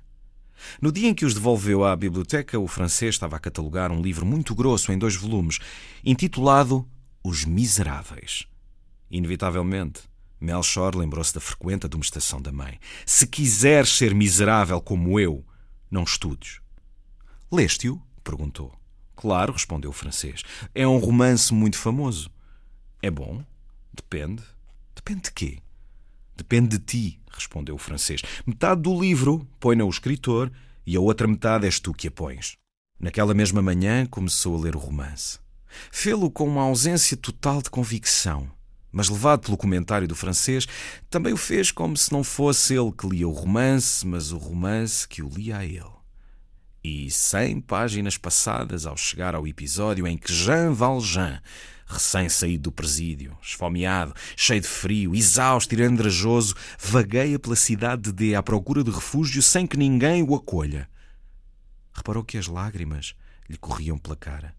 [0.82, 4.26] No dia em que os devolveu à biblioteca, o francês estava a catalogar um livro
[4.26, 5.60] muito grosso em dois volumes,
[6.04, 6.88] intitulado
[7.24, 8.46] Os Miseráveis.
[9.10, 10.02] Inevitavelmente,
[10.40, 12.80] Melchor lembrou-se da frequente admoestação da mãe.
[13.06, 15.46] Se quiseres ser miserável como eu,
[15.90, 16.62] não estudes.
[17.52, 18.02] Leste-o?
[18.24, 18.79] perguntou.
[19.20, 20.44] Claro, respondeu o francês.
[20.74, 22.32] É um romance muito famoso.
[23.02, 23.44] É bom?
[23.94, 24.42] Depende.
[24.96, 25.58] Depende de quê?
[26.38, 28.22] Depende de ti, respondeu o francês.
[28.46, 30.50] Metade do livro põe-na o escritor
[30.86, 32.56] e a outra metade és tu que a pões.
[32.98, 35.38] Naquela mesma manhã começou a ler o romance.
[35.92, 38.50] Fê-lo com uma ausência total de convicção,
[38.90, 40.66] mas levado pelo comentário do francês,
[41.10, 45.06] também o fez como se não fosse ele que lia o romance, mas o romance
[45.06, 45.99] que o lia a ele.
[46.82, 51.42] E cem páginas passadas ao chegar ao episódio em que Jean Valjean,
[51.86, 58.36] recém-saído do presídio, esfomeado, cheio de frio, exausto e andrajoso, vagueia pela cidade de D
[58.36, 60.90] à procura de refúgio sem que ninguém o acolha.
[61.92, 63.14] Reparou que as lágrimas
[63.50, 64.56] lhe corriam pela cara.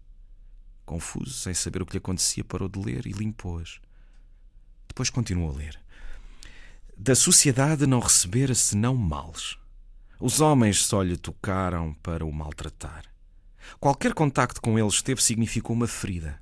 [0.85, 3.79] Confuso, sem saber o que lhe acontecia, parou de ler e limpou-as.
[4.87, 5.79] Depois continuou a ler.
[6.95, 9.57] Da sociedade não recebera senão males
[10.21, 13.05] os homens só lhe tocaram para o maltratar.
[13.79, 16.39] Qualquer contacto com eles teve significou uma ferida.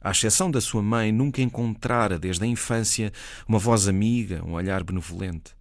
[0.00, 3.12] À exceção da sua mãe, nunca encontrara desde a infância
[3.46, 5.54] uma voz amiga, um olhar benevolente.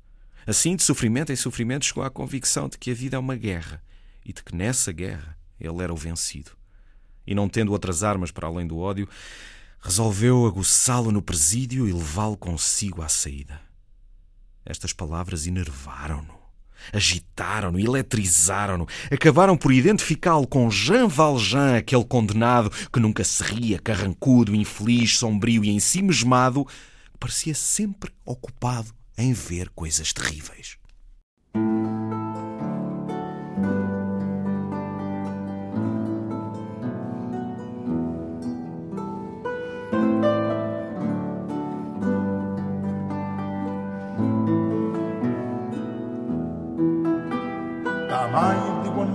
[0.48, 3.84] Assim, de sofrimento em sofrimento, chegou à convicção de que a vida é uma guerra
[4.26, 6.52] e de que nessa guerra ele era o vencido.
[7.28, 9.08] E não tendo outras armas para além do ódio,
[9.80, 13.62] resolveu aguçá-lo no presídio e levá-lo consigo à saída.
[14.66, 16.41] Estas palavras enervaram-no.
[16.94, 24.56] Agitaram-no, eletrizaram-no, acabaram por identificá-lo com Jean Valjean, aquele condenado que nunca se ria, carrancudo,
[24.56, 30.78] infeliz, sombrio e ensimesmado, que parecia sempre ocupado em ver coisas terríveis.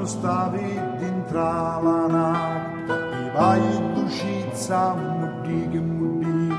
[0.07, 2.95] Stavi dintra la nave,
[3.25, 3.61] i vai
[3.93, 6.57] d'uscizza, muddighe, muddighe,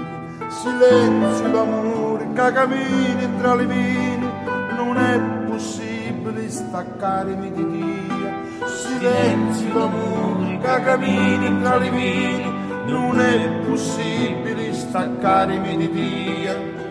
[0.49, 4.29] silenzio d'amore che cammini tra le vini,
[4.75, 12.53] non è possibile staccarmi di Dio, silenzio d'amore che cammini tra le vini,
[12.85, 16.86] non è possibile staccarmi di Dio.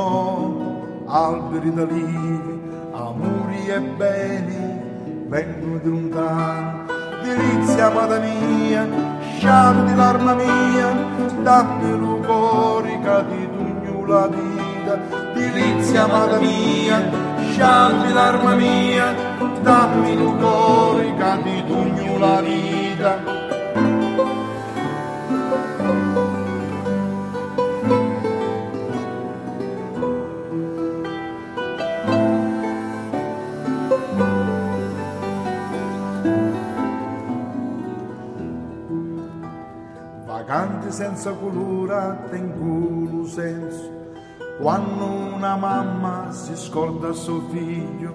[0.00, 2.60] Alberi d'alivi,
[2.92, 6.84] amori e beni vengono di lontano.
[7.22, 8.86] Delizia, amata mia,
[9.36, 10.92] sciardi l'arma mia,
[11.42, 14.98] dammi l'ugorica di tugno la vita.
[15.32, 17.10] Delizia, amata mia,
[17.50, 19.14] sciardi l'arma mia,
[19.62, 23.51] dammi l'ugorica di tugno la vita.
[40.90, 43.90] Senza colura tengono senso.
[44.60, 48.14] Quando una mamma si scorda suo figlio,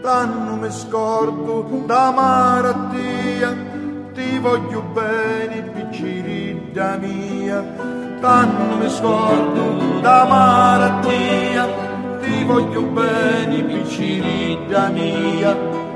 [0.00, 3.72] tanto mi scordo da malattia.
[4.14, 7.60] ti voglio bene, piccirilla mia,
[8.20, 11.66] tanto mi scordo da malattia,
[12.20, 15.93] ti voglio bene, piccirilla mia.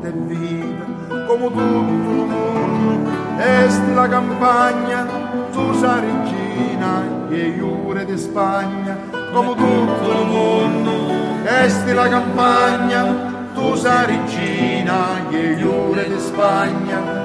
[0.00, 0.84] Morte e vita,
[1.26, 5.06] come tutto il mondo, esti la campagna,
[5.52, 8.96] tu sei regina, e iure di Spagna,
[9.32, 13.28] come tutto il mondo, esti la campagna,
[13.76, 17.19] sei regina, e iure di Spagna,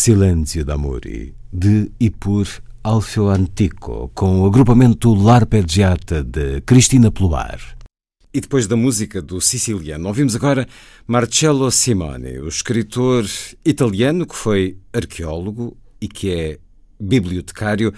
[0.00, 2.48] Silêncio d'Amori, de e por
[2.82, 7.60] Alfio Antico, com o agrupamento L'Arpeggiata de Cristina Pluar.
[8.32, 10.66] E depois da música do siciliano, ouvimos agora
[11.06, 13.26] Marcello Simone, o escritor
[13.62, 16.58] italiano que foi arqueólogo e que é
[16.98, 17.92] bibliotecário.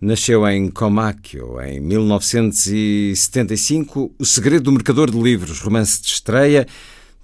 [0.00, 4.14] Nasceu em Comacchio em 1975.
[4.16, 6.64] O Segredo do Mercador de Livros, romance de estreia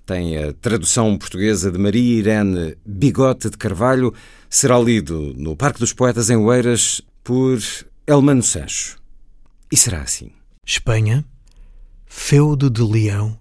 [0.07, 4.15] tem a tradução portuguesa de Maria Irene Bigote de Carvalho,
[4.49, 7.59] será lido no Parque dos Poetas em Oeiras por
[8.07, 8.99] Elmano Sancho.
[9.71, 10.31] E será assim.
[10.65, 11.25] Espanha,
[12.07, 13.37] Feudo de Leão,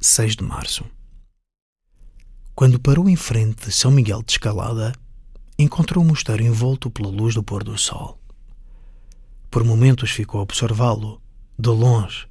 [0.00, 0.84] 6 de março.
[2.56, 4.92] Quando parou em frente de São Miguel de Escalada,
[5.56, 8.18] encontrou o mosteiro envolto pela luz do pôr do sol.
[9.48, 11.22] Por momentos ficou a observá-lo,
[11.56, 12.26] de longe,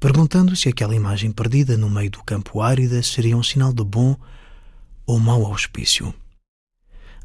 [0.00, 4.16] perguntando se aquela imagem perdida no meio do campo árido seria um sinal de bom
[5.06, 6.14] ou mau auspício.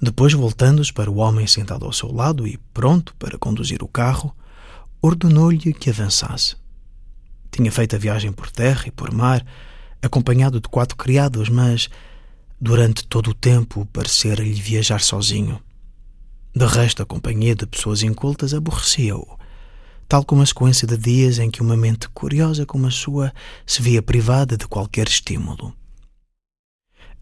[0.02, 4.36] Depois, voltando-se para o homem sentado ao seu lado e pronto para conduzir o carro,
[5.02, 6.58] ordenou-lhe que avançasse.
[7.50, 9.46] Tinha feito a viagem por terra e por mar,
[10.02, 11.90] acompanhado de quatro criados, mas
[12.60, 15.62] durante todo o tempo parecera-lhe viajar sozinho.
[16.54, 19.35] De resto, a companhia de pessoas incultas aborrecia-o
[20.08, 23.34] tal como a sequência de dias em que uma mente curiosa como a sua
[23.66, 25.74] se via privada de qualquer estímulo.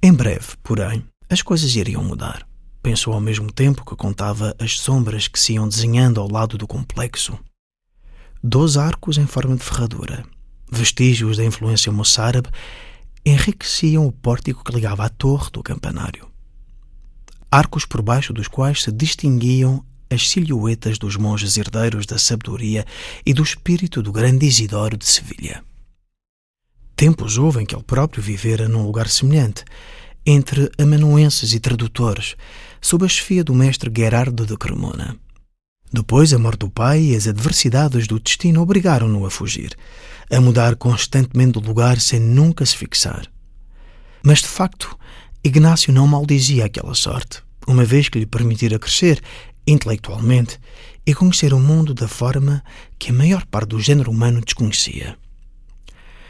[0.01, 2.45] Em breve, porém, as coisas iriam mudar.
[2.81, 6.67] Pensou ao mesmo tempo que contava as sombras que se iam desenhando ao lado do
[6.67, 7.39] complexo.
[8.43, 10.25] Dois arcos em forma de ferradura,
[10.69, 12.49] vestígios da influência moçárabe,
[13.25, 16.27] enriqueciam o pórtico que ligava à torre do campanário.
[17.49, 22.85] Arcos por baixo dos quais se distinguiam as silhuetas dos monges herdeiros da sabedoria
[23.25, 25.63] e do espírito do grande Isidoro de Sevilha.
[26.95, 29.63] Tempos houve em que ele próprio vivera num lugar semelhante,
[30.25, 32.35] entre amanuenses e tradutores,
[32.79, 35.17] sob a chefia do mestre Gerardo de Cremona.
[35.91, 39.75] Depois, a morte do pai e as adversidades do destino obrigaram-no a fugir,
[40.31, 43.27] a mudar constantemente de lugar sem nunca se fixar.
[44.23, 44.97] Mas, de facto,
[45.43, 49.21] Ignácio não maldizia aquela sorte, uma vez que lhe permitira crescer
[49.65, 50.59] intelectualmente
[51.05, 52.63] e conhecer o mundo da forma
[52.97, 55.17] que a maior parte do género humano desconhecia.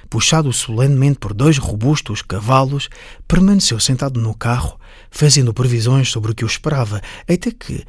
[0.09, 2.89] Puxado solenemente por dois robustos cavalos,
[3.27, 4.79] permaneceu sentado no carro,
[5.09, 7.83] fazendo previsões sobre o que o esperava, até que,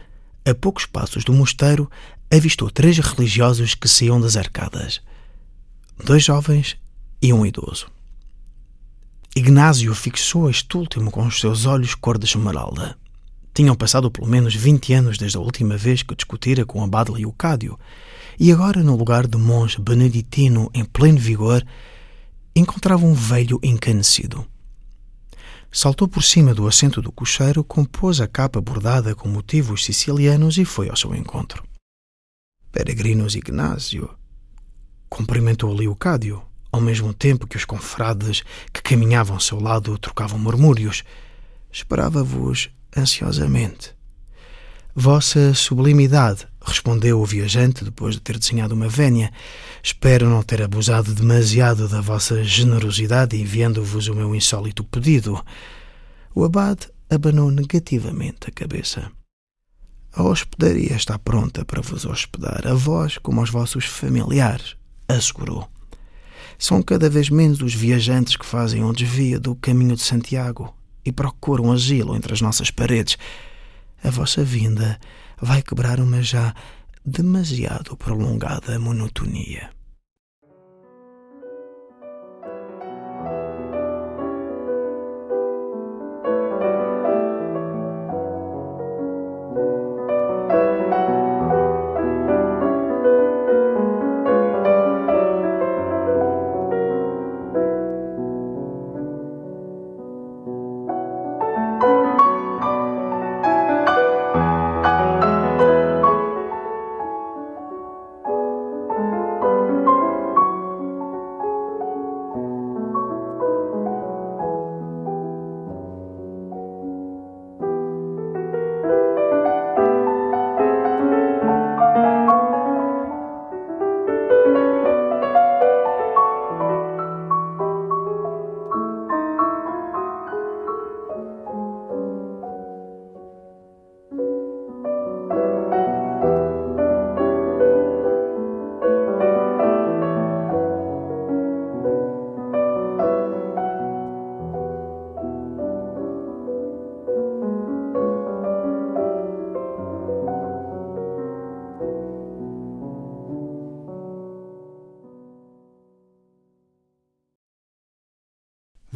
[0.46, 1.90] a poucos passos do mosteiro,
[2.30, 5.02] avistou três religiosos que saíam das arcadas.
[6.02, 6.76] Dois jovens
[7.20, 7.86] e um idoso.
[9.36, 12.96] Ignásio fixou este último com os seus olhos cor de esmeralda.
[13.54, 17.78] Tinham passado pelo menos 20 anos desde a última vez que discutira com Abade Leocádio,
[18.38, 21.64] e agora, no lugar de monge beneditino em pleno vigor,
[22.56, 24.44] encontrava um velho encanecido.
[25.70, 30.64] Saltou por cima do assento do cocheiro, compôs a capa bordada com motivos sicilianos e
[30.64, 31.64] foi ao seu encontro.
[32.72, 34.10] Peregrinos Ignásio
[35.08, 41.04] cumprimentou Leocádio, ao mesmo tempo que os confrades que caminhavam ao seu lado trocavam murmúrios.
[41.70, 43.94] Esperava-vos ansiosamente.
[44.96, 49.32] Vossa sublimidade, respondeu o viajante depois de ter desenhado uma vénia.
[49.82, 55.44] Espero não ter abusado demasiado da vossa generosidade enviando-vos o meu insólito pedido.
[56.32, 59.10] O abade abanou negativamente a cabeça.
[60.12, 64.76] A hospedaria está pronta para vos hospedar, a vós como aos vossos familiares,
[65.08, 65.68] assegurou.
[66.56, 70.72] São cada vez menos os viajantes que fazem um desvio do caminho de Santiago
[71.04, 73.16] e procuram asilo entre as nossas paredes.
[74.02, 74.98] A vossa vinda
[75.40, 76.54] vai quebrar uma já
[77.04, 79.70] demasiado prolongada monotonia.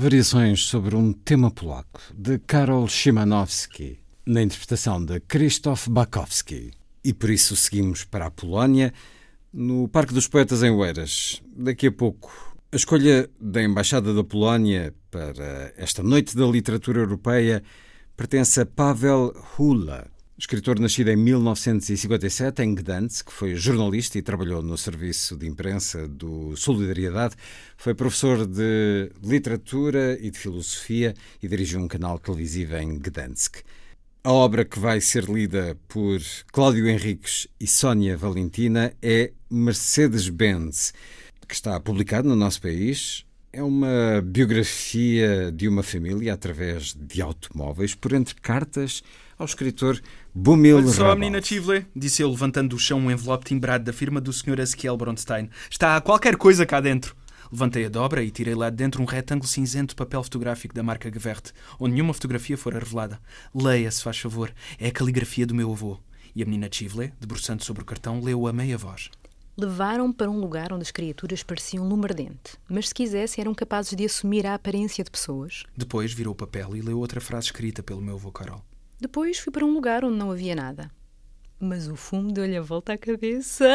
[0.09, 6.71] Variações sobre um tema polaco, de Karol Szymanowski, na interpretação de Krzysztof Bakowski.
[7.05, 8.95] E por isso seguimos para a Polónia,
[9.53, 11.43] no Parque dos Poetas em Oeiras.
[11.55, 12.33] Daqui a pouco,
[12.73, 17.63] a escolha da Embaixada da Polónia para esta Noite da Literatura Europeia
[18.17, 20.07] pertence a Pavel Hula,
[20.41, 26.57] Escritor nascido em 1957 em Gdansk, foi jornalista e trabalhou no serviço de imprensa do
[26.57, 27.35] Solidariedade,
[27.77, 31.13] foi professor de literatura e de filosofia
[31.43, 33.65] e dirigiu um canal televisivo em Gdansk.
[34.23, 36.21] A obra que vai ser lida por
[36.53, 40.95] Cláudio Henriques e Sónia Valentina é Mercedes-Benz,
[41.49, 43.27] que está publicado no nosso país.
[43.53, 49.03] É uma biografia de uma família através de automóveis, por entre cartas
[49.39, 50.01] ao escritor
[50.41, 54.21] Bumil Olha só, menina Chivle, disse eu, levantando do chão um envelope timbrado da firma
[54.21, 54.61] do Sr.
[54.61, 55.51] Ezequiel Bronstein.
[55.69, 57.17] Está qualquer coisa cá dentro.
[57.51, 60.83] Levantei a dobra e tirei lá de dentro um retângulo cinzento de papel fotográfico da
[60.83, 61.51] marca Gevert,
[61.81, 63.21] onde nenhuma fotografia fora revelada.
[63.53, 64.55] Leia, se faz favor.
[64.79, 65.99] É a caligrafia do meu avô.
[66.37, 69.11] E a menina Chivle, debruçando sobre o cartão, leu a meia voz.
[69.57, 74.05] Levaram para um lugar onde as criaturas pareciam lumardente, mas se quisessem eram capazes de
[74.05, 75.65] assumir a aparência de pessoas.
[75.77, 78.63] Depois virou o papel e leu outra frase escrita pelo meu avô Carol.
[79.01, 80.91] Depois fui para um lugar onde não havia nada.
[81.61, 83.67] Mas o fumo deu-lhe a volta à cabeça.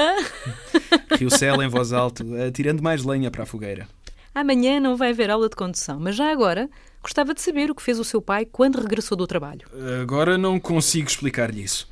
[1.18, 3.88] Riu-se ela em voz alta, atirando mais lenha para a fogueira.
[4.36, 6.70] Amanhã não vai haver aula de condução, mas já agora
[7.02, 9.68] gostava de saber o que fez o seu pai quando regressou do trabalho.
[10.02, 11.88] Agora não consigo explicar-lhe isso.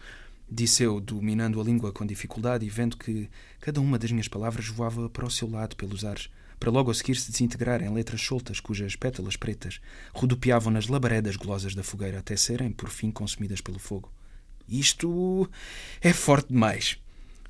[0.49, 3.29] Disse eu, dominando a língua com dificuldade e vendo que
[3.59, 6.29] cada uma das minhas palavras voava para o seu lado pelos ares
[6.61, 9.81] para logo a seguir se desintegrar em letras soltas cujas pétalas pretas
[10.13, 14.13] rodopiavam nas labaredas golosas da fogueira até serem, por fim, consumidas pelo fogo.
[14.69, 15.49] Isto
[15.99, 16.99] é forte demais,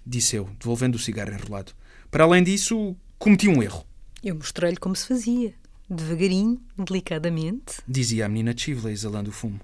[0.08, 1.74] disse eu, devolvendo o cigarro enrolado.
[2.10, 3.86] Para além disso, cometi um erro.
[4.24, 5.54] Eu mostrei-lhe como se fazia,
[5.90, 9.60] devagarinho, delicadamente, dizia a menina Chivley exalando o fumo.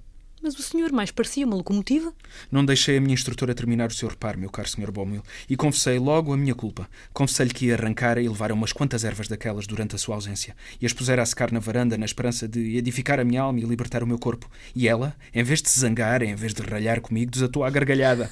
[0.48, 2.14] Mas o senhor mais parecia uma locomotiva.
[2.50, 6.00] Não deixei a minha instrutora terminar o seu reparo, meu caro senhor Bomil, e confessei
[6.00, 6.90] logo a minha culpa.
[7.12, 10.86] Confessei-lhe que ia arrancar e levar umas quantas ervas daquelas durante a sua ausência, e
[10.86, 14.02] as pusera a secar na varanda na esperança de edificar a minha alma e libertar
[14.04, 14.50] o meu corpo.
[14.74, 18.32] E ela, em vez de se zangar, em vez de ralhar comigo, desatou a gargalhada.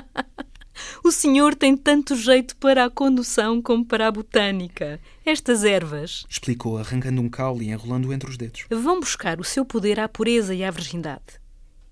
[1.05, 5.01] O senhor tem tanto jeito para a condução como para a botânica.
[5.27, 9.65] Estas ervas, explicou, arrancando um caule e enrolando-o entre os dedos, vão buscar o seu
[9.65, 11.41] poder à pureza e à virgindade.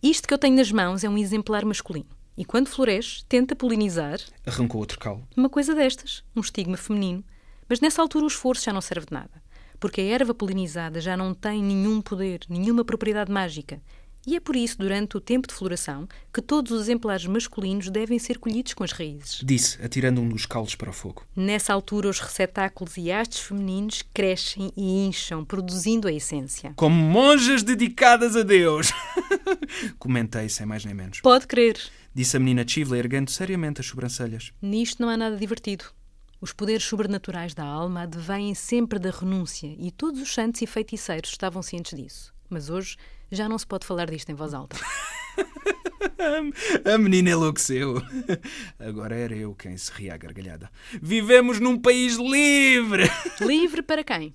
[0.00, 2.06] Isto que eu tenho nas mãos é um exemplar masculino.
[2.38, 4.20] E quando floresce, tenta polinizar.
[4.46, 5.24] Arrancou outro caule.
[5.36, 7.24] Uma coisa destas, um estigma feminino.
[7.68, 9.42] Mas nessa altura o esforço já não serve de nada.
[9.80, 13.82] Porque a erva polinizada já não tem nenhum poder, nenhuma propriedade mágica.
[14.26, 18.18] E é por isso, durante o tempo de floração, que todos os exemplares masculinos devem
[18.18, 19.40] ser colhidos com as raízes.
[19.42, 21.24] Disse, atirando um dos caules para o fogo.
[21.34, 26.74] Nessa altura, os receptáculos e hastes femininos crescem e incham, produzindo a essência.
[26.76, 28.92] Como monjas dedicadas a Deus!
[29.98, 31.20] Comentei, sem mais nem menos.
[31.20, 31.80] Pode crer.
[32.14, 34.52] Disse a menina Chivla, erguendo seriamente as sobrancelhas.
[34.60, 35.84] Nisto não há nada divertido.
[36.40, 41.30] Os poderes sobrenaturais da alma advêm sempre da renúncia e todos os santos e feiticeiros
[41.30, 42.34] estavam cientes disso.
[42.48, 42.96] Mas hoje
[43.30, 44.76] já não se pode falar disto em voz alta.
[46.84, 48.02] A menina enlouqueceu.
[48.78, 50.70] Agora era eu quem se ria à gargalhada.
[51.00, 53.04] Vivemos num país livre!
[53.40, 54.34] Livre para quem?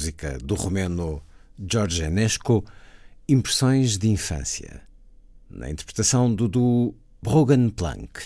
[0.00, 1.20] Música do romeno
[1.58, 2.64] George Enesco,
[3.28, 4.80] Impressões de Infância,
[5.50, 8.22] na interpretação do, do Brogan Planck.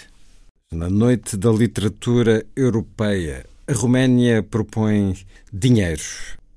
[0.72, 5.16] Na noite da literatura europeia, a Roménia propõe
[5.52, 6.00] Dinheiro,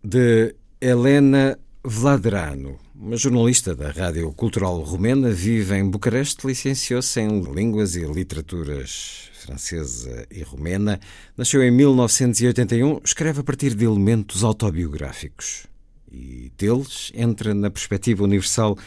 [0.04, 7.96] de Helena Vladerano, uma jornalista da Rádio Cultural Romena, vive em Bucareste, licenciou-se em Línguas
[7.96, 11.00] e Literaturas francesa e romena.
[11.38, 15.68] Nasceu em 1981, escreve a partir de elementos autobiográficos.
[16.12, 18.78] E deles entra na perspectiva universal,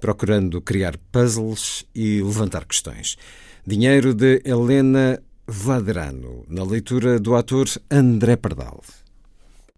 [0.00, 3.16] procurando criar puzzles e levantar questões.
[3.66, 8.82] Dinheiro de Helena Vladerano, na leitura do ator André Pardal.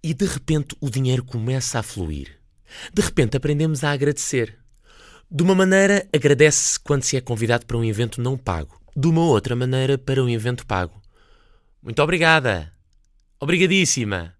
[0.02, 2.37] E de repente o dinheiro começa a fluir.
[2.92, 4.58] De repente aprendemos a agradecer.
[5.30, 8.80] De uma maneira, agradece-se quando se é convidado para um evento não pago.
[8.96, 11.00] De uma outra maneira, para um evento pago.
[11.82, 12.72] Muito obrigada.
[13.38, 14.34] Obrigadíssima.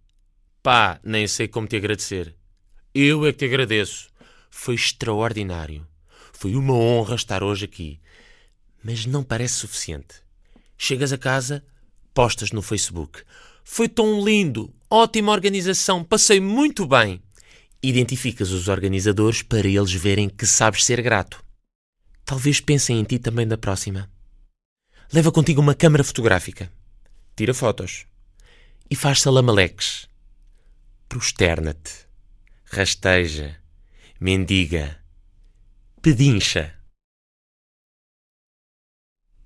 [0.63, 2.35] Pá, nem sei como te agradecer.
[2.95, 4.09] Eu é que te agradeço.
[4.51, 5.87] Foi extraordinário.
[6.33, 8.01] Foi uma honra estar hoje aqui.
[8.83, 10.17] Mas não parece suficiente.
[10.77, 11.65] Chegas a casa,
[12.15, 13.23] postas no Facebook.
[13.63, 17.23] Foi tão lindo, ótima organização, passei muito bem.
[17.83, 21.45] Identificas os organizadores para eles verem que sabes ser grato.
[22.25, 24.11] Talvez pensem em ti também da próxima.
[25.13, 26.73] Leva contigo uma câmara fotográfica.
[27.37, 28.05] Tira fotos.
[28.91, 30.09] E faz salamaleques.
[31.09, 32.07] Prosterna-te.
[32.65, 33.57] Rasteja.
[34.21, 35.01] Mendiga.
[36.03, 36.77] Pedincha.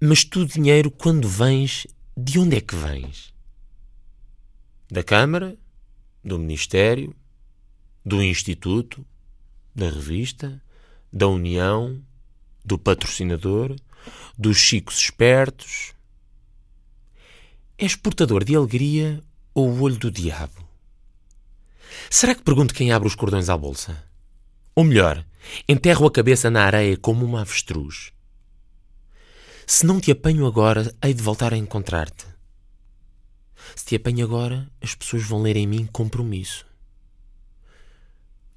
[0.00, 1.86] Mas tu, dinheiro, quando vens,
[2.16, 3.32] de onde é que vens?
[4.90, 5.56] Da Câmara?
[6.24, 7.14] Do Ministério?
[8.04, 9.06] Do Instituto,
[9.74, 10.60] da revista,
[11.12, 12.02] da União,
[12.64, 13.76] do patrocinador,
[14.36, 15.94] dos chicos espertos.
[17.78, 19.22] És portador de alegria
[19.54, 20.66] ou o olho do diabo?
[22.10, 24.02] Será que pergunto quem abre os cordões à bolsa?
[24.74, 25.24] Ou melhor,
[25.68, 28.12] enterro a cabeça na areia como uma avestruz?
[29.66, 32.26] Se não te apanho agora, hei de voltar a encontrar-te.
[33.76, 36.66] Se te apanho agora, as pessoas vão ler em mim compromisso.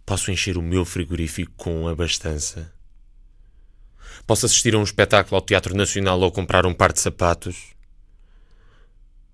[0.06, 2.72] Posso encher o meu frigorífico com abastança.
[4.28, 7.74] Posso assistir a um espetáculo ao Teatro Nacional ou comprar um par de sapatos.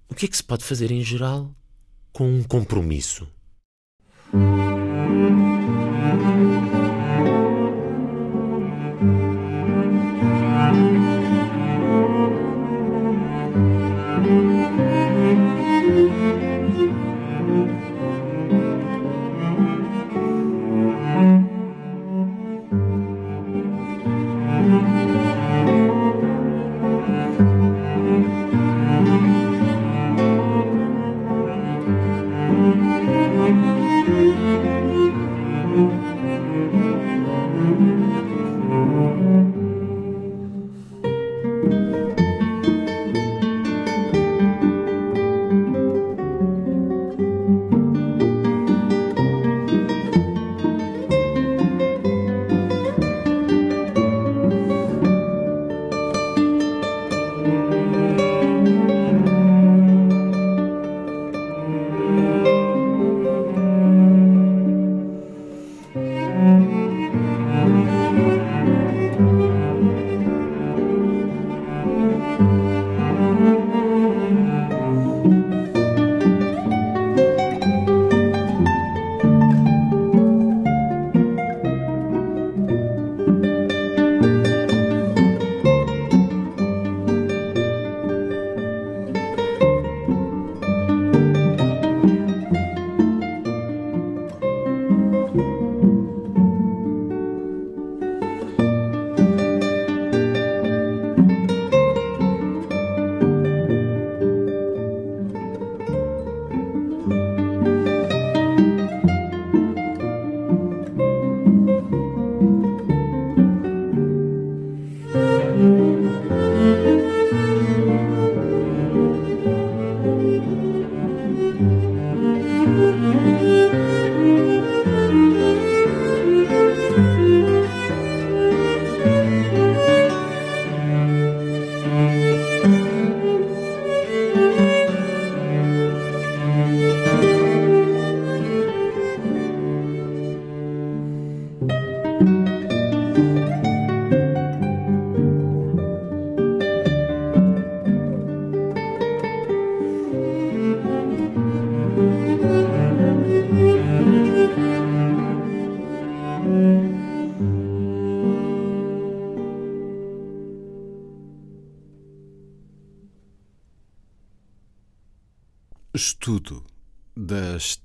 [0.10, 1.53] O que é que se pode fazer em geral
[2.11, 3.27] com um compromisso?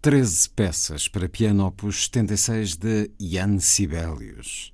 [0.06, 4.72] 13 peças para piano opus 76 de Jan Sibelius.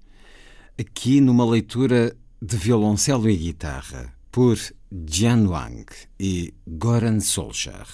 [0.79, 4.59] Aqui numa leitura de violoncelo e guitarra por
[5.09, 5.87] Jian Wang
[6.21, 7.87] e Goran Solskjaer.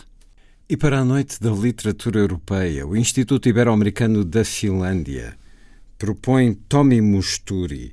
[0.68, 5.38] E para a Noite da Literatura Europeia, o Instituto Ibero-Americano da Finlândia
[5.96, 7.92] propõe Tommy Musturi,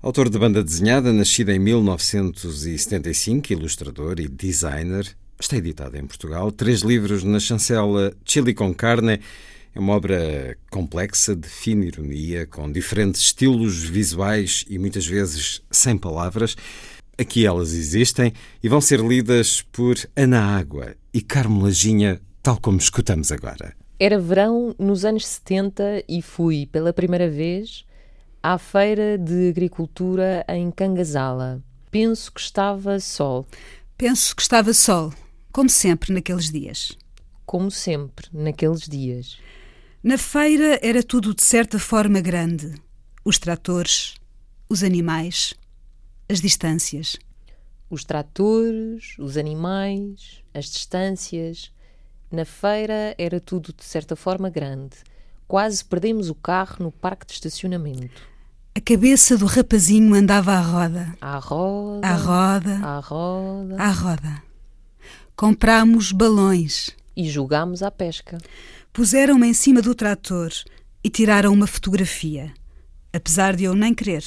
[0.00, 6.50] autor de banda desenhada, nascido em 1975, ilustrador e designer, Está editada em Portugal.
[6.50, 9.20] Três livros na chancela Chili con Carne.
[9.74, 15.98] É uma obra complexa, de fina ironia, com diferentes estilos visuais e muitas vezes sem
[15.98, 16.56] palavras.
[17.18, 18.32] Aqui elas existem
[18.62, 23.74] e vão ser lidas por Ana Água e Carmo Laginha, tal como escutamos agora.
[23.98, 27.84] Era verão nos anos 70 e fui pela primeira vez
[28.42, 31.62] à feira de agricultura em Cangasala.
[31.90, 33.46] Penso que estava sol.
[33.98, 35.12] Penso que estava sol.
[35.56, 36.98] Como sempre naqueles dias.
[37.46, 39.38] Como sempre naqueles dias.
[40.02, 42.74] Na feira era tudo de certa forma grande:
[43.24, 44.16] os tratores,
[44.68, 45.54] os animais,
[46.28, 47.16] as distâncias.
[47.88, 51.72] Os tratores, os animais, as distâncias.
[52.30, 54.98] Na feira era tudo de certa forma grande.
[55.48, 58.28] Quase perdemos o carro no parque de estacionamento.
[58.74, 61.16] A cabeça do rapazinho andava à roda.
[61.18, 62.06] À roda.
[62.06, 62.74] À roda.
[62.82, 63.76] À roda.
[63.78, 64.45] À roda.
[65.36, 66.96] Comprámos balões.
[67.14, 68.38] E jogámos à pesca.
[68.90, 70.50] Puseram-me em cima do trator
[71.04, 72.54] e tiraram uma fotografia,
[73.12, 74.24] apesar de eu nem querer.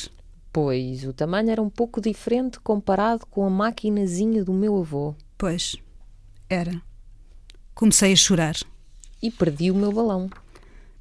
[0.54, 5.16] Pois o tamanho era um pouco diferente comparado com a maquinazinha do meu avô.
[5.36, 5.78] Pois,
[6.48, 6.80] era.
[7.74, 8.56] Comecei a chorar.
[9.20, 10.30] E perdi o meu balão.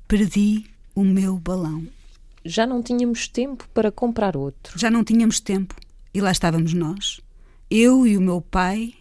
[0.07, 0.65] Perdi
[0.95, 1.87] o meu balão.
[2.43, 4.79] Já não tínhamos tempo para comprar outro.
[4.79, 5.75] Já não tínhamos tempo.
[6.15, 7.21] E lá estávamos nós.
[7.71, 8.95] Eu e o meu pai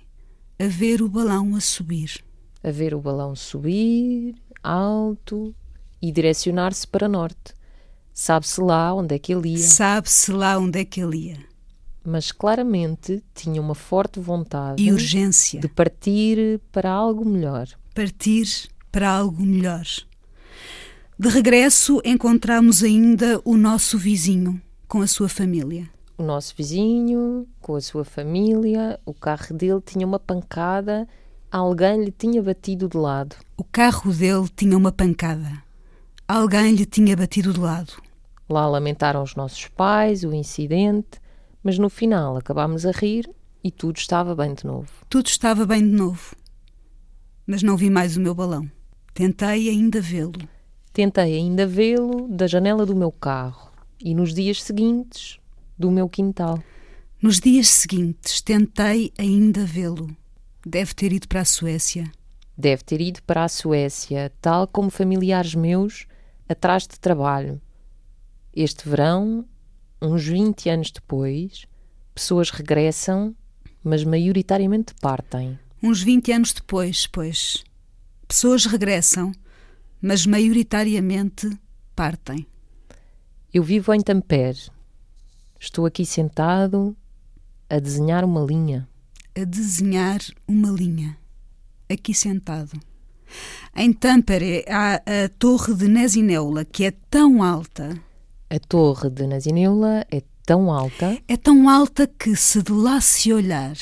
[0.60, 2.24] a ver o balão a subir.
[2.64, 5.56] A ver o balão subir, alto
[6.02, 7.54] e direcionar-se para norte.
[8.14, 9.58] Sabe-se lá onde é que ele ia.
[9.60, 11.38] Sabe-se lá onde é que ele ia.
[12.04, 17.68] Mas claramente tinha uma forte vontade e urgência de partir para algo melhor.
[17.94, 18.48] Partir
[18.92, 19.86] para algo melhor.
[21.20, 27.76] De regresso, encontramos ainda o nosso vizinho com a sua família o nosso vizinho, com
[27.76, 31.08] a sua família, o carro dele tinha uma pancada,
[31.52, 33.36] alguém lhe tinha batido de lado.
[33.56, 35.64] O carro dele tinha uma pancada.
[36.28, 37.94] Alguém lhe tinha batido de lado.
[38.50, 41.22] Lá lamentaram os nossos pais o incidente,
[41.64, 43.30] mas no final acabámos a rir
[43.64, 44.90] e tudo estava bem de novo.
[45.10, 46.36] Tudo estava bem de novo.
[47.46, 48.70] Mas não vi mais o meu balão.
[49.14, 50.40] Tentei ainda vê-lo.
[50.92, 53.72] Tentei ainda vê-lo da janela do meu carro.
[54.04, 55.40] E nos dias seguintes
[55.78, 56.62] do meu quintal.
[57.22, 60.16] Nos dias seguintes tentei ainda vê-lo.
[60.66, 62.12] Deve ter ido para a Suécia.
[62.58, 66.08] Deve ter ido para a Suécia, tal como familiares meus,
[66.50, 67.62] atrás de trabalho.
[68.56, 69.46] Este verão,
[70.02, 71.68] uns 20 anos depois,
[72.14, 73.36] pessoas regressam,
[73.84, 75.60] mas maioritariamente partem.
[75.82, 77.64] Uns 20 anos depois, pois.
[78.28, 79.32] Pessoas regressam,
[80.02, 81.50] mas maioritariamente
[81.96, 82.48] partem.
[83.54, 84.70] Eu vivo em Tampere,
[85.60, 86.96] Estou aqui sentado
[87.70, 88.88] a desenhar uma linha.
[89.36, 91.18] a desenhar uma linha,
[91.90, 92.80] aqui sentado.
[93.76, 98.00] Em Tampere há a Torre de Nasineula, que é tão alta.
[98.50, 101.18] A Torre de Nasineula é tão alta.
[101.28, 103.76] É tão alta que, se de lá se olhar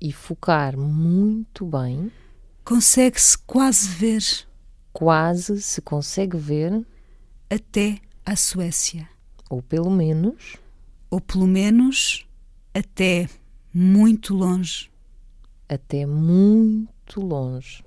[0.00, 2.10] e focar muito bem,
[2.64, 4.22] consegue-se quase ver.
[4.92, 6.86] Quase se consegue ver
[7.50, 9.08] até à Suécia.
[9.50, 10.56] Ou pelo menos.
[11.10, 12.26] Ou pelo menos
[12.74, 13.28] até
[13.72, 14.90] muito longe.
[15.68, 17.84] Até muito longe.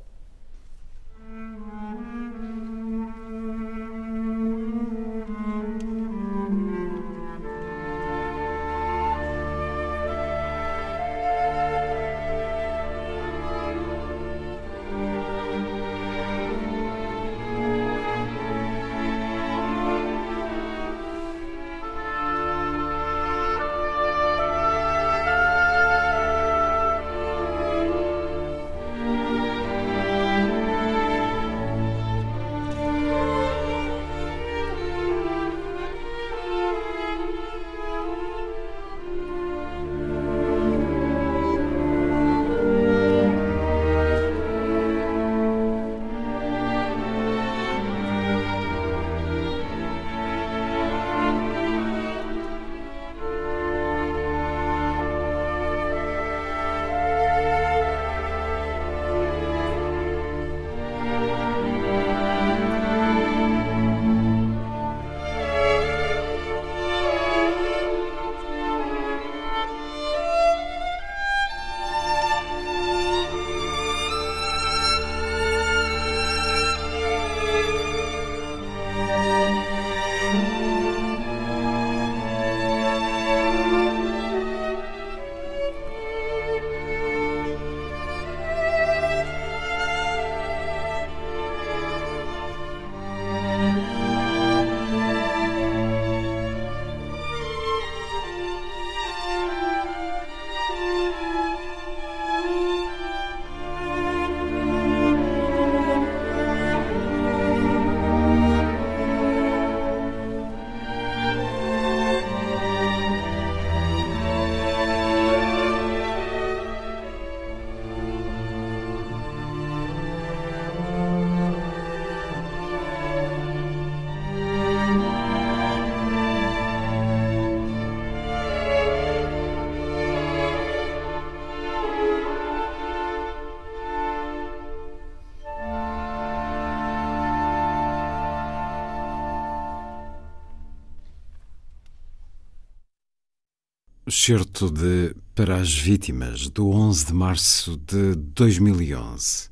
[144.11, 149.49] Certo de Para as Vítimas, do 11 de março de 2011.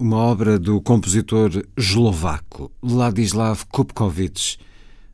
[0.00, 4.58] Uma obra do compositor eslovaco Ladislav Kupkovich,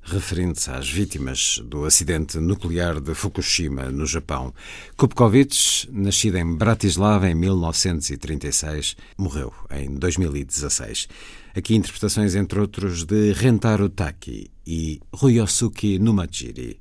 [0.00, 4.54] referindo-se às vítimas do acidente nuclear de Fukushima, no Japão.
[4.96, 11.06] Kupkovich, nascido em Bratislava em 1936, morreu em 2016.
[11.54, 16.79] Aqui interpretações, entre outros, de Rentaro Taki e Ryosuke Numajiri.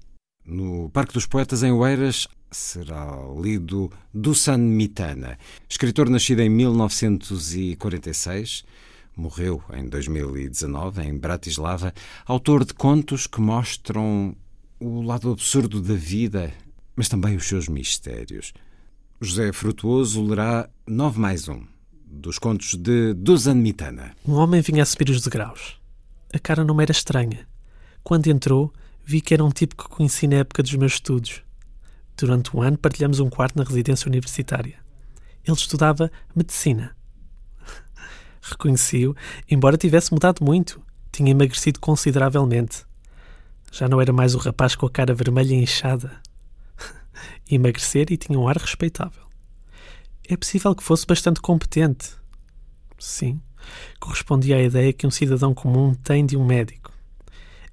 [0.49, 5.37] No Parque dos Poetas, em Oeiras, será lido Dusan Mitana,
[5.69, 8.63] escritor nascido em 1946,
[9.15, 11.93] morreu em 2019 em Bratislava,
[12.25, 14.35] autor de contos que mostram
[14.79, 16.51] o lado absurdo da vida,
[16.95, 18.51] mas também os seus mistérios.
[19.21, 21.61] José Frutuoso lerá 9 mais 1,
[22.03, 24.15] dos contos de Dusan Mitana.
[24.27, 25.79] Um homem vinha a subir os degraus.
[26.33, 27.47] A cara não era estranha.
[28.03, 28.73] Quando entrou,
[29.09, 31.41] vi que era um tipo que conheci na época dos meus estudos.
[32.15, 34.77] Durante um ano partilhamos um quarto na residência universitária.
[35.43, 36.95] Ele estudava medicina.
[38.39, 39.15] Reconheci-o,
[39.49, 40.79] embora tivesse mudado muito.
[41.11, 42.85] Tinha emagrecido consideravelmente.
[43.71, 46.21] Já não era mais o rapaz com a cara vermelha e inchada.
[47.49, 49.23] Emagrecer e tinha um ar respeitável.
[50.27, 52.11] É possível que fosse bastante competente.
[52.99, 53.41] Sim,
[53.99, 56.98] correspondia à ideia que um cidadão comum tem de um médico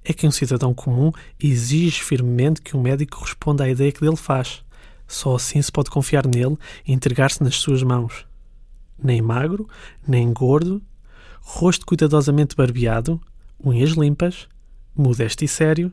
[0.09, 4.15] é que um cidadão comum exige firmemente que um médico responda à ideia que dele
[4.15, 4.63] faz.
[5.05, 8.25] Só assim se pode confiar nele e entregar-se nas suas mãos.
[8.97, 9.67] Nem magro,
[10.07, 10.81] nem gordo,
[11.41, 13.19] rosto cuidadosamente barbeado,
[13.61, 14.47] unhas limpas,
[14.95, 15.91] modesto e sério,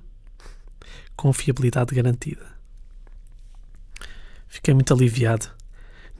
[1.17, 2.47] confiabilidade garantida.
[4.47, 5.49] Fiquei muito aliviado.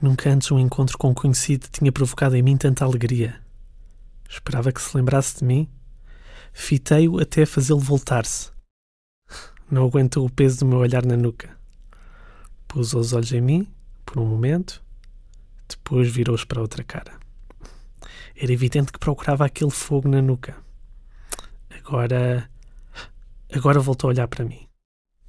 [0.01, 3.39] Nunca antes um encontro com um conhecido tinha provocado em mim tanta alegria.
[4.29, 5.69] Esperava que se lembrasse de mim
[6.57, 8.49] Fitei-o até fazê-lo voltar-se.
[9.69, 11.55] Não aguentou o peso do meu olhar na nuca.
[12.65, 13.67] Pôs os olhos em mim,
[14.05, 14.81] por um momento,
[15.67, 17.19] Depois virou-se para outra cara.
[18.35, 20.55] Era evidente que procurava aquele fogo na nuca.
[21.69, 22.49] Agora.
[23.53, 24.67] Agora voltou a olhar para mim.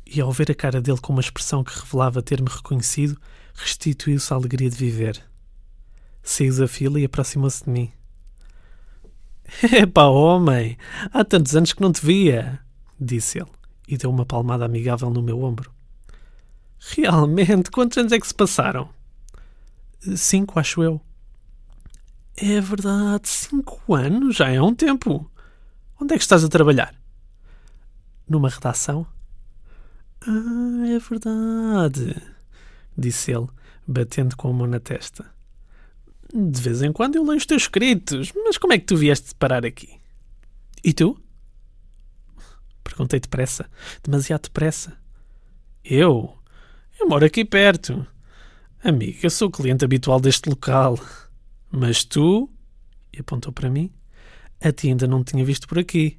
[0.07, 3.21] E ao ver a cara dele com uma expressão que revelava ter-me reconhecido,
[3.55, 5.23] restituiu-se a alegria de viver.
[6.23, 7.93] Saiu da fila e aproximou-se de mim.
[9.63, 10.77] Epá, homem!
[11.13, 12.61] Há tantos anos que não te via!
[12.99, 13.51] Disse ele
[13.89, 15.71] e deu uma palmada amigável no meu ombro.
[16.79, 17.71] Realmente?
[17.71, 18.89] Quantos anos é que se passaram?
[20.17, 21.01] Cinco, acho eu.
[22.37, 25.31] É verdade, cinco anos já é um tempo.
[26.01, 26.95] Onde é que estás a trabalhar?
[28.29, 29.07] Numa redação?
[30.27, 32.21] Ah, é verdade,
[32.99, 33.47] disse ele,
[33.87, 35.36] batendo com a mão na testa.
[36.33, 39.35] De vez em quando eu leio os teus escritos, mas como é que tu vieste
[39.35, 40.01] parar aqui?
[40.83, 41.21] E tu?
[42.83, 43.69] Perguntei depressa,
[44.03, 44.97] demasiado depressa.
[45.85, 46.37] Eu?
[46.99, 48.07] Eu moro aqui perto.
[48.83, 50.99] Amiga, sou cliente habitual deste local.
[51.71, 52.49] Mas tu,
[53.13, 53.93] e apontou para mim,
[54.61, 56.19] a ti ainda não tinha visto por aqui.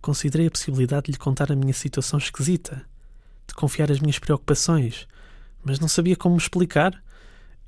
[0.00, 2.86] Considerei a possibilidade de lhe contar a minha situação esquisita,
[3.46, 5.06] de confiar as minhas preocupações,
[5.62, 7.02] mas não sabia como me explicar.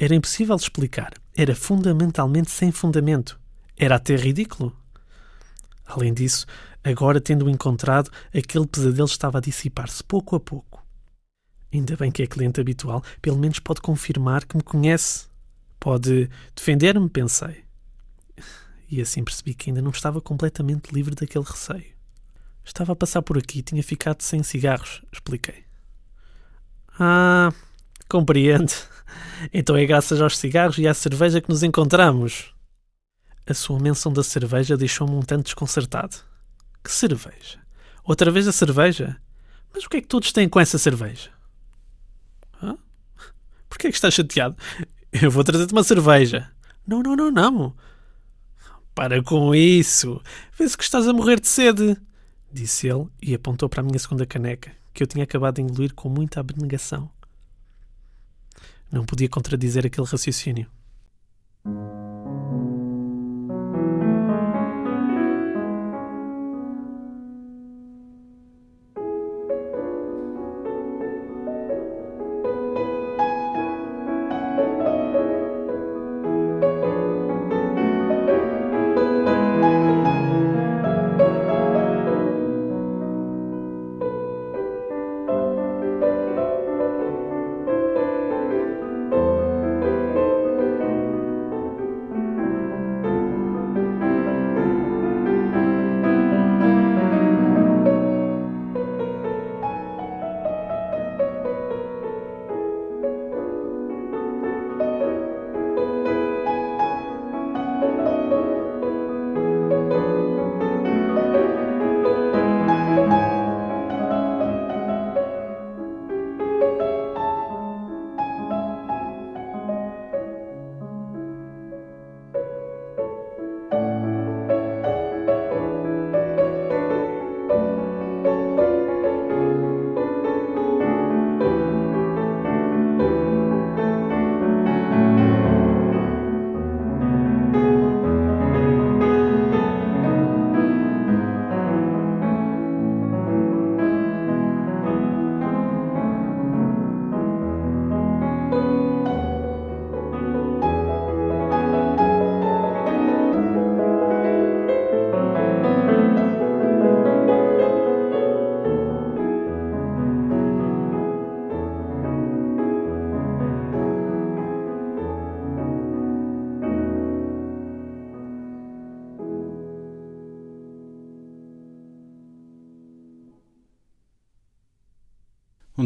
[0.02, 1.12] Era impossível explicar.
[1.32, 3.38] Era fundamentalmente sem fundamento.
[3.76, 4.76] Era até ridículo.
[5.86, 6.44] Além disso,
[6.82, 10.84] agora tendo-o encontrado, aquele pesadelo estava a dissipar-se pouco a pouco.
[11.72, 15.28] Ainda bem que é cliente habitual, pelo menos pode confirmar que me conhece.
[15.78, 17.62] Pode defender-me, pensei.
[18.90, 21.94] E assim percebi que ainda não estava completamente livre daquele receio.
[22.64, 25.62] Estava a passar por aqui e tinha ficado sem cigarros, expliquei.
[26.98, 27.52] Ah,
[28.12, 28.70] compreendo.
[29.52, 32.54] Então é graças aos cigarros e à cerveja que nos encontramos.
[33.46, 36.16] A sua menção da cerveja deixou-me um tanto desconcertado.
[36.84, 37.58] Que cerveja?
[38.04, 39.16] Outra vez a cerveja?
[39.72, 41.30] Mas o que é que todos têm com essa cerveja?
[42.62, 42.76] Hã?
[43.68, 44.56] Por que é que estás chateado?
[45.10, 46.50] Eu vou trazer-te uma cerveja.
[46.86, 47.74] Não, não, não, não.
[48.94, 50.20] Para com isso.
[50.56, 51.96] Vê-se que estás a morrer de sede.
[52.52, 55.94] Disse ele e apontou para a minha segunda caneca, que eu tinha acabado de engolir
[55.94, 57.10] com muita abnegação.
[58.92, 60.70] Não podia contradizer aquele raciocínio.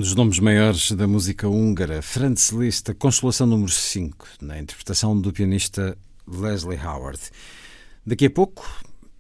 [0.07, 5.99] Dos nomes maiores da música húngara, Franz Liszt, Consolação número 5, na interpretação do pianista
[6.29, 7.19] Leslie Howard.
[8.07, 8.65] Daqui a pouco,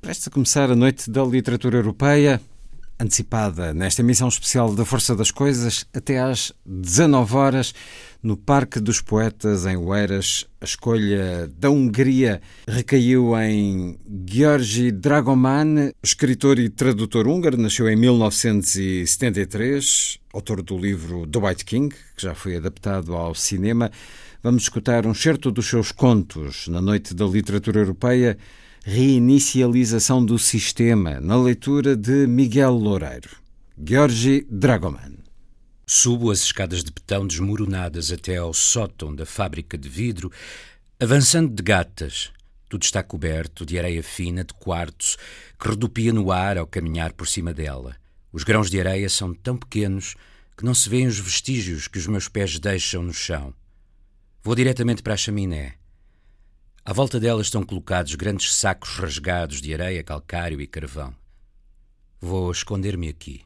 [0.00, 2.40] presta a começar a Noite da Literatura Europeia,
[3.00, 7.74] antecipada nesta emissão especial da Força das Coisas, até às 19 horas,
[8.22, 10.46] no Parque dos Poetas, em Oeiras.
[10.60, 20.18] A escolha da Hungria recaiu em Georgi Dragoman, escritor e tradutor húngaro, nasceu em 1973,
[20.32, 23.88] autor do livro The White King, que já foi adaptado ao cinema.
[24.42, 28.36] Vamos escutar um certo dos seus contos na Noite da Literatura Europeia
[28.84, 33.30] reinicialização do sistema, na leitura de Miguel Loureiro.
[33.80, 35.18] Georgi Dragoman.
[35.86, 40.32] Subo as escadas de betão desmoronadas até ao sótão da fábrica de vidro,
[40.98, 42.34] avançando de gatas.
[42.68, 45.16] Tudo está coberto de areia fina de quartzo
[45.58, 47.96] que redupia no ar ao caminhar por cima dela.
[48.32, 50.16] Os grãos de areia são tão pequenos
[50.56, 53.54] que não se vêem os vestígios que os meus pés deixam no chão.
[54.42, 55.74] Vou diretamente para a chaminé.
[56.84, 61.14] À volta dela estão colocados grandes sacos rasgados de areia, calcário e carvão.
[62.20, 63.44] Vou esconder-me aqui.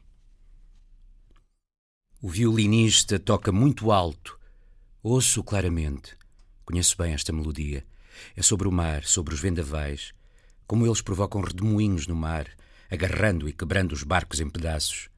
[2.21, 4.39] O violinista toca muito alto.
[5.01, 6.15] Ouço claramente.
[6.63, 7.83] Conheço bem esta melodia.
[8.35, 10.13] É sobre o mar, sobre os vendavais,
[10.67, 12.47] como eles provocam redemoinhos no mar,
[12.89, 15.09] agarrando e quebrando os barcos em pedaços.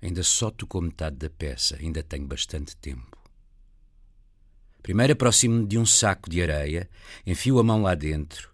[0.00, 3.16] Ainda só tocou metade da peça, ainda tenho bastante tempo.
[4.82, 6.90] Primeiro aproximo-me de um saco de areia,
[7.24, 8.50] enfio a mão lá dentro,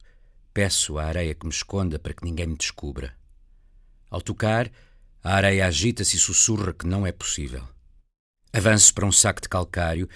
[0.52, 3.16] peço à areia que me esconda para que ninguém me descubra.
[4.10, 4.70] Ao tocar,
[5.23, 7.66] a areia agita-se e sussurra que não é possível.
[8.52, 10.09] Avanço para um saco de calcário,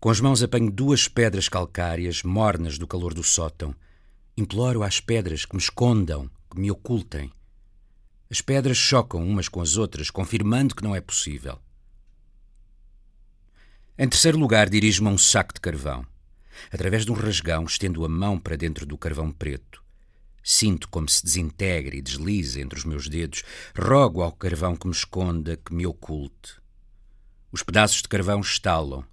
[0.00, 3.74] com as mãos apanho duas pedras calcárias, mornas do calor do sótão.
[4.34, 7.30] Imploro às pedras que me escondam, que me ocultem.
[8.30, 11.58] As pedras chocam umas com as outras, confirmando que não é possível.
[13.98, 16.06] Em terceiro lugar, dirijo-me a um saco de carvão.
[16.72, 19.84] Através de um rasgão, estendo a mão para dentro do carvão preto.
[20.42, 23.42] Sinto como se desintegra e desliza entre os meus dedos.
[23.78, 26.54] Rogo ao carvão que me esconda, que me oculte.
[27.52, 29.04] Os pedaços de carvão estalam,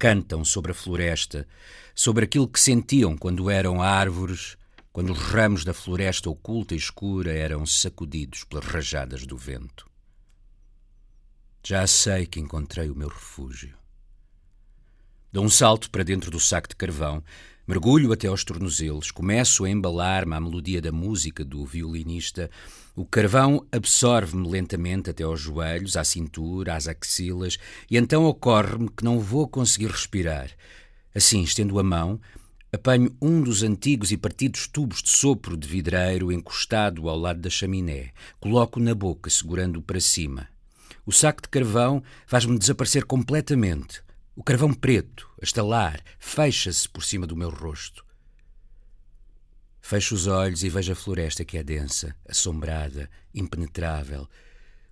[0.00, 1.46] cantam sobre a floresta,
[1.94, 4.56] sobre aquilo que sentiam quando eram árvores
[4.92, 9.88] quando os ramos da floresta oculta e escura eram sacudidos pelas rajadas do vento.
[11.64, 13.76] Já sei que encontrei o meu refúgio.
[15.32, 17.22] Dou um salto para dentro do saco de carvão,
[17.66, 22.50] mergulho até aos tornozelos, começo a embalar-me à melodia da música do violinista.
[22.96, 27.58] O carvão absorve-me lentamente até aos joelhos, à cintura, às axilas,
[27.90, 30.50] e então ocorre-me que não vou conseguir respirar.
[31.14, 32.20] Assim, estendo a mão,
[32.72, 37.50] Apanho um dos antigos e partidos tubos de sopro de vidreiro encostado ao lado da
[37.50, 38.12] chaminé.
[38.38, 40.46] Coloco na boca, segurando-o para cima.
[41.04, 44.00] O saco de carvão faz-me desaparecer completamente.
[44.40, 48.02] O carvão preto, a estalar, fecha-se por cima do meu rosto.
[49.82, 54.26] Fecho os olhos e vejo a floresta que é densa, assombrada, impenetrável.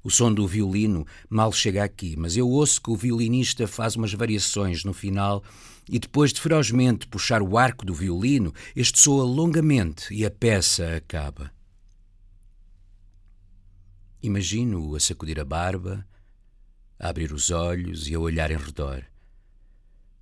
[0.04, 4.12] O som do violino mal chega aqui, mas eu ouço que o violinista faz umas
[4.12, 5.42] variações no final
[5.88, 10.94] e depois de ferozmente puxar o arco do violino, este soa longamente e a peça
[10.94, 11.50] acaba.
[14.22, 16.06] Imagino-o a sacudir a barba,
[16.98, 19.06] a abrir os olhos e a olhar em redor.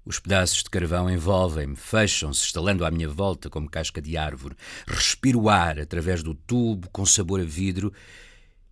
[0.07, 4.55] Os pedaços de carvão envolvem-me, fecham-se, estalando à minha volta como casca de árvore.
[4.87, 7.93] Respiro o ar através do tubo com sabor a vidro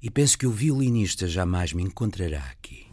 [0.01, 2.87] e penso que o violinista jamais me encontrará aqui.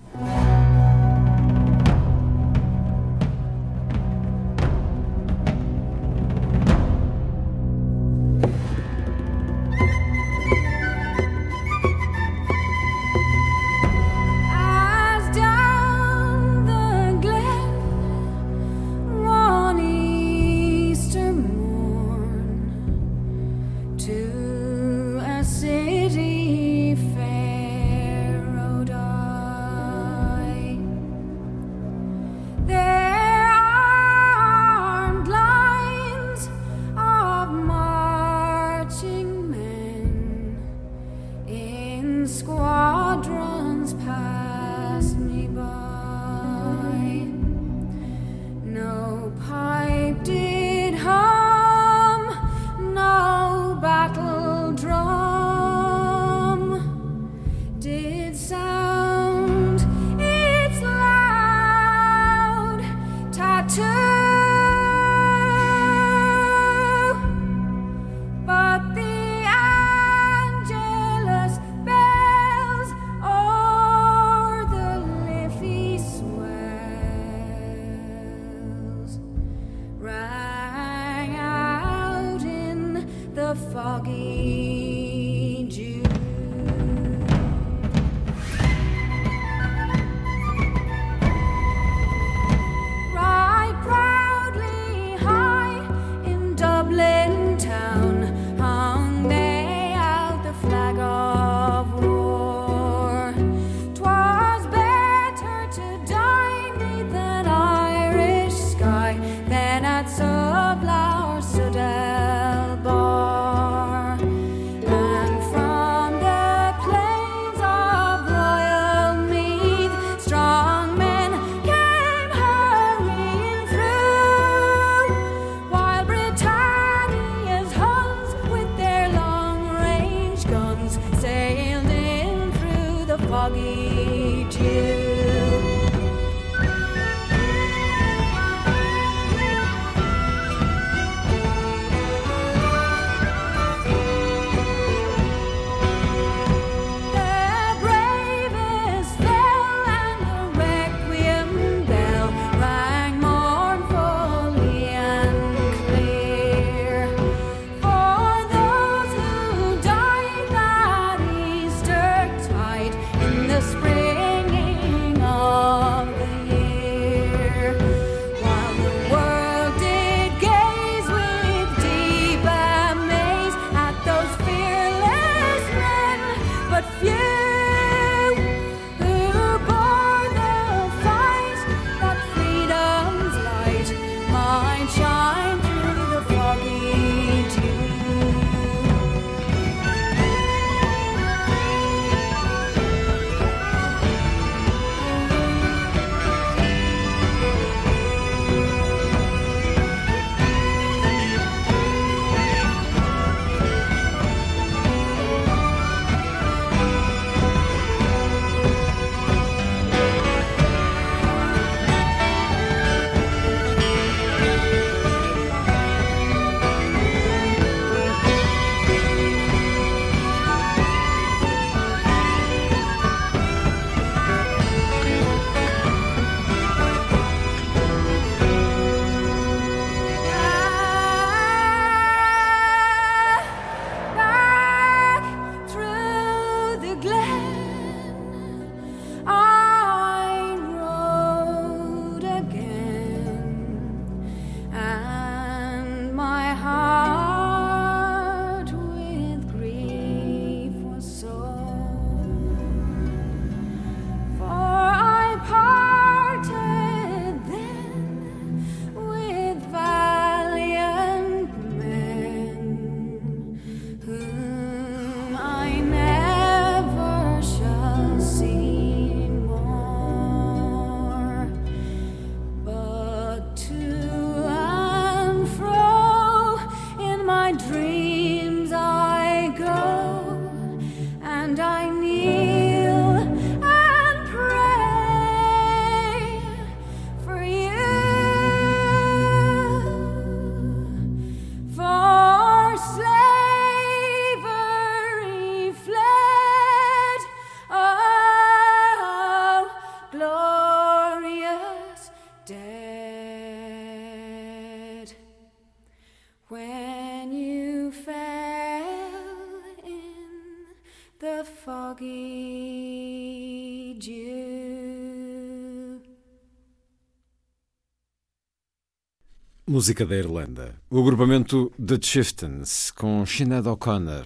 [319.72, 320.76] Música da Irlanda.
[320.90, 324.26] O agrupamento The Chieftains com Sinead O'Connor.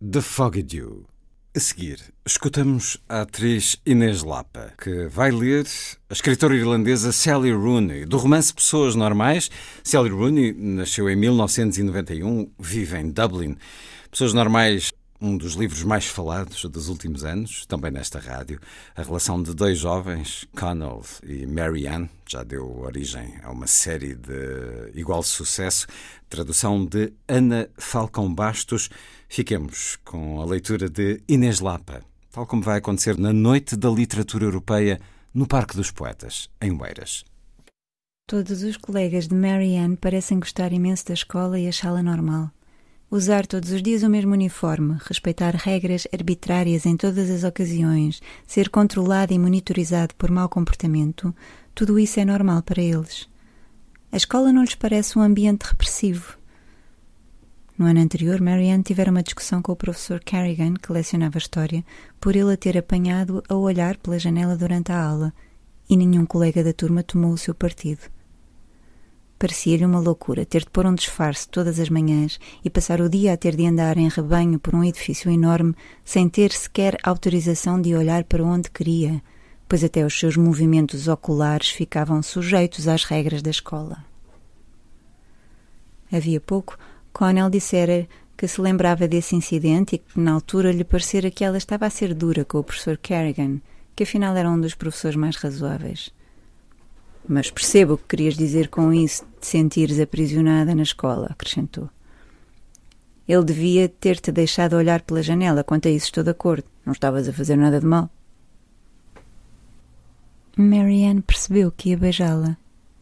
[0.00, 1.06] The Foggy Dew.
[1.56, 5.66] A seguir, escutamos a atriz Inês Lapa, que vai ler
[6.08, 9.50] a escritora irlandesa Sally Rooney, do romance Pessoas Normais.
[9.82, 13.56] Sally Rooney nasceu em 1991, vive em Dublin.
[14.08, 18.58] Pessoas Normais um dos livros mais falados dos últimos anos, também nesta rádio.
[18.96, 24.90] A relação de dois jovens, Connell e Marianne, já deu origem a uma série de
[24.94, 25.86] igual sucesso.
[26.28, 28.88] Tradução de Ana Falcão Bastos.
[29.28, 32.02] Fiquemos com a leitura de Inês Lapa,
[32.32, 35.00] tal como vai acontecer na Noite da Literatura Europeia
[35.34, 37.24] no Parque dos Poetas, em Oeiras.
[38.26, 42.50] Todos os colegas de Marianne parecem gostar imenso da escola e achá-la normal.
[43.12, 48.68] Usar todos os dias o mesmo uniforme, respeitar regras arbitrárias em todas as ocasiões, ser
[48.68, 51.34] controlado e monitorizado por mau comportamento,
[51.74, 53.28] tudo isso é normal para eles.
[54.12, 56.38] A escola não lhes parece um ambiente repressivo.
[57.76, 61.84] No ano anterior, Marianne tivera uma discussão com o professor Carrigan, que lecionava História,
[62.20, 65.34] por ele a ter apanhado a olhar pela janela durante a aula,
[65.88, 68.02] e nenhum colega da turma tomou o seu partido.
[69.40, 73.32] Parecia-lhe uma loucura ter de pôr um disfarce todas as manhãs e passar o dia
[73.32, 77.94] a ter de andar em rebanho por um edifício enorme sem ter sequer autorização de
[77.94, 79.22] olhar para onde queria,
[79.66, 84.04] pois até os seus movimentos oculares ficavam sujeitos às regras da escola.
[86.12, 86.76] Havia pouco,
[87.10, 88.06] Connell dissera
[88.36, 91.90] que se lembrava desse incidente e que na altura lhe parecera que ela estava a
[91.90, 93.58] ser dura com o professor Kerrigan,
[93.96, 96.12] que afinal era um dos professores mais razoáveis.
[97.28, 101.88] Mas percebo o que querias dizer com isso de sentires aprisionada na escola, acrescentou.
[103.28, 105.62] Ele devia ter-te deixado olhar pela janela.
[105.62, 106.64] Quanto a isso, estou de acordo.
[106.84, 108.10] Não estavas a fazer nada de mal.
[110.56, 112.56] Marianne percebeu que ia beijá-la.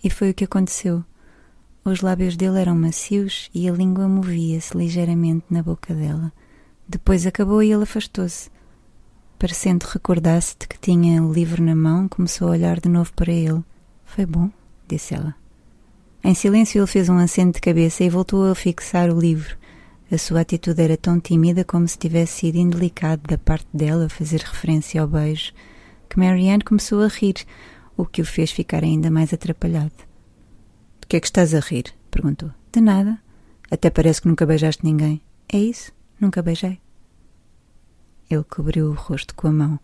[0.04, 1.02] E foi o que aconteceu.
[1.82, 6.30] Os lábios dele eram macios e a língua movia-se ligeiramente na boca dela.
[6.86, 8.50] Depois acabou e ele afastou-se.
[9.38, 13.32] Parecendo recordar-se de que tinha o livro na mão, começou a olhar de novo para
[13.32, 13.64] ele.
[14.09, 14.51] Foi bom,
[14.89, 15.35] disse ela.
[16.24, 19.56] Em silêncio, ele fez um aceno de cabeça e voltou a fixar o livro.
[20.10, 24.40] A sua atitude era tão tímida como se tivesse sido indelicado da parte dela fazer
[24.40, 25.52] referência ao beijo,
[26.09, 27.36] que Marianne começou a rir,
[27.97, 29.93] o que o fez ficar ainda mais atrapalhado.
[31.01, 31.85] De que é que estás a rir?
[32.10, 32.51] perguntou.
[32.72, 33.20] De nada.
[33.70, 35.20] Até parece que nunca beijaste ninguém.
[35.52, 35.93] É isso?
[36.18, 36.80] Nunca beijei.
[38.30, 39.80] Ele cobriu o rosto com a mão.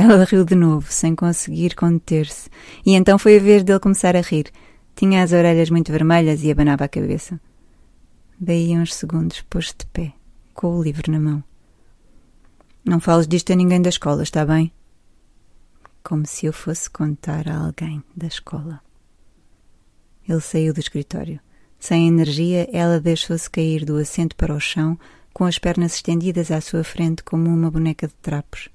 [0.00, 2.48] Ela riu de novo, sem conseguir conter-se,
[2.86, 4.46] e então foi a vez dele começar a rir.
[4.94, 7.40] Tinha as orelhas muito vermelhas e abanava a cabeça.
[8.38, 10.12] Daí uns segundos pôs-se de pé,
[10.54, 11.42] com o livro na mão.
[12.84, 14.72] Não fales disto a ninguém da escola, está bem?
[16.04, 18.80] Como se eu fosse contar a alguém da escola.
[20.28, 21.40] Ele saiu do escritório.
[21.76, 24.96] Sem energia, ela deixou-se cair do assento para o chão,
[25.34, 28.70] com as pernas estendidas à sua frente como uma boneca de trapos.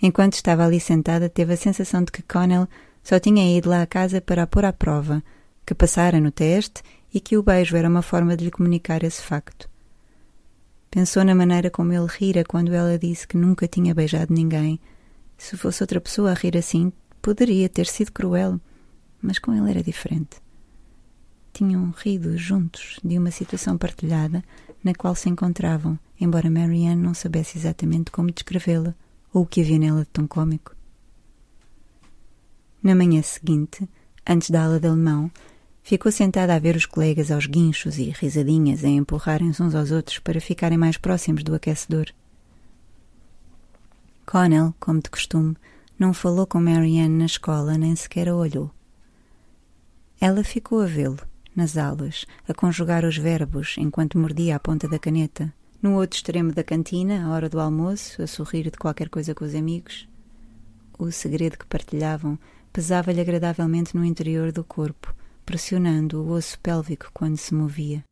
[0.00, 2.68] Enquanto estava ali sentada, teve a sensação de que Connell
[3.02, 5.22] só tinha ido lá à casa para a pôr à prova,
[5.64, 6.82] que passara no teste
[7.12, 9.68] e que o beijo era uma forma de lhe comunicar esse facto.
[10.90, 14.78] Pensou na maneira como ele rira quando ela disse que nunca tinha beijado ninguém.
[15.36, 18.60] Se fosse outra pessoa a rir assim, poderia ter sido cruel,
[19.20, 20.36] mas com ele era diferente.
[21.52, 24.44] Tinham rido juntos de uma situação partilhada
[24.84, 28.94] na qual se encontravam, embora Marianne não soubesse exatamente como descrevê-la
[29.36, 30.74] ou o que havia nela de tão cômico.
[32.82, 33.86] Na manhã seguinte,
[34.26, 35.30] antes da aula de alemão,
[35.82, 40.20] ficou sentada a ver os colegas aos guinchos e risadinhas a empurrarem-se uns aos outros
[40.20, 42.06] para ficarem mais próximos do aquecedor.
[44.24, 45.54] Connell, como de costume,
[45.98, 48.70] não falou com Marianne na escola nem sequer a olhou.
[50.18, 51.20] Ela ficou a vê-lo,
[51.54, 56.52] nas aulas, a conjugar os verbos enquanto mordia a ponta da caneta, no outro extremo
[56.52, 60.08] da cantina, à hora do almoço, a sorrir de qualquer coisa com os amigos.
[60.98, 62.38] O segredo que partilhavam
[62.72, 68.02] pesava-lhe agradavelmente no interior do corpo, pressionando o osso pélvico quando se movia.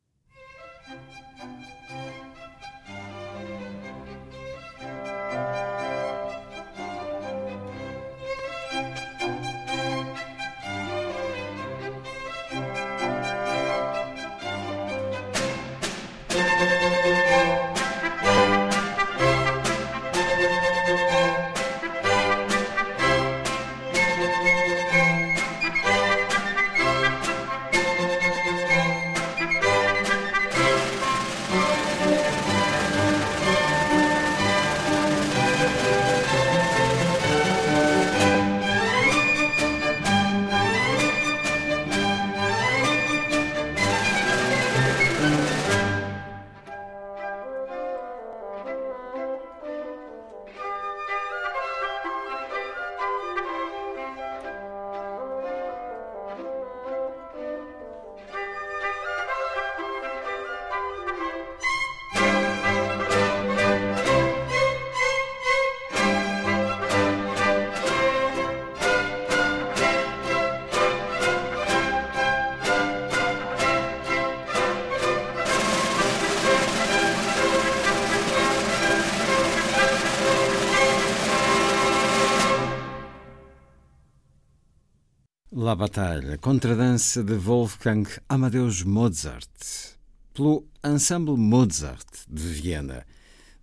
[85.74, 89.96] La Batalha, contradança de Wolfgang Amadeus Mozart,
[90.32, 93.04] pelo Ensemble Mozart de Viena,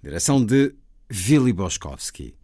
[0.04, 0.76] direção de
[1.10, 2.36] Willy Boskowski.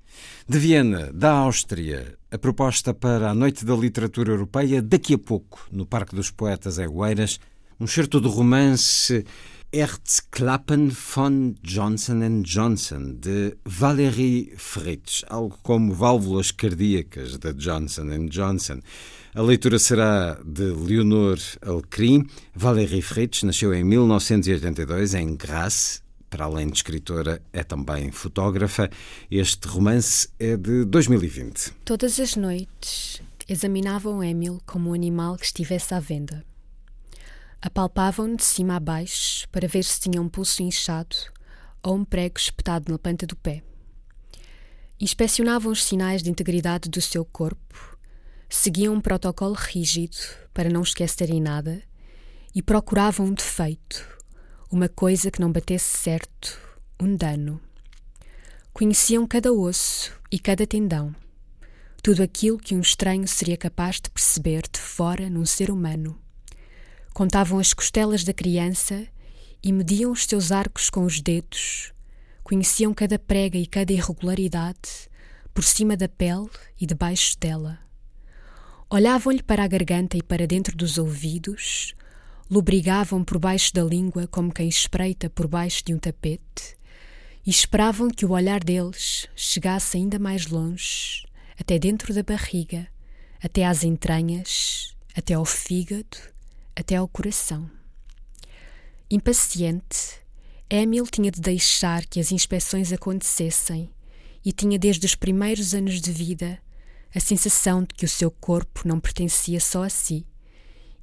[0.48, 5.68] De Viena, da Áustria, a proposta para a Noite da Literatura Europeia, daqui a pouco,
[5.70, 7.38] no Parque dos Poetas Egueiras,
[7.78, 9.26] um certo do romance
[9.74, 18.80] Herzklappen von Johnson Johnson, de Valérie Fritz, algo como válvulas cardíacas da Johnson Johnson.
[19.38, 22.28] A leitura será de Leonor Alcrim.
[22.56, 26.02] Valérie Fritz nasceu em 1982 em Grasse.
[26.28, 28.90] Para além de escritora, é também fotógrafa.
[29.30, 31.72] Este romance é de 2020.
[31.86, 36.44] Todas as noites examinavam Emil como um animal que estivesse à venda.
[37.62, 41.16] Apalpavam-no de cima a baixo para ver se tinha um pulso inchado
[41.84, 43.62] ou um prego espetado na planta do pé.
[45.00, 47.97] Inspecionavam os sinais de integridade do seu corpo,
[48.50, 50.18] seguiam um protocolo rígido
[50.54, 51.82] para não esquecerem nada
[52.54, 54.06] e procuravam um defeito,
[54.72, 56.60] uma coisa que não batesse certo,
[57.00, 57.62] um dano.
[58.74, 61.16] Conheciam cada osso e cada tendão,
[62.02, 66.20] tudo aquilo que um estranho seria capaz de perceber de fora num ser humano
[67.18, 69.08] Contavam as costelas da criança
[69.64, 71.92] e mediam os seus arcos com os dedos.
[72.44, 75.10] Conheciam cada prega e cada irregularidade
[75.52, 76.48] por cima da pele
[76.80, 77.87] e debaixo dela.
[78.90, 81.94] Olhavam-lhe para a garganta e para dentro dos ouvidos,
[82.50, 86.78] lubrigavam por baixo da língua como quem espreita por baixo de um tapete,
[87.46, 91.26] e esperavam que o olhar deles chegasse ainda mais longe,
[91.60, 92.88] até dentro da barriga,
[93.44, 96.18] até às entranhas, até ao fígado
[96.78, 97.68] até ao coração.
[99.10, 100.22] Impaciente,
[100.70, 103.90] Emil tinha de deixar que as inspeções acontecessem
[104.46, 106.62] e tinha desde os primeiros anos de vida
[107.14, 110.26] a sensação de que o seu corpo não pertencia só a si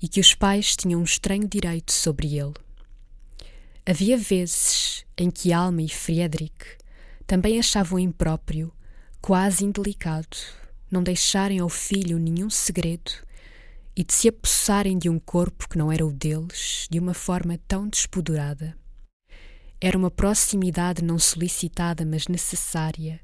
[0.00, 2.54] e que os pais tinham um estranho direito sobre ele.
[3.86, 6.78] Havia vezes em que Alma e Friedrich
[7.26, 8.72] também achavam impróprio,
[9.20, 10.36] quase indelicado,
[10.90, 13.12] não deixarem ao filho nenhum segredo
[13.96, 17.58] e de se apossarem de um corpo que não era o deles de uma forma
[17.66, 18.76] tão despodurada.
[19.80, 23.20] Era uma proximidade não solicitada, mas necessária,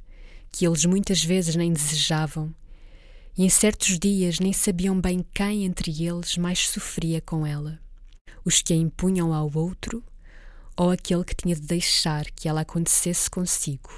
[0.53, 2.55] que eles muitas vezes nem desejavam,
[3.41, 7.81] e em certos dias nem sabiam bem quem entre eles mais sofria com ela:
[8.45, 10.05] os que a impunham ao outro
[10.77, 13.89] ou aquele que tinha de deixar que ela acontecesse consigo.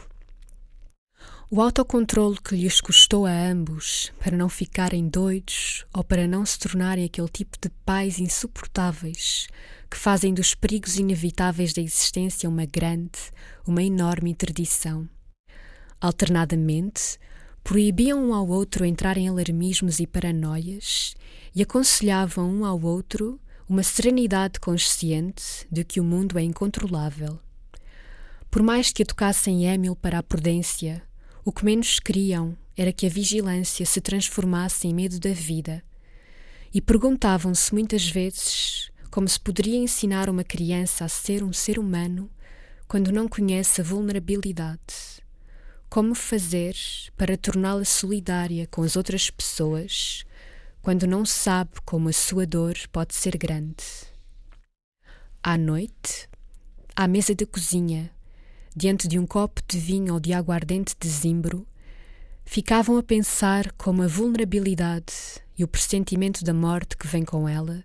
[1.50, 6.60] O autocontrole que lhes custou a ambos para não ficarem doidos ou para não se
[6.60, 9.48] tornarem aquele tipo de pais insuportáveis
[9.90, 13.18] que fazem dos perigos inevitáveis da existência uma grande,
[13.66, 15.08] uma enorme interdição.
[16.00, 17.18] Alternadamente,
[17.62, 21.14] proibiam um ao outro entrar em alarmismos e paranoias
[21.54, 27.38] e aconselhavam um ao outro uma serenidade consciente de que o mundo é incontrolável.
[28.50, 31.02] Por mais que educassem Emil para a prudência,
[31.44, 35.82] o que menos queriam era que a vigilância se transformasse em medo da vida.
[36.74, 42.30] E perguntavam-se muitas vezes como se poderia ensinar uma criança a ser um ser humano
[42.88, 45.21] quando não conhece a vulnerabilidade.
[45.92, 46.74] Como fazer
[47.18, 50.24] para torná-la solidária com as outras pessoas
[50.80, 53.84] quando não sabe como a sua dor pode ser grande?
[55.42, 56.30] À noite,
[56.96, 58.10] à mesa da cozinha,
[58.74, 61.68] diante de um copo de vinho ou de aguardente de zimbro,
[62.42, 65.12] ficavam a pensar como a vulnerabilidade
[65.58, 67.84] e o pressentimento da morte que vem com ela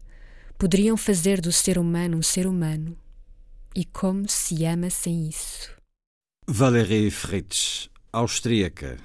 [0.58, 2.98] poderiam fazer do ser humano um ser humano
[3.76, 5.76] e como se ama sem isso.
[6.50, 8.98] Valérie Fritz, austríaca,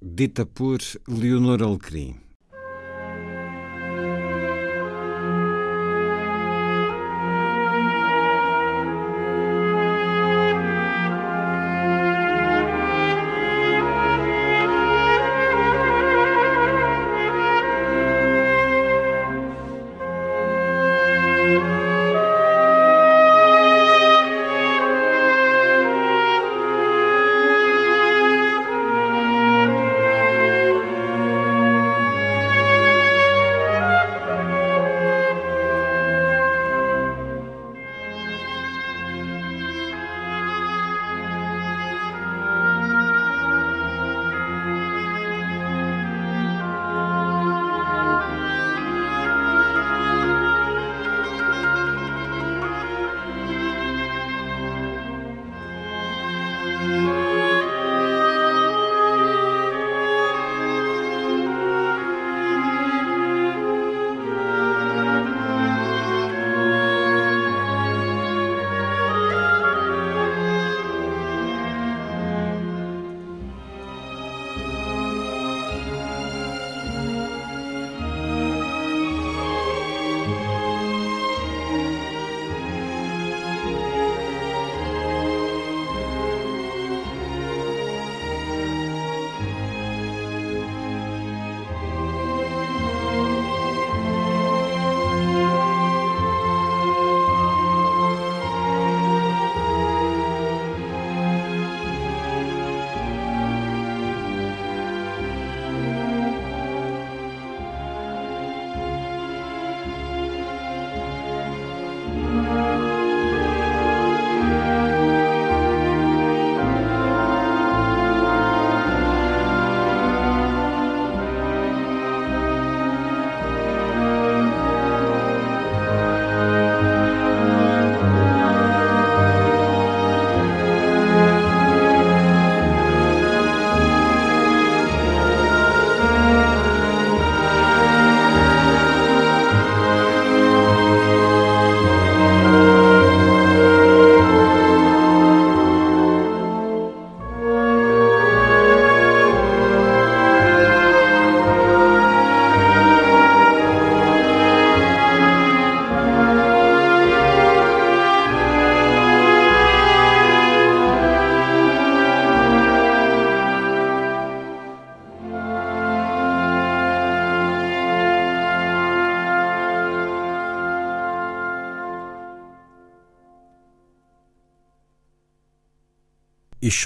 [0.00, 2.31] dita por Leonor Alcrim.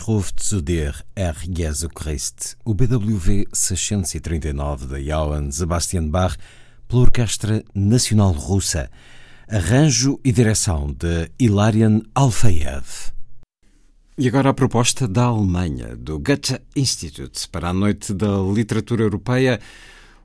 [0.00, 0.62] Rufe zu
[1.14, 6.36] Herr Jesu Christ, o BWV 639 de Johann Sebastian Bach,
[6.88, 8.90] pela Orquestra Nacional Russa,
[9.48, 13.12] arranjo e direção de Hilarion Alfeyev.
[14.18, 19.60] E agora a proposta da Alemanha, do Goethe Institute, para a Noite da Literatura Europeia,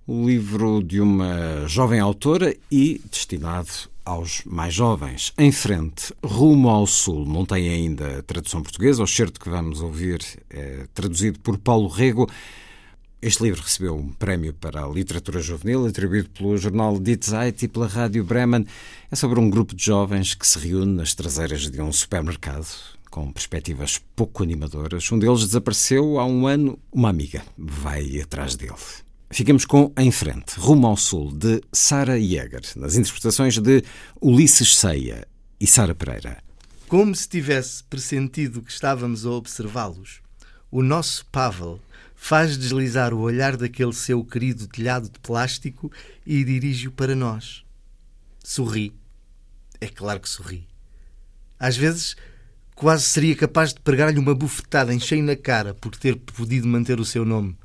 [0.08, 5.34] o livro de uma jovem autora e destinado aos mais jovens.
[5.38, 10.22] Em frente, rumo ao sul, não tem ainda tradução portuguesa, o certo que vamos ouvir
[10.50, 12.30] é traduzido por Paulo Rego.
[13.22, 17.68] Este livro recebeu um prémio para a literatura juvenil, atribuído pelo jornal Die Zeit e
[17.68, 18.66] pela Rádio Bremen.
[19.12, 22.68] É sobre um grupo de jovens que se reúne nas traseiras de um supermercado,
[23.12, 25.12] com perspectivas pouco animadoras.
[25.12, 28.74] Um deles desapareceu há um ano, uma amiga vai atrás dele.
[29.34, 33.82] Ficamos com Em Frente, Rumo ao Sul, de Sara Jäger, nas interpretações de
[34.22, 35.26] Ulisses Ceia
[35.58, 36.44] e Sara Pereira.
[36.90, 40.20] Como se tivesse pressentido que estávamos a observá-los,
[40.70, 41.80] o nosso Pavel
[42.14, 45.90] faz deslizar o olhar daquele seu querido telhado de plástico
[46.26, 47.64] e dirige-o para nós.
[48.44, 48.94] Sorri.
[49.80, 50.68] É claro que sorri.
[51.58, 52.18] Às vezes,
[52.76, 57.00] quase seria capaz de pregar-lhe uma bufetada em cheio na cara por ter podido manter
[57.00, 57.56] o seu nome.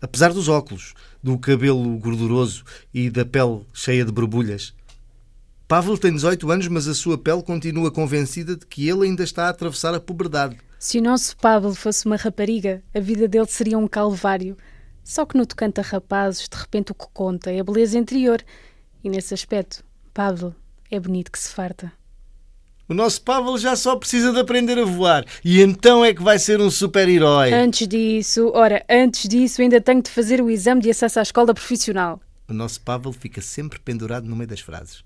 [0.00, 4.74] Apesar dos óculos, do cabelo gorduroso e da pele cheia de borbulhas.
[5.66, 9.46] Pavel tem 18 anos, mas a sua pele continua convencida de que ele ainda está
[9.46, 10.58] a atravessar a puberdade.
[10.78, 14.56] Se o nosso Pablo fosse uma rapariga, a vida dele seria um calvário.
[15.02, 18.40] Só que no tocante a rapazes, de repente o que conta é a beleza interior.
[19.02, 20.54] E nesse aspecto, Pablo
[20.90, 21.92] é bonito que se farta.
[22.88, 26.38] O nosso Pavel já só precisa de aprender a voar e então é que vai
[26.38, 27.52] ser um super-herói.
[27.52, 31.52] Antes disso, ora, antes disso, ainda tenho de fazer o exame de acesso à escola
[31.52, 32.20] profissional.
[32.48, 35.02] O nosso Pavel fica sempre pendurado no meio das frases.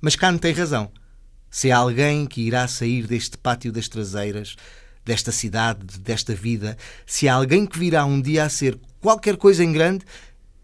[0.00, 0.90] Mas Khan tem razão.
[1.48, 4.56] Se há alguém que irá sair deste pátio das traseiras,
[5.04, 6.76] desta cidade, desta vida,
[7.06, 10.04] se há alguém que virá um dia a ser qualquer coisa em grande,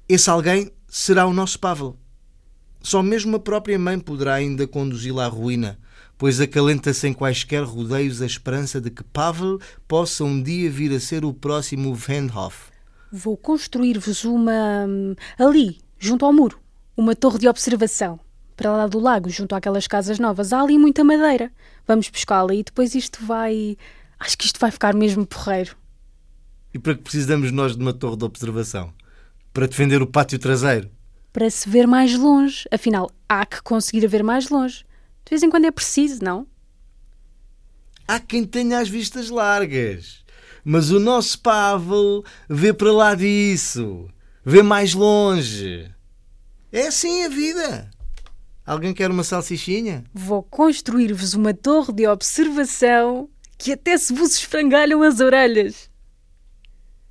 [0.08, 1.96] esse alguém será o nosso Pavel.
[2.82, 5.78] Só mesmo a própria mãe poderá ainda conduzi-la à ruína
[6.18, 10.98] pois acalenta sem quaisquer rodeios a esperança de que Pavel possa um dia vir a
[10.98, 12.70] ser o próximo Venhoff.
[13.10, 14.84] Vou construir-vos uma.
[14.86, 16.60] Hum, ali, junto ao muro,
[16.96, 18.20] uma torre de observação.
[18.56, 21.52] Para lá do lago, junto àquelas casas novas, há ali muita madeira.
[21.86, 23.78] Vamos buscá-la e depois isto vai.
[24.18, 25.76] Acho que isto vai ficar mesmo porreiro.
[26.74, 28.92] E para que precisamos nós de uma torre de observação?
[29.54, 30.90] Para defender o pátio traseiro?
[31.32, 32.68] Para se ver mais longe.
[32.70, 34.84] Afinal, há que conseguir ver mais longe.
[35.28, 36.46] De vez em quando é preciso, não?
[38.06, 40.24] Há quem tenha as vistas largas.
[40.64, 44.08] Mas o nosso Pavel vê para lá disso.
[44.42, 45.94] Vê mais longe.
[46.72, 47.90] É assim a vida.
[48.64, 50.02] Alguém quer uma salsichinha?
[50.14, 55.90] Vou construir-vos uma torre de observação que até se vos esfrangalham as orelhas.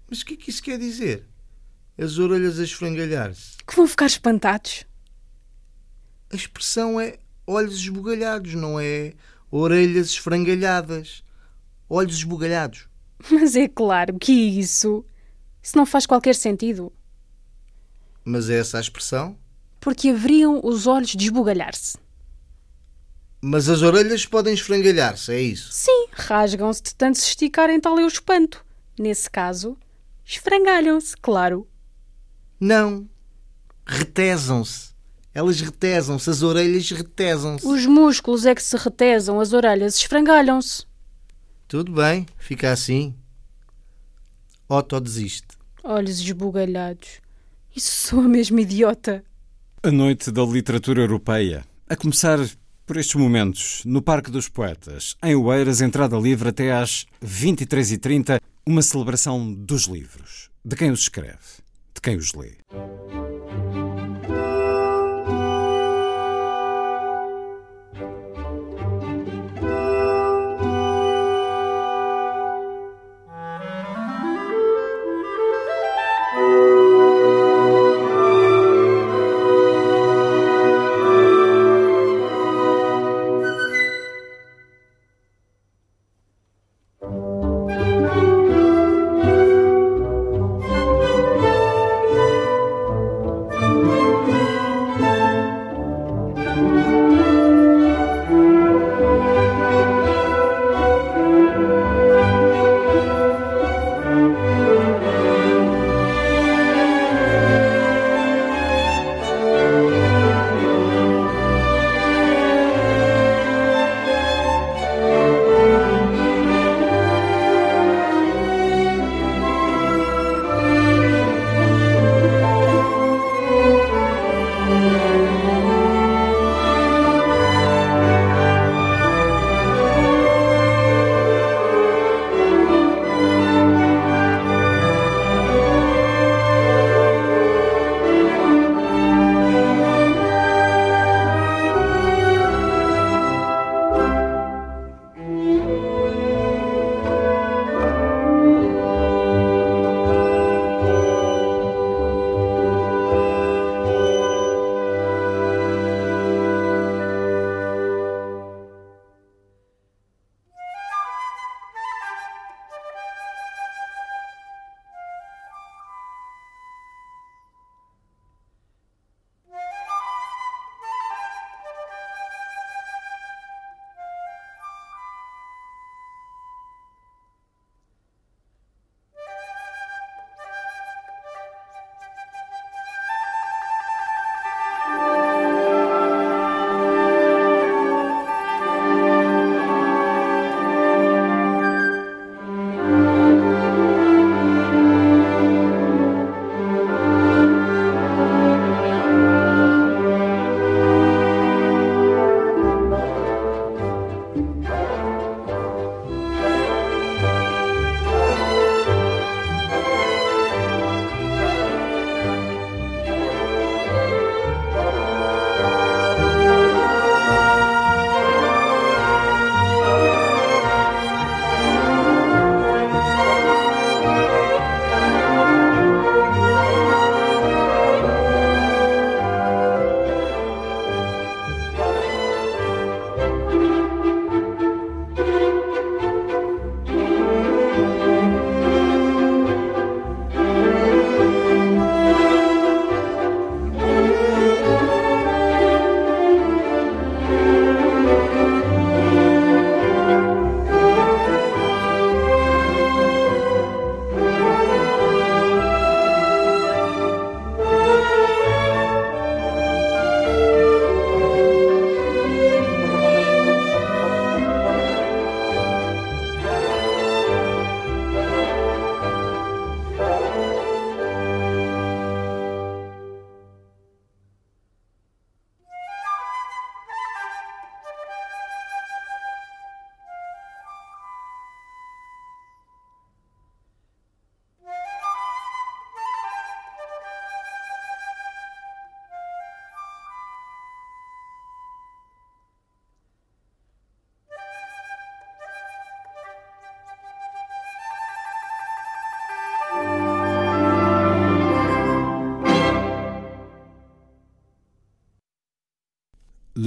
[0.09, 1.23] Mas o que é que isso quer dizer?
[1.95, 3.57] As orelhas a esfrangalhar-se?
[3.57, 4.85] Que vão ficar espantados.
[6.33, 9.13] A expressão é olhos esbugalhados, não é
[9.49, 11.23] orelhas esfrangalhadas.
[11.89, 12.87] Olhos esbugalhados.
[13.31, 15.05] Mas é claro que isso.
[15.63, 16.91] Isso não faz qualquer sentido.
[18.23, 19.37] Mas é essa a expressão?
[19.79, 21.97] Porque haveriam os olhos de esbugalhar-se.
[23.39, 25.71] Mas as orelhas podem esfrangalhar-se, é isso?
[25.71, 28.65] Sim, rasgam-se de tanto se esticarem, tal é o espanto.
[28.99, 29.77] Nesse caso,
[30.25, 31.67] esfrangalham-se, claro.
[32.59, 33.07] Não.
[33.85, 34.96] Retesam-se.
[35.37, 37.63] Elas retesam-se, as orelhas retesam-se.
[37.63, 40.83] Os músculos é que se retesam, as orelhas esfrangalham-se.
[41.67, 43.13] Tudo bem, fica assim.
[44.67, 45.49] Otto desiste.
[45.83, 47.21] Olhos esbugalhados.
[47.75, 49.23] Isso soa mesmo idiota.
[49.83, 51.63] A noite da literatura europeia.
[51.87, 52.39] A começar
[52.83, 58.81] por estes momentos, no Parque dos Poetas, em Oeiras, entrada livre até às 23h30, uma
[58.81, 60.49] celebração dos livros.
[60.65, 61.61] De quem os escreve,
[61.93, 62.57] de quem os lê.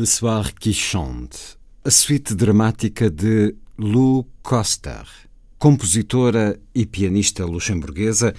[0.00, 5.04] Le Soir qui Chante, a suíte dramática de Lou Coster,
[5.58, 8.32] compositora e pianista luxemburguesa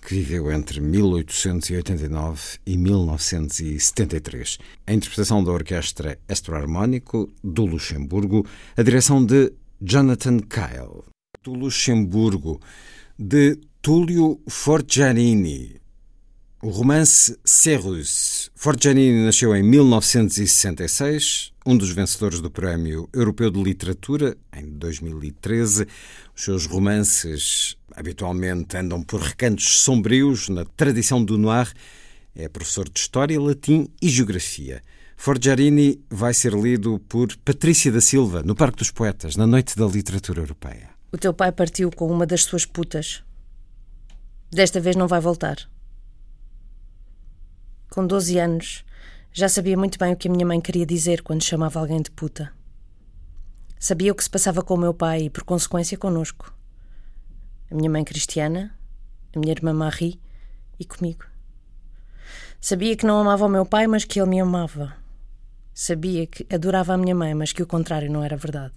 [0.00, 4.58] que viveu entre 1889 e 1973.
[4.86, 11.02] A interpretação da Orquestra Extra-Harmónico do Luxemburgo, a direção de Jonathan Kyle.
[11.42, 12.60] Do Luxemburgo,
[13.18, 15.80] de Tullio Forgiarini,
[16.60, 18.50] o romance Serrus.
[18.54, 25.86] Forgianini nasceu em 1966, um dos vencedores do Prémio Europeu de Literatura em 2013.
[26.34, 31.72] Os seus romances habitualmente andam por recantos sombrios na tradição do noir.
[32.34, 34.82] É professor de História, Latim e Geografia.
[35.16, 39.86] Forgiarini vai ser lido por Patrícia da Silva no Parque dos Poetas, na Noite da
[39.86, 40.90] Literatura Europeia.
[41.12, 43.22] O teu pai partiu com uma das suas putas.
[44.50, 45.68] Desta vez não vai voltar.
[47.90, 48.84] Com 12 anos,
[49.32, 52.10] já sabia muito bem o que a minha mãe queria dizer quando chamava alguém de
[52.10, 52.52] puta.
[53.80, 56.52] Sabia o que se passava com o meu pai e, por consequência, conosco.
[57.70, 58.74] A minha mãe cristiana,
[59.34, 60.20] a minha irmã Marie
[60.78, 61.24] e comigo.
[62.60, 64.94] Sabia que não amava o meu pai, mas que ele me amava.
[65.72, 68.74] Sabia que adorava a minha mãe, mas que o contrário não era verdade.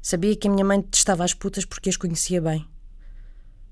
[0.00, 2.66] Sabia que a minha mãe detestava as putas porque as conhecia bem.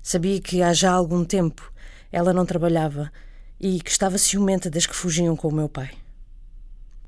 [0.03, 1.73] Sabia que há já algum tempo
[2.11, 3.11] ela não trabalhava
[3.59, 5.97] e que estava ciumenta das que fugiam com o meu pai.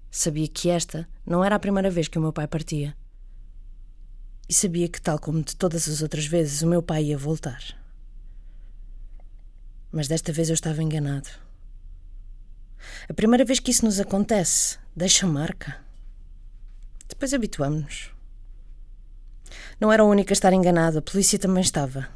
[0.09, 2.95] Sabia que esta não era a primeira vez que o meu pai partia.
[4.49, 7.63] E sabia que, tal como de todas as outras vezes, o meu pai ia voltar.
[9.89, 11.29] Mas desta vez eu estava enganado.
[13.07, 15.79] A primeira vez que isso nos acontece deixa marca.
[17.07, 18.11] Depois habituamos-nos.
[19.79, 22.09] Não era a única a estar enganada, a polícia também estava.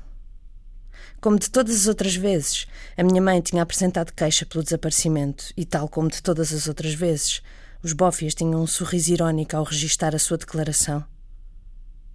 [1.21, 5.65] Como de todas as outras vezes, a minha mãe tinha apresentado queixa pelo desaparecimento e,
[5.65, 7.41] tal como de todas as outras vezes,
[7.81, 11.05] os bófias tinham um sorriso irónico ao registar a sua declaração.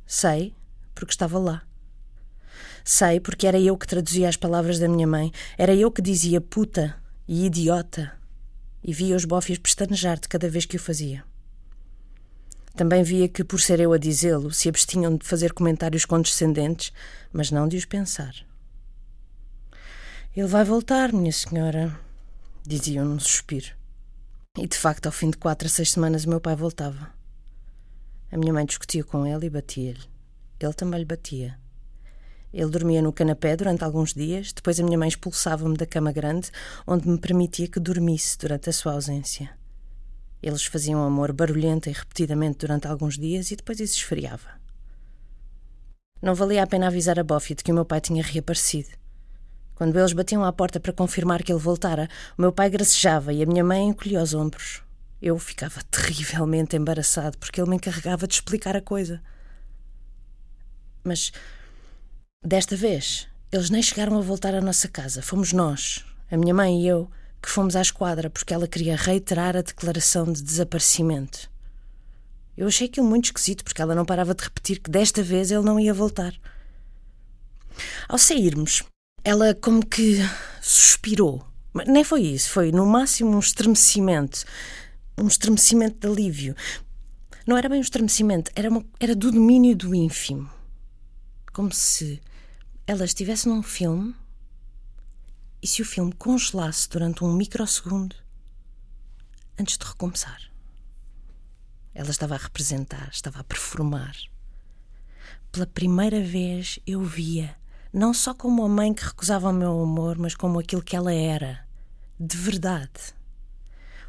[0.06, 0.54] Sei,
[0.94, 1.62] porque estava lá.
[2.84, 6.40] Sei, porque era eu que traduzia as palavras da minha mãe, era eu que dizia
[6.40, 6.96] puta
[7.28, 8.12] e idiota,
[8.82, 11.22] e via os bófias pestanejar de cada vez que o fazia.
[12.74, 16.92] Também via que, por ser eu a dizê-lo, se abstinham de fazer comentários condescendentes,
[17.32, 18.34] mas não de os pensar.
[20.36, 21.98] Ele vai voltar, minha senhora,
[22.64, 23.74] diziam num suspiro.
[24.56, 27.12] E de facto, ao fim de quatro a seis semanas, o meu pai voltava.
[28.30, 30.08] A minha mãe discutia com ele e batia-lhe.
[30.60, 31.58] Ele também lhe batia.
[32.54, 36.52] Ele dormia no canapé durante alguns dias, depois a minha mãe expulsava-me da cama grande,
[36.86, 39.50] onde me permitia que dormisse durante a sua ausência.
[40.40, 44.60] Eles faziam amor barulhento e repetidamente durante alguns dias e depois isso esfriava.
[46.22, 48.99] Não valia a pena avisar a Buffy de que o meu pai tinha reaparecido.
[49.80, 53.42] Quando eles batiam à porta para confirmar que ele voltara, o meu pai gracejava e
[53.42, 54.82] a minha mãe encolhia os ombros.
[55.22, 59.22] Eu ficava terrivelmente embaraçado porque ele me encarregava de explicar a coisa.
[61.02, 61.32] Mas
[62.44, 65.22] desta vez, eles nem chegaram a voltar à nossa casa.
[65.22, 67.10] Fomos nós, a minha mãe e eu,
[67.40, 71.50] que fomos à esquadra porque ela queria reiterar a declaração de desaparecimento.
[72.54, 75.64] Eu achei aquilo muito esquisito porque ela não parava de repetir que desta vez ele
[75.64, 76.34] não ia voltar.
[78.06, 78.82] Ao sairmos,
[79.24, 80.18] ela como que
[80.60, 81.46] suspirou.
[81.72, 84.44] Mas nem foi isso, foi no máximo um estremecimento.
[85.16, 86.54] Um estremecimento de alívio.
[87.46, 90.50] Não era bem um estremecimento, era, uma, era do domínio do ínfimo.
[91.52, 92.20] Como se
[92.86, 94.14] ela estivesse num filme
[95.62, 98.16] e se o filme congelasse durante um microsegundo
[99.58, 100.40] antes de recomeçar.
[101.94, 104.16] Ela estava a representar, estava a performar.
[105.52, 107.59] Pela primeira vez eu via
[107.92, 111.12] não só como a mãe que recusava o meu amor, mas como aquilo que ela
[111.12, 111.66] era,
[112.18, 113.14] de verdade.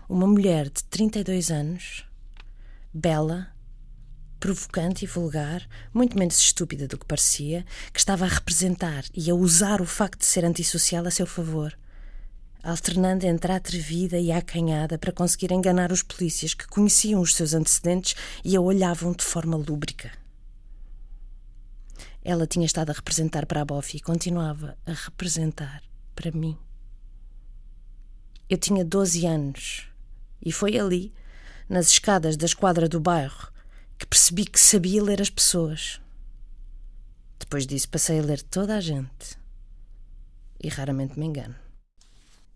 [0.08, 2.06] Uma mulher de 32 anos,
[2.94, 3.48] bela,
[4.40, 9.36] provocante e vulgar, muito menos estúpida do que parecia, que estava a representar e a
[9.36, 11.76] usar o facto de ser antissocial a seu favor,
[12.64, 17.34] alternando entre a atrevida e a acanhada para conseguir enganar os polícias que conheciam os
[17.34, 20.21] seus antecedentes e a olhavam de forma lúbrica.
[22.24, 25.82] Ela tinha estado a representar para a Buffy e continuava a representar
[26.16, 26.58] para mim.
[28.50, 29.88] Eu tinha 12 anos
[30.44, 31.14] e foi ali,
[31.70, 33.52] nas escadas da esquadra do bairro,
[33.98, 36.02] que percebi que sabia ler as pessoas.
[37.40, 39.38] Depois disso, passei a ler toda a gente.
[40.64, 41.56] E raramente me engano.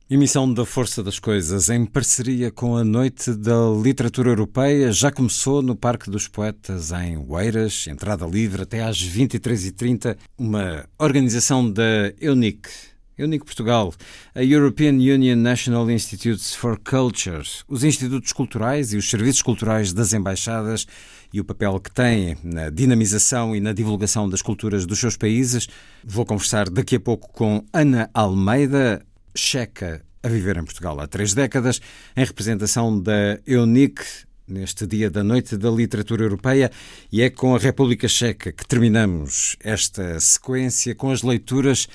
[0.08, 5.64] Emissão da Força das Coisas em parceria com a Noite da Literatura Europeia já começou
[5.64, 12.70] no Parque dos Poetas em Oeiras, entrada livre até às 23h30, uma organização da EUNIC,
[13.18, 13.96] Eunico Portugal,
[14.36, 20.14] a European Union National Institutes for Culture, os institutos culturais e os serviços culturais das
[20.14, 20.86] embaixadas
[21.34, 25.68] e o papel que têm na dinamização e na divulgação das culturas dos seus países.
[26.04, 29.04] Vou conversar daqui a pouco com Ana Almeida,
[29.36, 31.80] checa a viver em Portugal há três décadas,
[32.18, 34.04] em representação da EUNIC,
[34.48, 36.72] neste dia da Noite da Literatura Europeia,
[37.12, 41.88] e é com a República Checa que terminamos esta sequência com as leituras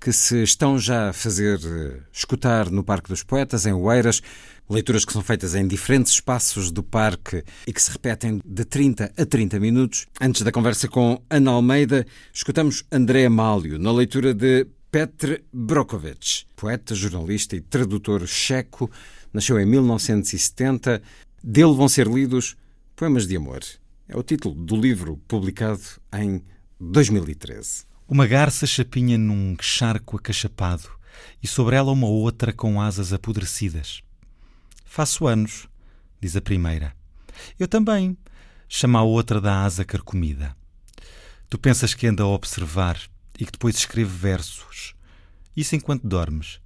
[0.00, 4.22] que se estão já a fazer eh, escutar no Parque dos Poetas, em Oeiras,
[4.70, 9.12] leituras que são feitas em diferentes espaços do parque e que se repetem de 30
[9.16, 10.06] a 30 minutos.
[10.20, 16.94] Antes da conversa com Ana Almeida, escutamos André Amálio na leitura de Petr Brokovic, poeta,
[16.94, 18.90] jornalista e tradutor checo,
[19.30, 21.02] nasceu em 1970.
[21.44, 22.56] Dele vão ser lidos
[22.96, 23.60] Poemas de Amor.
[24.08, 25.82] É o título do livro publicado
[26.14, 26.42] em
[26.80, 27.84] 2013.
[28.08, 30.88] Uma garça chapinha num charco acachapado
[31.42, 34.00] e sobre ela uma outra com asas apodrecidas.
[34.86, 35.68] Faço anos,
[36.18, 36.96] diz a primeira.
[37.58, 38.16] Eu também,
[38.66, 40.56] chama a outra da asa carcomida.
[41.50, 42.98] Tu pensas que anda a observar
[43.38, 44.94] e que depois escreve versos.
[45.56, 46.60] Isso enquanto dormes.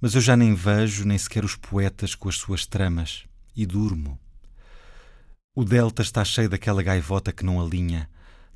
[0.00, 4.18] Mas eu já nem vejo nem sequer os poetas com as suas tramas e durmo.
[5.54, 8.08] O delta está cheio daquela gaivota que não alinha,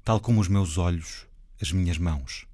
[0.05, 1.27] tal como os meus olhos
[1.63, 2.45] as minhas mãos.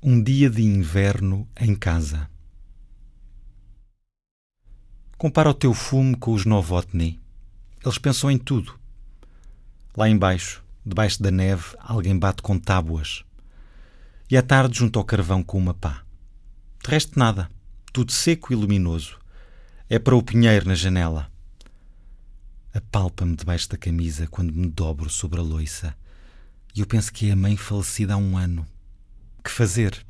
[0.00, 2.30] Um dia de inverno em casa.
[5.18, 7.20] Compara o teu fumo com os Novotny.
[7.84, 8.78] Eles pensam em tudo.
[9.96, 13.24] Lá embaixo, debaixo da neve, alguém bate com tábuas.
[14.30, 16.02] E à tarde junto ao carvão com uma pá.
[16.82, 17.50] De resto nada.
[17.92, 19.18] Tudo seco e luminoso.
[19.88, 21.30] É para o pinheiro na janela
[22.74, 25.96] apalpa-me debaixo da camisa quando me dobro sobre a loiça.
[26.74, 28.66] E eu penso que é a mãe falecida há um ano.
[29.44, 30.04] Que fazer?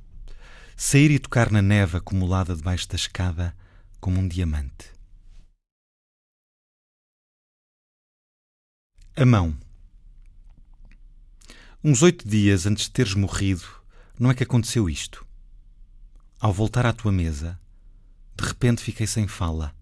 [0.74, 3.54] Sair e tocar na neve acumulada debaixo da escada
[4.00, 4.90] como um diamante.
[9.14, 9.56] A mão.
[11.86, 13.66] Uns oito dias antes de teres morrido,
[14.18, 15.22] não é que aconteceu isto.
[16.40, 17.60] Ao voltar à tua mesa,
[18.34, 19.76] de repente fiquei sem fala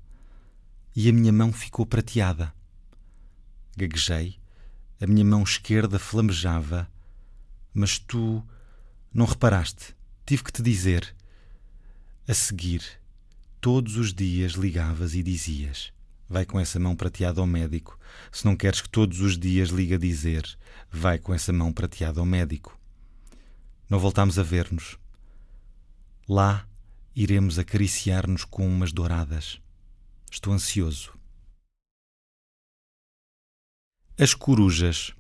[0.97, 2.53] e a minha mão ficou prateada.
[3.77, 4.37] Gaguejei,
[5.01, 6.91] a minha mão esquerda flamejava,
[7.73, 8.45] mas tu
[9.15, 9.95] não reparaste.
[10.27, 11.15] Tive que te dizer.
[12.27, 12.83] A seguir,
[13.61, 15.93] todos os dias ligavas e dizias:
[16.33, 17.99] Vai com essa mão prateada ao médico.
[18.33, 20.59] Se não queres que todos os dias liga dizer:
[20.91, 22.81] Vai com essa mão prateada ao médico.
[23.87, 24.97] Não voltámos a ver-nos.
[26.27, 26.67] Lá
[27.15, 29.61] iremos acariciar-nos com umas douradas.
[30.31, 31.13] Estou ansioso.
[34.19, 35.15] As corujas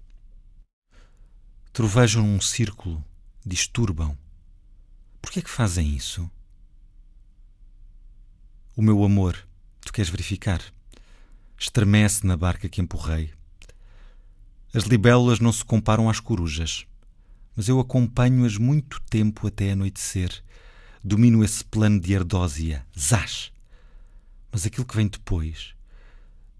[1.74, 3.04] trovejam num círculo,
[3.44, 4.16] disturbam.
[5.20, 6.30] Por que é que fazem isso?
[8.74, 9.46] O meu amor,
[9.82, 10.62] tu queres verificar?
[11.62, 13.32] Estremece na barca que empurrei.
[14.74, 16.88] As libélulas não se comparam às corujas,
[17.54, 20.42] mas eu acompanho-as muito tempo até anoitecer.
[21.04, 23.52] Domino esse plano de ardósia, zás.
[24.50, 25.72] Mas aquilo que vem depois,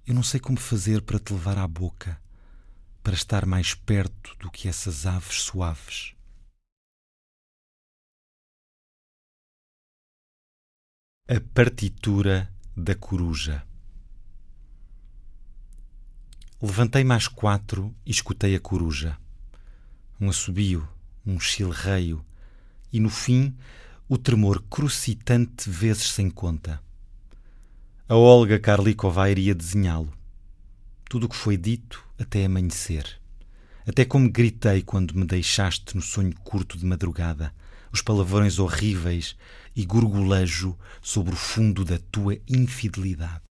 [0.07, 2.23] eu não sei como fazer para te levar à boca
[3.03, 6.15] para estar mais perto do que essas aves suaves.
[11.29, 13.67] A partitura da coruja.
[16.65, 19.19] Levantei mais quatro e escutei a coruja.
[20.21, 20.89] Um assobio,
[21.27, 22.25] um chilreio
[22.93, 23.53] e, no fim,
[24.09, 26.81] o tremor crucitante vezes sem conta.
[28.09, 30.13] A Olga Karlikova iria desenhá-lo.
[31.11, 33.21] Tudo o que foi dito até amanhecer.
[33.85, 37.53] Até como gritei quando me deixaste no sonho curto de madrugada,
[37.91, 39.37] os palavrões horríveis
[39.75, 43.43] e gorgolejo sobre o fundo da tua infidelidade.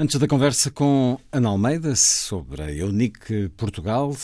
[0.00, 4.16] Antes da conversa com Ana Almeida sobre a Eunice Portugal,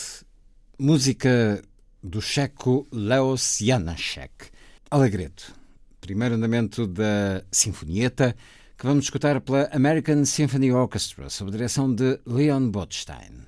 [0.79, 1.61] música
[2.01, 4.51] do checo Leos Janacek.
[4.89, 5.53] Alegreto,
[5.99, 8.33] primeiro andamento da Sinfonieta,
[8.77, 13.45] que vamos escutar pela American Symphony Orchestra, sob direção de Leon Botstein.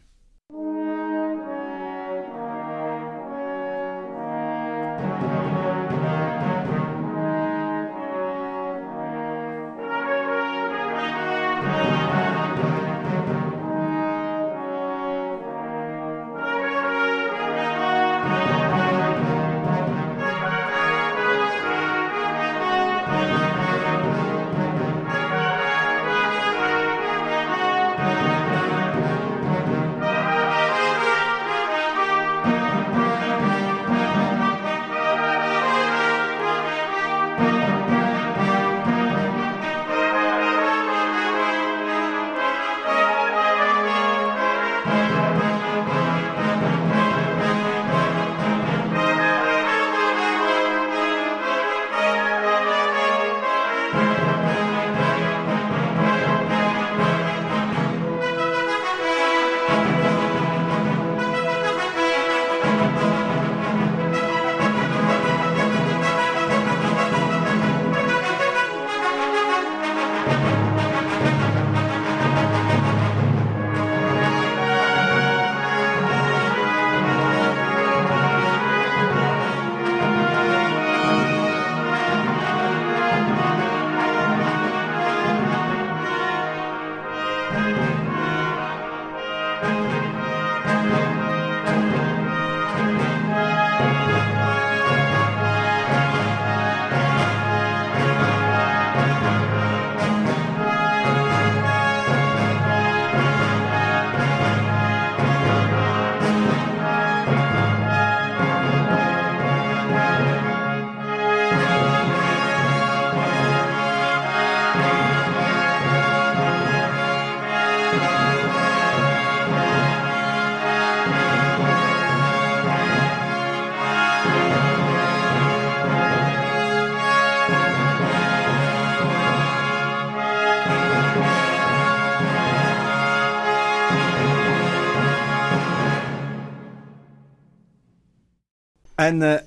[139.07, 139.41] Ana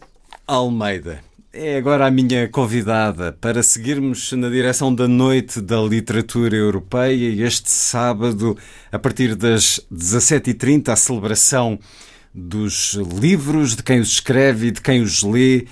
[0.46, 1.20] Almeida
[1.52, 7.70] é agora a minha convidada para seguirmos na direção da Noite da Literatura Europeia este
[7.70, 8.56] sábado,
[8.90, 11.78] a partir das 17h30, a celebração
[12.32, 15.66] dos livros, de quem os escreve e de quem os lê,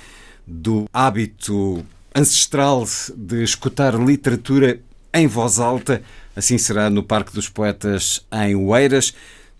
[0.47, 1.83] do hábito
[2.15, 2.87] ancestral
[3.17, 4.81] de escutar literatura
[5.15, 6.03] em voz alta.
[6.37, 9.15] Assim será no Parque dos Poetas em Oeiras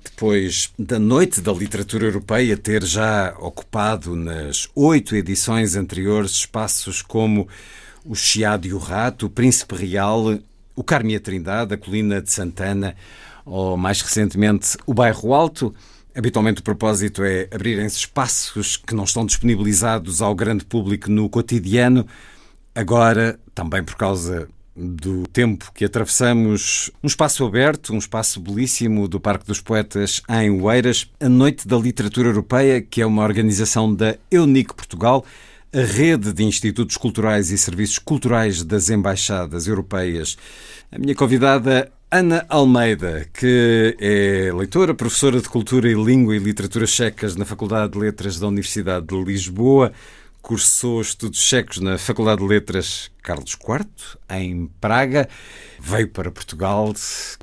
[0.05, 7.49] depois da Noite da Literatura Europeia ter já ocupado nas oito edições anteriores espaços como
[8.05, 10.39] o Chiado e o Rato, o Príncipe Real,
[10.75, 12.97] o Carme e a Trindade, a Colina de Santana,
[13.45, 15.75] ou mais recentemente o Bairro Alto.
[16.15, 22.07] Habitualmente o propósito é abrirem-se espaços que não estão disponibilizados ao grande público no cotidiano.
[22.75, 29.19] Agora, também por causa do tempo que atravessamos, um espaço aberto, um espaço belíssimo do
[29.19, 34.17] Parque dos Poetas em Oeiras, a Noite da Literatura Europeia, que é uma organização da
[34.31, 35.25] Eunic Portugal,
[35.73, 40.37] a rede de institutos culturais e serviços culturais das embaixadas europeias.
[40.93, 46.87] A minha convidada Ana Almeida, que é leitora, professora de Cultura e Língua e Literatura
[46.87, 49.93] Checas na Faculdade de Letras da Universidade de Lisboa,
[50.49, 53.87] cursou estudos checos na Faculdade de Letras Carlos IV,
[54.31, 55.29] em Praga.
[55.79, 56.95] Veio para Portugal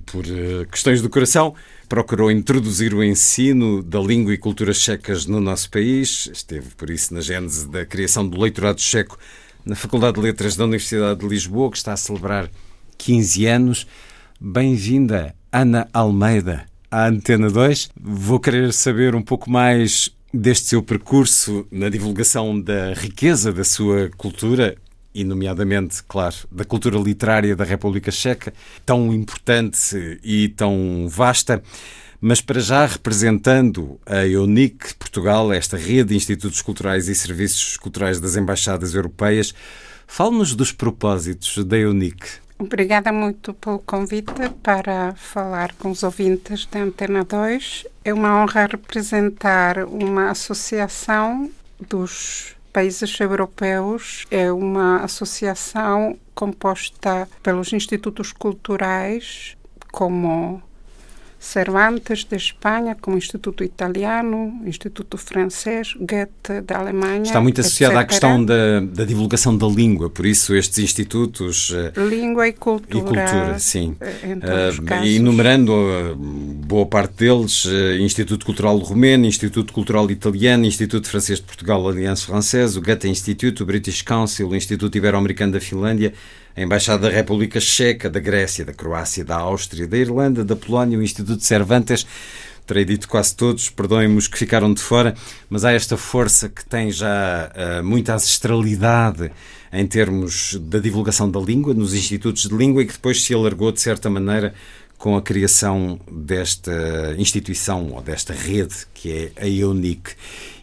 [0.08, 1.54] por eh, questões do coração.
[1.88, 6.28] Procurou introduzir o ensino da língua e cultura checas no nosso país.
[6.34, 9.20] Esteve, por isso, na gênese da criação do leitorado checo
[9.64, 12.50] na Faculdade de Letras da Universidade de Lisboa, que está a celebrar
[12.98, 13.88] 15 anos.
[14.42, 17.88] Bem-vinda, Ana Almeida, à Antena 2.
[18.02, 24.10] Vou querer saber um pouco mais deste seu percurso na divulgação da riqueza da sua
[24.18, 24.76] cultura
[25.14, 28.54] e, nomeadamente, claro, da cultura literária da República Checa,
[28.86, 31.64] tão importante e tão vasta,
[32.20, 38.20] mas para já representando a EUNIC Portugal, esta rede de institutos culturais e serviços culturais
[38.20, 39.54] das embaixadas europeias,
[40.06, 42.45] fale-nos dos propósitos da EUNIC.
[42.58, 47.86] Obrigada muito pelo convite para falar com os ouvintes da Antena 2.
[48.04, 51.52] É uma honra representar uma associação
[51.90, 54.26] dos países europeus.
[54.32, 59.58] É uma associação composta pelos institutos culturais,
[59.92, 60.64] como
[61.46, 67.22] Cervantes de Espanha, como Instituto Italiano, Instituto Francês, Goethe da Alemanha.
[67.22, 71.72] Está muito associada à questão da, da, divulgação da língua, por isso estes institutos.
[71.72, 72.98] Eh, língua e cultura.
[72.98, 73.96] E cultura, sim.
[74.02, 81.38] Uh, enumerando uh, boa parte deles: uh, Instituto Cultural Romeno, Instituto Cultural Italiano, Instituto Francês
[81.38, 86.12] de Portugal, Aliança Francesa, o Goethe Institute, o British Council, o Instituto Ibero-Americano da Finlândia
[86.56, 90.98] a Embaixada da República Checa, da Grécia, da Croácia, da Áustria, da Irlanda, da Polónia,
[90.98, 92.08] o Instituto Cervantes.
[92.66, 95.14] Terei dito quase todos, perdoem-me os que ficaram de fora,
[95.50, 99.32] mas há esta força que tem já uh, muita ancestralidade
[99.72, 103.72] em termos da divulgação da língua, nos institutos de língua e que depois se alargou
[103.72, 104.54] de certa maneira
[104.98, 110.12] com a criação desta instituição ou desta rede que é a EUNIC.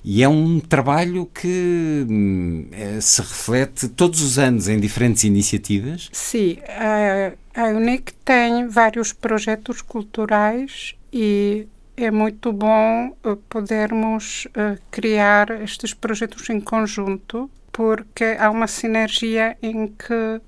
[0.04, 6.08] E é um trabalho que hum, é, se reflete todos os anos em diferentes iniciativas?
[6.12, 14.80] Sim, a, a UNIC tem vários projetos culturais e é muito bom uh, podermos uh,
[14.90, 20.40] criar estes projetos em conjunto, porque há uma sinergia em que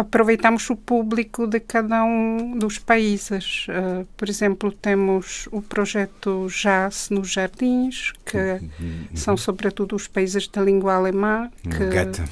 [0.00, 3.66] aproveitamos o público de cada um dos países.
[3.68, 9.06] Uh, por exemplo, temos o projeto Jazz nos Jardins, que uhum.
[9.14, 12.22] são sobretudo os países da língua alemã que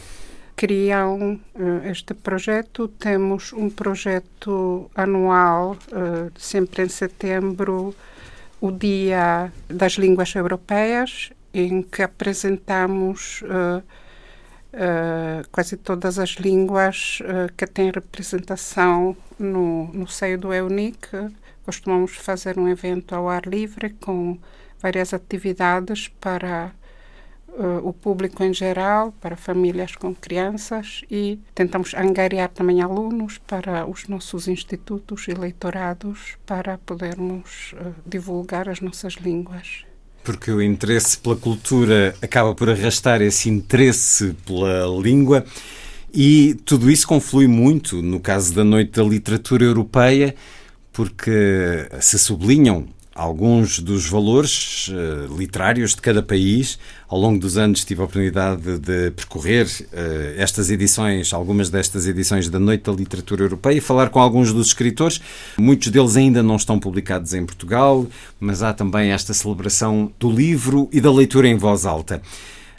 [0.57, 2.89] criam uh, este projeto.
[2.89, 7.95] Temos um projeto anual, uh, sempre em setembro,
[8.61, 13.43] o Dia das Línguas Europeias, em que apresentamos
[14.73, 21.09] uh, quase todas as línguas uh, que têm representação no, no seio do EUNIC.
[21.65, 24.39] Costumamos fazer um evento ao ar livre com
[24.81, 26.73] várias atividades para
[27.49, 33.87] uh, o público em geral, para famílias com crianças e tentamos angariar também alunos para
[33.87, 37.75] os nossos institutos e leitorados para podermos
[38.07, 39.88] divulgar as nossas línguas
[40.23, 45.45] porque o interesse pela cultura acaba por arrastar esse interesse pela língua.
[46.13, 50.35] E tudo isso conflui muito no caso da Noite da Literatura Europeia,
[50.93, 52.87] porque se sublinham
[53.19, 56.79] alguns dos valores uh, literários de cada país.
[57.09, 59.89] Ao longo dos anos tive a oportunidade de percorrer uh,
[60.37, 64.69] estas edições, algumas destas edições da Noite da Literatura Europeia e falar com alguns dos
[64.69, 65.21] escritores.
[65.59, 68.07] Muitos deles ainda não estão publicados em Portugal,
[68.39, 72.23] mas há também esta celebração do livro e da leitura em voz alta.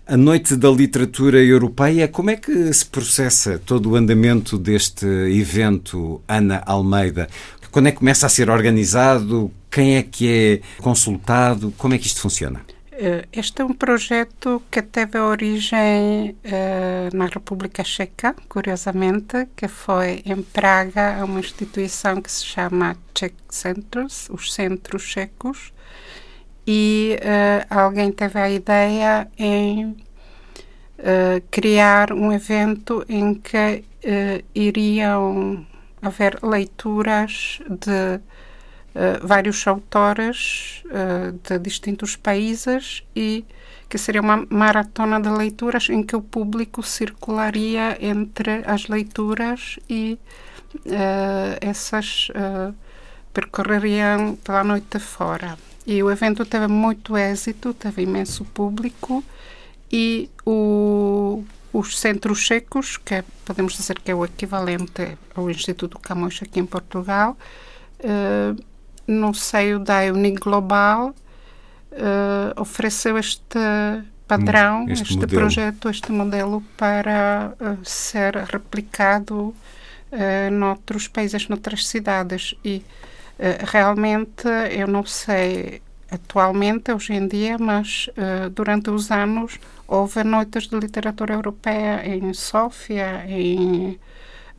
[0.08, 6.20] A Noite da Literatura Europeia, como é que se processa todo o andamento deste evento,
[6.28, 7.28] Ana Almeida?
[7.72, 9.52] Quando é que começa a ser organizado?
[9.70, 11.74] Quem é que é consultado?
[11.78, 12.62] Como é que isto funciona?
[13.02, 20.22] Eh, este é um projeto que teve origem uh, na República Checa, curiosamente, que foi
[20.26, 25.72] em Praga, uma instituição que se chama Czech Centers, os Centros Checos,
[26.68, 33.86] e uh, alguém teve a ideia em uh, criar um evento em que
[34.54, 35.66] iriam
[36.02, 43.46] haver leituras de uh, vários autores uh, de distintos países e
[43.88, 50.20] que seria uma maratona de leituras em que o público circularia entre as leituras e
[50.76, 52.30] uh, essas
[53.34, 55.58] percorreriam pela noite fora.
[55.86, 59.24] E o evento teve muito êxito, teve imenso público
[59.92, 66.00] e o os centros checos, que é, podemos dizer que é o equivalente ao Instituto
[66.00, 67.38] Camões aqui em Portugal,
[68.00, 68.64] uh,
[69.08, 71.10] no seio da Uniglobal,
[71.92, 73.60] uh, ofereceu este
[74.28, 82.56] padrão, este, este projeto, este modelo para uh, ser replicado uh, noutros países, noutras cidades.
[82.64, 82.84] E
[83.72, 85.82] realmente, eu não sei
[86.12, 88.10] atualmente, hoje em dia, mas
[88.54, 89.58] durante os anos
[89.92, 94.00] Houve noites de literatura europeia em Sófia, em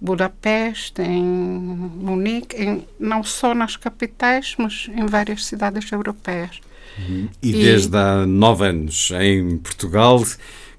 [0.00, 6.60] Budapeste, em Munique, em, não só nas capitais, mas em várias cidades europeias.
[6.98, 7.28] Uhum.
[7.40, 10.20] E, e desde há nove anos em Portugal,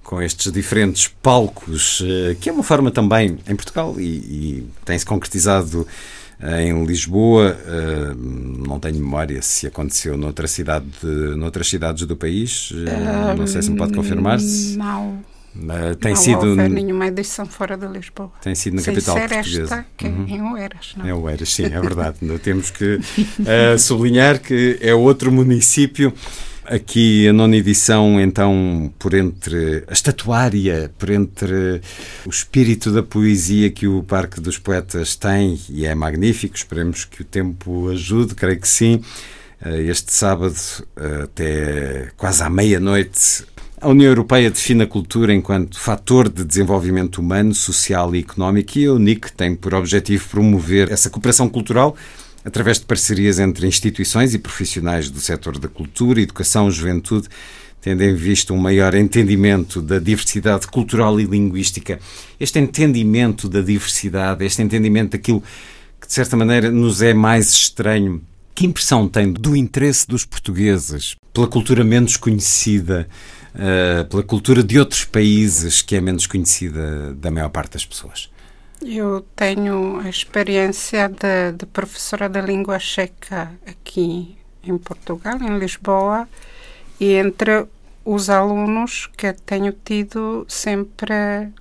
[0.03, 5.05] com estes diferentes palcos, eh, que é uma forma também em Portugal e, e tem-se
[5.05, 5.87] concretizado
[6.43, 7.57] em Lisboa.
[7.65, 10.85] Eh, não tenho memória se aconteceu noutra cidade,
[11.37, 12.73] noutras cidades do país.
[12.73, 14.39] Eh, não sei se me pode confirmar.
[14.39, 14.77] -se.
[14.77, 15.23] Não.
[15.53, 18.31] Uh, tem não sido houve nenhuma edição fora de Lisboa.
[18.41, 19.63] Tem sido na Sem capital ser portuguesa.
[19.63, 20.25] Esta, que uhum.
[20.25, 21.05] é em Oeiras, não?
[21.05, 22.17] É Oeiras, sim, é verdade.
[22.41, 26.13] Temos que uh, sublinhar que é outro município
[26.63, 31.81] Aqui a nona edição, então, por entre a estatuária, por entre
[32.23, 37.23] o espírito da poesia que o Parque dos Poetas tem, e é magnífico, esperemos que
[37.23, 39.01] o tempo ajude, creio que sim.
[39.59, 40.55] Eh, este sábado,
[40.95, 43.43] eh, até quase à meia-noite,
[43.81, 48.85] a União Europeia define a cultura enquanto fator de desenvolvimento humano, social e económico e
[48.85, 51.95] a UNIC tem por objetivo promover essa cooperação cultural
[52.43, 57.27] através de parcerias entre instituições e profissionais do setor da cultura, educação, juventude,
[57.81, 61.99] tendo em vista um maior entendimento da diversidade cultural e linguística.
[62.39, 65.41] Este entendimento da diversidade, este entendimento daquilo
[65.99, 68.21] que de certa maneira nos é mais estranho.
[68.53, 73.07] Que impressão tem do interesse dos portugueses pela cultura menos conhecida,
[73.55, 78.29] uh, pela cultura de outros países que é menos conhecida da maior parte das pessoas?
[78.83, 86.27] Eu tenho a experiência de, de, professora de língua checa aqui em Portugal, em Lisboa,
[86.99, 87.67] e entre
[88.03, 91.13] os alunos que tenho tido, sempre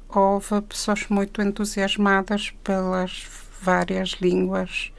[0.09, 3.27] houve pessoas muito entusiasmadas pelas
[3.61, 4.91] várias línguas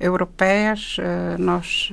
[0.00, 0.96] europeias.
[0.96, 1.92] Uh, nós,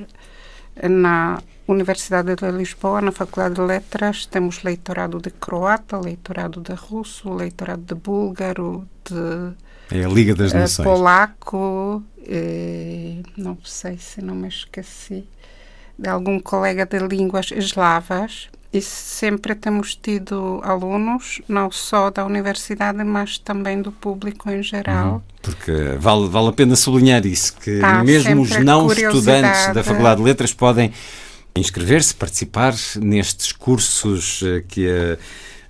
[0.82, 7.30] na Universidade de Lisboa, na Faculdade de Letras, temos leitorado de croata, leitorado de russo,
[7.34, 10.84] leitorado de búlgaro, de é a Liga das Nações.
[10.84, 15.24] Polaco, eh, não sei se não me esqueci,
[15.98, 18.48] de algum colega de línguas eslavas.
[18.72, 25.14] E sempre temos tido alunos, não só da universidade, mas também do público em geral.
[25.14, 25.20] Uhum.
[25.40, 30.20] Porque vale, vale a pena sublinhar isso, que tá, mesmo os não estudantes da Faculdade
[30.20, 30.92] de Letras podem
[31.56, 35.16] inscrever-se, participar nestes cursos eh, que a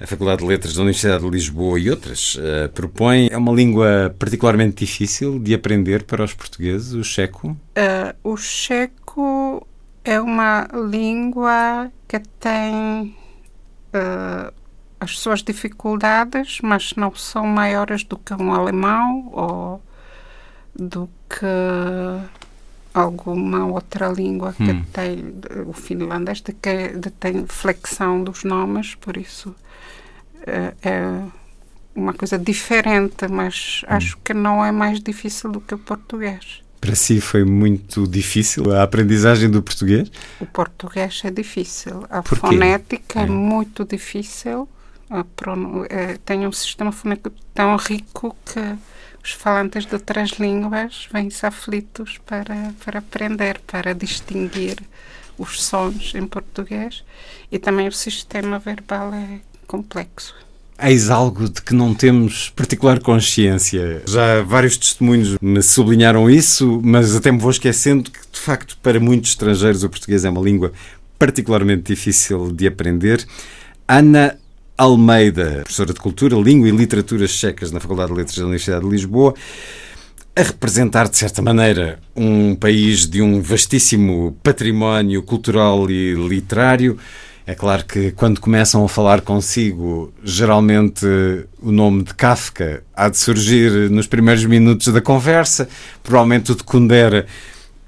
[0.01, 3.29] a Faculdade de Letras da Universidade de Lisboa e outras uh, propõem.
[3.31, 7.49] É uma língua particularmente difícil de aprender para os portugueses, o checo?
[7.49, 9.67] Uh, o checo
[10.05, 13.17] é uma língua que tem
[13.95, 14.53] uh,
[15.01, 19.83] as suas dificuldades, mas não são maiores do que um alemão ou
[20.75, 21.47] do que
[22.93, 24.85] alguma outra língua que hum.
[24.93, 25.35] tem
[25.67, 26.89] o finlandês de que
[27.21, 29.55] tem flexão dos nomes por isso
[30.47, 31.23] é, é
[31.95, 33.87] uma coisa diferente, mas hum.
[33.89, 36.63] acho que não é mais difícil do que o português.
[36.81, 40.11] Para si foi muito difícil a aprendizagem do português?
[40.39, 42.07] O português é difícil.
[42.09, 43.23] A Por fonética é.
[43.25, 43.27] É.
[43.27, 44.69] muito difícil.
[45.89, 48.61] É, tem um sistema fonético tão rico que
[49.25, 54.77] os falantes de outras línguas vêm-se aflitos para, para aprender, para distinguir
[55.39, 57.05] os sons em português.
[57.51, 60.35] E também o sistema verbal é complexo.
[60.79, 64.03] Eis algo de que não temos particular consciência.
[64.07, 69.01] Já vários testemunhos me sublinharam isso, mas até me vou esquecendo que, de facto, para
[69.01, 70.73] muitos estrangeiros o português é uma língua
[71.19, 73.27] particularmente difícil de aprender.
[73.89, 74.39] Ana
[74.77, 78.91] Almeida, professora de Cultura, Língua e Literaturas Checas na Faculdade de Letras da Universidade de
[78.91, 79.35] Lisboa,
[80.35, 86.99] a representar, de certa maneira, um país de um vastíssimo património cultural e literário.
[87.49, 91.07] É claro que quando começam a falar consigo, geralmente
[91.63, 95.69] o nome de Kafka há de surgir nos primeiros minutos da conversa,
[96.03, 97.25] provavelmente o de Kundera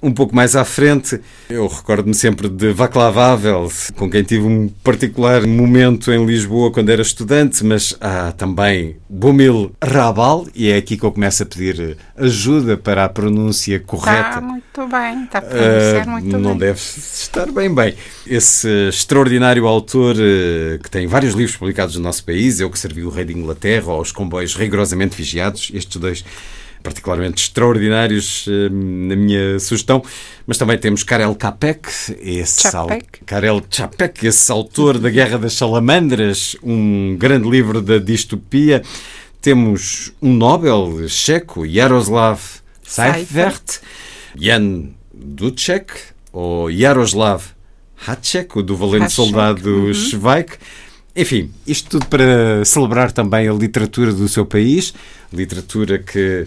[0.01, 1.21] um pouco mais à frente.
[1.51, 6.91] Eu recordo-me sempre de Václav Havel, com quem tive um particular momento em Lisboa quando
[6.91, 11.97] era estudante, mas há também Bomil Rabal, e é aqui que eu começo a pedir
[12.17, 14.29] ajuda para a pronúncia correta.
[14.29, 16.59] Está muito bem, está a pronunciar Uh, muito não bem.
[16.59, 17.95] deve estar bem bem.
[18.27, 23.03] Esse extraordinário autor uh, que tem vários livros publicados no nosso país, Eu que servi
[23.03, 26.25] o Rei de Inglaterra, ou Os Comboios Rigorosamente Vigiados, estes dois
[26.83, 30.03] particularmente extraordinários uh, na minha sugestão,
[30.47, 31.89] mas também temos Karel Capek,
[32.21, 33.25] esse au- Čapek.
[33.27, 38.83] Karel Čapek, esse autor da Guerra das Salamandras, um grande livro da distopia.
[39.41, 42.41] Temos um Nobel checo, Jaroslav
[42.83, 43.81] Seifert,
[44.37, 45.93] Jan Ducek
[46.33, 47.43] ou Jaroslav
[47.97, 49.95] Hacek, o do valente Hacek, soldado uhum.
[49.95, 50.57] Schweik.
[51.15, 54.95] Enfim, isto tudo para celebrar também a literatura do seu país,
[55.33, 56.47] literatura que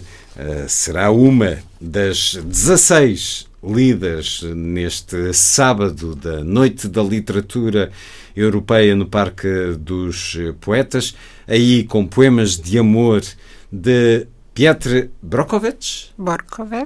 [0.68, 7.92] será uma das 16 lidas neste sábado da Noite da Literatura
[8.34, 11.14] Europeia no Parque dos Poetas,
[11.46, 13.22] aí com poemas de amor
[13.70, 16.12] de Piotr Brokovich.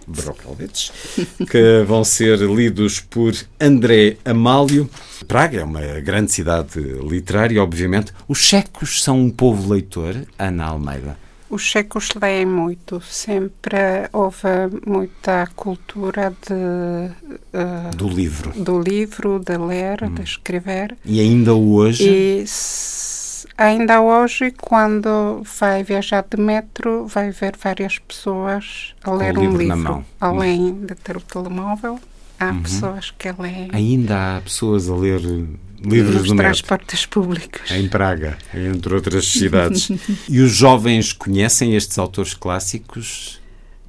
[0.06, 0.92] Brokovich,
[1.50, 4.88] que vão ser lidos por André Amálio.
[5.26, 8.12] Praga é uma grande cidade literária, obviamente.
[8.28, 11.25] Os checos são um povo leitor, Ana Almeida.
[11.48, 13.76] Os checos leem muito, sempre
[14.12, 14.48] houve
[14.84, 16.54] muita cultura de,
[17.52, 18.50] eh, Do livro.
[18.60, 20.96] do livro, de ler, de escrever.
[21.04, 22.44] E ainda hoje, E
[23.56, 29.56] ainda hoje, quando vai viajar de metro, vai ver várias pessoas a ler livro um
[29.58, 30.04] livro.
[30.20, 32.00] Além de ter o telemóvel,
[32.40, 32.62] há Uhum.
[32.62, 35.20] pessoas que leem ainda há pessoas a ler
[35.82, 37.70] livros nos do transportes públicos.
[37.70, 39.90] Em Praga, entre outras cidades.
[40.28, 43.40] e os jovens conhecem estes autores clássicos?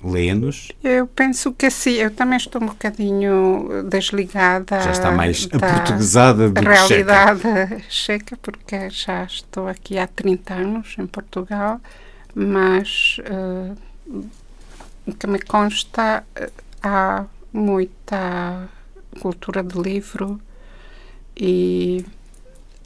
[0.04, 0.72] Leem-nos?
[0.84, 6.50] Eu penso que sim, eu também estou um bocadinho desligada Já está mais da aportuguesada
[6.50, 7.42] do que realidade
[7.90, 11.82] checa, porque já estou aqui há 30 anos em Portugal,
[12.36, 13.18] mas
[15.08, 16.52] o que me consta, eh,
[16.84, 18.70] há muita
[19.20, 20.40] cultura de livro
[21.40, 22.06] e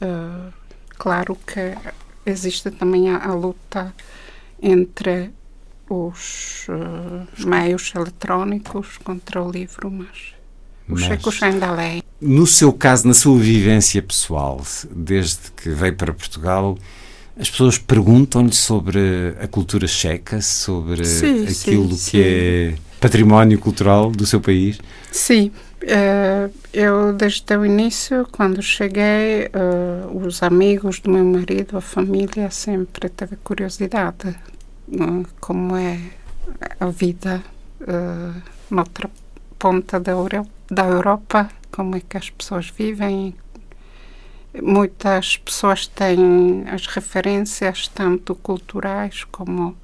[0.00, 0.52] eh,
[0.98, 1.74] claro que
[2.26, 3.94] existe também a, a luta
[4.60, 5.30] entre
[5.88, 10.34] os eh, meios eletrónicos contra o livro, mas
[10.88, 12.02] os checos ainda leem.
[12.20, 16.78] No seu caso, na sua vivência pessoal, desde que veio para Portugal,
[17.36, 24.10] as pessoas perguntam-lhe sobre a cultura checa, sobre Sim, aquilo sim, que é património cultural
[24.10, 24.78] do seu país?
[25.10, 25.50] Sim,
[26.72, 33.08] eu desde o início, quando cheguei, eh, os amigos do meu marido, a família, sempre
[33.08, 35.98] teve curiosidade eh, como é
[36.78, 37.42] a vida
[37.86, 39.10] eh, noutra
[39.58, 40.12] ponta da,
[40.70, 43.34] da Europa, como é que as pessoas vivem.
[44.62, 49.76] Muitas pessoas têm as referências, tanto culturais como.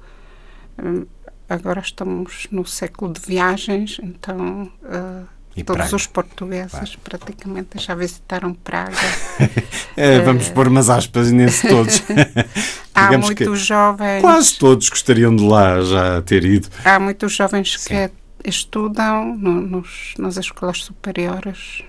[0.77, 1.05] eh,
[1.49, 4.71] agora estamos no século de viagens, então.
[4.83, 5.95] eh, E Todos Praga.
[5.95, 8.93] os portugueses praticamente já visitaram Praga.
[9.97, 12.01] É, vamos pôr umas aspas nesse todos.
[12.95, 14.21] Há muitos jovens.
[14.21, 16.69] Quase todos gostariam de lá já ter ido.
[16.85, 18.09] Há muitos jovens que
[18.45, 21.83] estudam no- nos, nas escolas superiores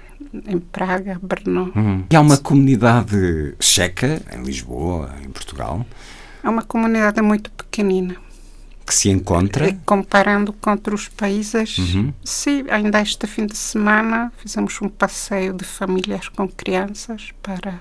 [0.46, 1.72] em Praga, Brno.
[1.76, 2.04] Uhum.
[2.10, 5.86] E há uma comunidade checa em Lisboa, em Portugal,
[6.42, 8.16] É uma comunidade muito pequenina.
[8.90, 9.72] Que se encontra.
[9.86, 12.12] Comparando com outros países, Uhum.
[12.24, 17.80] sim, ainda este fim de semana fizemos um passeio de famílias com crianças para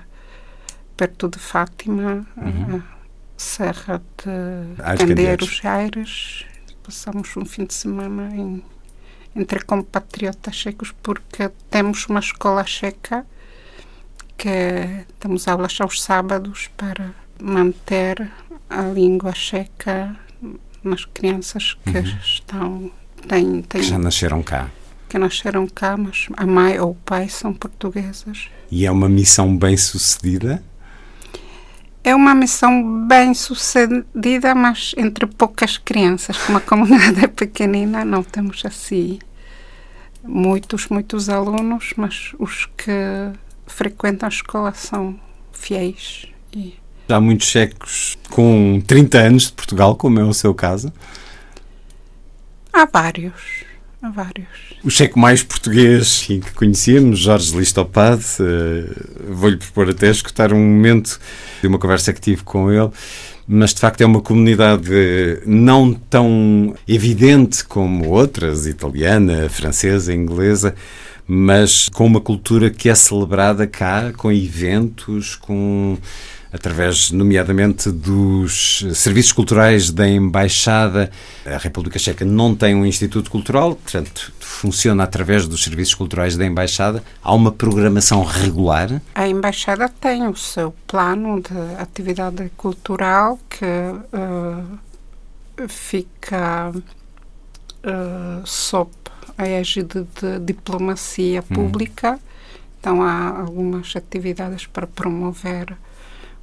[0.96, 2.76] perto de Fátima, Uhum.
[2.76, 2.82] a
[3.36, 5.64] Serra de de Candeiros Candeiros.
[5.64, 6.44] Aires.
[6.84, 8.62] Passamos um fim de semana em,
[9.34, 13.26] entre compatriotas checos, porque temos uma escola checa
[14.36, 18.30] que temos aulas aos sábados para manter
[18.68, 20.16] a língua checa
[20.82, 22.18] nas crianças que Uhum.
[22.22, 22.90] estão
[23.28, 24.68] têm, têm, Que já nasceram cá.
[25.08, 28.48] que nasceram cá, mas a mãe ou o pai são portuguesas.
[28.70, 30.62] E é uma missão bem sucedida.
[32.02, 36.38] É uma missão bem sucedida, mas entre poucas crianças.
[36.38, 39.18] Como a comunidade é pequenina, não temos assim
[40.24, 42.92] muitos, muitos alunos, mas os que
[43.66, 45.18] frequentam a escola são
[45.52, 46.26] fiéis.
[46.52, 46.74] E
[47.10, 50.92] há muitos checos com 30 anos de Portugal, como é o seu caso.
[52.72, 53.64] há vários,
[54.02, 54.48] há vários.
[54.82, 58.84] O checo mais português que conhecíamos, Jorge Listopade, eh,
[59.28, 61.20] vou-lhe propor até escutar um momento
[61.60, 62.90] de uma conversa que tive com ele,
[63.46, 64.90] mas de facto é uma comunidade
[65.44, 70.74] não tão evidente como outras, italiana, francesa, inglesa,
[71.26, 75.98] mas com uma cultura que é celebrada cá, com eventos, com
[76.52, 81.10] através, nomeadamente, dos serviços culturais da Embaixada.
[81.46, 86.44] A República Checa não tem um instituto cultural, portanto, funciona através dos serviços culturais da
[86.44, 87.02] Embaixada.
[87.22, 89.00] Há uma programação regular.
[89.14, 94.62] A embaixada tem o seu plano de atividade cultural que eh,
[95.68, 96.72] fica
[97.82, 98.90] eh, sob
[99.38, 101.54] a égide de diplomacia Hum.
[101.54, 102.18] pública.
[102.78, 105.76] Então há algumas atividades para promover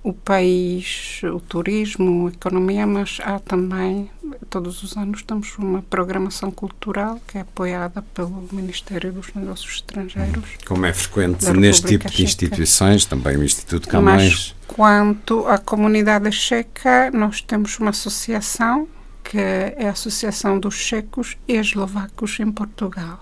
[0.07, 4.09] o país, o turismo, a economia, mas há também,
[4.49, 10.45] todos os anos, temos uma programação cultural que é apoiada pelo Ministério dos Negócios Estrangeiros.
[10.65, 12.23] Como é frequente neste tipo de Checa.
[12.23, 14.55] instituições, também o Instituto Mas Camões.
[14.65, 18.87] quanto à comunidade checa, nós temos uma associação
[19.25, 23.19] que é a Associação dos Checos e Eslovacos em Portugal.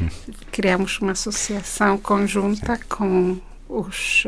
[0.50, 3.38] Criamos uma associação conjunta com
[3.68, 4.26] os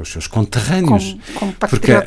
[0.00, 1.16] eh, os seus conterrâneos.
[1.38, 1.98] Com- Porque a,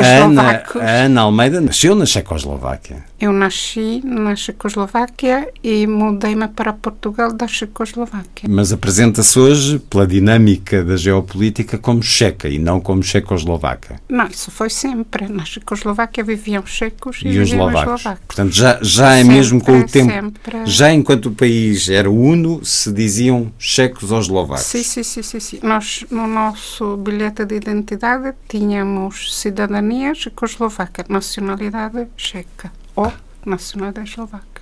[0.00, 0.42] a Ana,
[0.80, 3.04] a Ana Almeida nasceu na Checoslováquia.
[3.20, 8.48] Eu nasci na Checoslováquia e mudei-me para Portugal da Checoslováquia.
[8.48, 14.00] Mas apresenta-se hoje, pela dinâmica da geopolítica, como checa e não como checoslovaca.
[14.08, 15.28] Não, isso foi sempre.
[15.28, 18.02] Na Checoslováquia viviam checos e, E os eslovacos.
[18.26, 20.10] Portanto, já, já é Sempre, mesmo com o tempo.
[20.10, 20.64] sempre.
[20.64, 24.64] Já enquanto o país era uno, se diziam checos ou eslovacos.
[24.64, 25.60] Sim, sim, sim, sim, sim.
[25.62, 32.72] Nós, no nosso bilhete de identidade, tínhamos cidadania checoslovaca, nacionalidade checa
[33.04, 33.12] ou
[33.44, 34.60] nacionalidade eslovaca.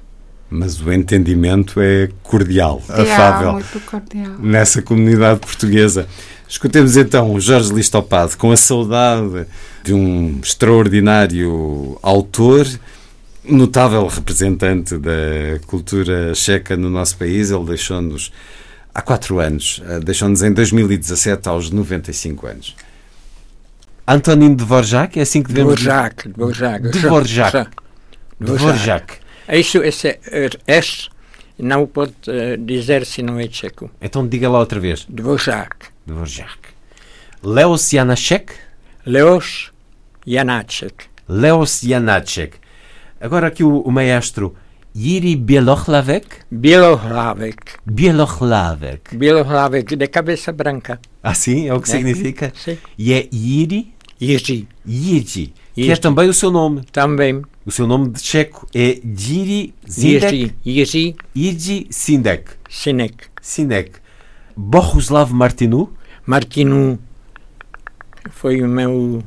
[0.51, 3.53] Mas o entendimento é cordial, É, afável.
[3.53, 4.35] muito cordial.
[4.39, 6.07] Nessa comunidade portuguesa.
[6.49, 9.47] Escutemos então o Jorge Listopade com a saudade
[9.85, 12.67] de um extraordinário autor,
[13.45, 17.51] notável representante da cultura checa no nosso país.
[17.51, 18.33] Ele deixou-nos
[18.95, 22.75] há quatro anos, eh, deixou-nos em 2017 aos 95 anos.
[24.07, 26.89] Antonin Dvorak, é assim que devemos Dvorak, Dvorak.
[26.89, 27.51] Dvorak.
[27.51, 27.71] Dvorak.
[28.41, 29.19] Dvorak.
[29.51, 30.19] Isso, esse
[30.67, 31.09] S
[31.59, 33.91] não pode eh, dizer se não é tcheco.
[34.01, 35.05] Então diga lá outra vez.
[35.09, 35.87] Dvorak.
[36.07, 36.59] Dvorak.
[37.43, 38.53] Leos Janacek?
[39.07, 39.73] Leos
[40.27, 41.07] Janacek.
[41.29, 42.57] Leos Janacek.
[43.21, 44.55] Agora aqui o, o maestro
[44.97, 46.27] Yiri Bielohlavek?
[46.51, 47.57] Bielohlavek.
[47.87, 49.17] Bielohlavek.
[49.17, 51.01] Bielohlavek, de cabeça branca.
[51.23, 51.69] Ah, sim?
[51.69, 51.93] É o que É.
[51.93, 52.53] significa?
[52.55, 52.79] Sim.
[52.97, 53.93] E é Yiri?
[54.21, 54.69] Yiri.
[54.87, 55.53] Yiri.
[55.75, 56.83] Que é também o seu nome.
[56.93, 57.43] Também.
[57.69, 60.55] O seu nome de checo é Yiri Zindek?
[60.65, 61.17] Yiri.
[61.37, 62.53] Yiri Sindek.
[62.67, 63.27] Sinek.
[63.43, 64.01] Sinek.
[64.57, 65.93] Bohuslav Martinu?
[66.25, 66.99] Martinu.
[68.31, 69.23] Foi o meu...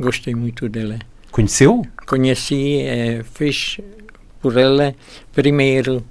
[0.00, 0.98] Gostei muito dele.
[1.30, 1.86] Conheceu?
[2.06, 3.78] Conheci, eh, fiz
[4.40, 4.96] por ele
[5.32, 6.04] primeiro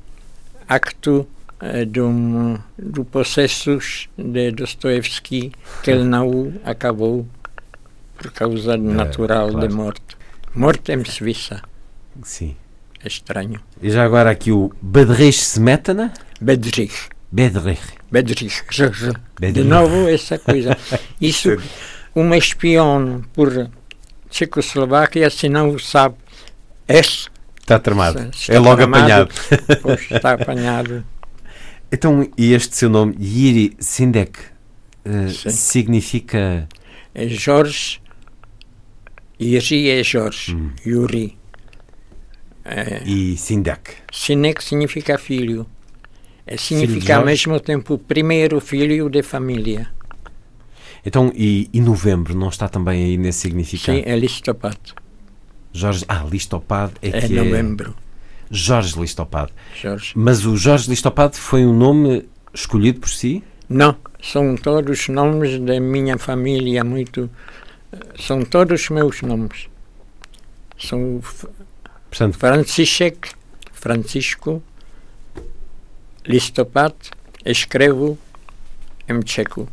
[0.66, 1.28] acto
[1.60, 5.52] eh, um, do processos de Dostoevsky
[5.84, 7.28] que ele não acabou
[8.18, 9.68] por causa natural claro.
[9.68, 10.21] de morte.
[10.54, 11.62] Morte em Suíça.
[12.24, 12.56] Sim.
[13.04, 13.60] É estranho.
[13.82, 16.14] E já agora aqui o Bedrich Smetana?
[16.40, 17.10] Bedrich.
[17.32, 17.82] Bedrich.
[18.12, 18.62] Bedrich.
[19.54, 20.78] De novo essa coisa.
[21.20, 21.50] Isso,
[22.14, 23.70] uma espião por
[24.30, 26.16] Tchecoslováquia, se não sabe,
[26.88, 28.30] é Está tramado.
[28.34, 29.34] Está é logo tramado, apanhado.
[29.82, 31.06] Pois, está apanhado.
[31.92, 34.40] Então, e este seu nome, Yiri Sindek,
[35.06, 35.50] Sim.
[35.50, 36.68] significa.
[37.14, 38.01] É Jorge.
[39.42, 40.54] Yuri é Jorge.
[40.56, 40.72] Hum.
[40.86, 41.38] Yuri.
[42.64, 43.92] É, E Sindek.
[44.12, 45.66] Sinek significa filho.
[46.46, 49.90] É, significa ao mesmo tempo primeiro filho de família.
[51.06, 53.98] Então, e, e novembro não está também aí nesse significado?
[53.98, 54.94] Sim, é listopado.
[55.74, 56.06] Jorge.
[56.08, 57.96] Ah, Listopado é, É que novembro.
[58.52, 59.52] Jorge Listopado.
[59.74, 60.12] Jorge.
[60.16, 63.42] Mas o Jorge Listopado foi um nome escolhido por si?
[63.70, 67.30] Não, são todos nomes da minha família, muito.
[68.20, 69.68] São todos meus nomes.
[70.80, 71.22] São
[72.10, 73.32] Portanto, František,
[73.72, 74.62] Francisco,
[76.26, 76.94] Listopad,
[77.46, 78.18] escrevo
[79.08, 79.68] em tcheco.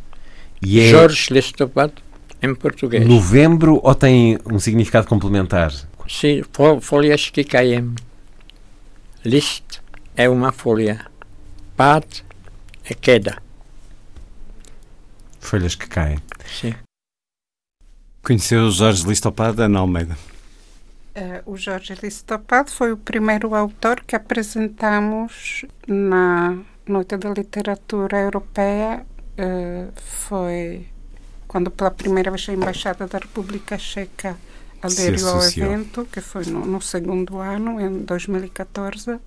[0.61, 1.93] E é Jorge Listopad
[2.41, 3.05] em português.
[3.05, 5.71] novembro ou tem um significado complementar?
[6.07, 7.93] Sim, fo- folhas que caem.
[9.23, 9.79] List
[10.15, 11.05] é uma folha.
[11.77, 12.05] Pad
[12.83, 13.41] é queda.
[15.39, 16.19] Folhas que caem.
[16.59, 16.73] Sim.
[18.29, 20.15] Conheceu o Jorge Listopado, Ana Almeida?
[21.15, 26.55] Eh, o Jorge Listopado foi o primeiro autor que apresentamos na
[26.87, 29.03] Noite da Literatura Europeia.
[29.35, 30.85] Eh, foi
[31.47, 34.37] quando pela primeira vez a Embaixada da República Checa
[34.79, 39.19] aderiu ao evento, que foi no, no segundo ano, em 2014.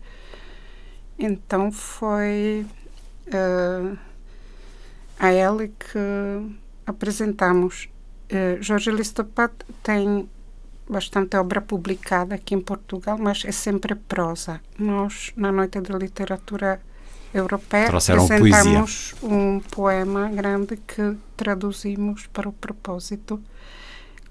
[1.18, 2.64] Então foi
[3.26, 3.96] eh,
[5.18, 5.98] a ele que
[6.86, 7.88] apresentamos.
[8.32, 9.52] Eh, Jorge Listopado
[9.82, 10.28] tem
[10.88, 14.60] bastante obra publicada aqui em Portugal, mas é sempre prosa.
[14.78, 16.80] Nós, na Noite da Literatura
[17.32, 23.40] Europeia, Trouxeram apresentamos um poema grande que traduzimos para o propósito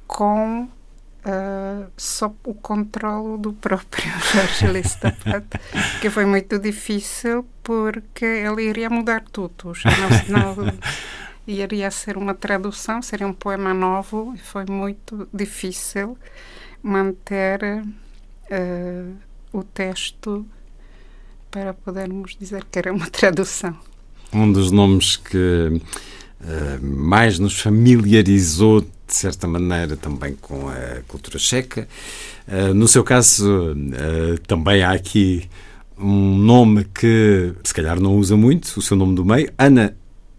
[0.08, 0.68] com
[1.98, 5.46] sob o controlo do próprio Jorge Listopad,
[6.02, 9.74] que foi muito difícil porque ele iria mudar tudo.
[10.28, 10.74] Não, não,
[11.52, 16.18] iria ser uma tradução, seria um poema novo e foi muito difícil
[16.82, 17.84] manter
[18.50, 19.06] eh,
[19.52, 20.46] o texto
[21.50, 23.78] para podermos dizer que era uma tradução.
[24.34, 25.82] Um dos nomes que
[26.44, 31.88] eh, mais nos familiarizou, de certa maneira, também com a cultura checa.
[32.48, 35.50] Eh, no seu caso, eh, também há aqui
[35.98, 39.96] um nome que se calhar não usa muito, o seu nome do meio, Ana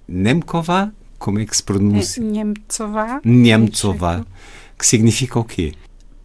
[0.09, 0.93] Nemkova,
[1.23, 2.21] como é que se pronuncia?
[2.23, 4.27] Nemtsova, Nemtsova,
[4.77, 5.73] que significa o quê?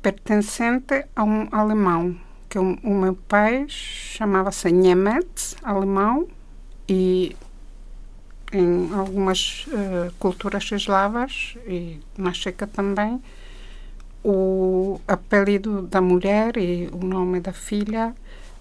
[0.01, 2.15] pertencente a um alemão,
[2.49, 6.27] que o, o meu pai chamava-se Nemec, alemão,
[6.87, 7.35] e
[8.53, 13.21] em algumas eh, culturas eslavas, e na Checa também,
[14.23, 18.15] o apelido da mulher e o nome da filha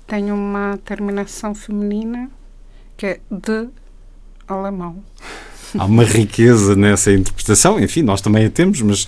[0.07, 2.29] tem uma terminação feminina
[2.97, 3.69] que é de
[4.49, 5.03] alemão.
[5.75, 9.07] Há uma riqueza nessa interpretação, enfim, nós também a temos, mas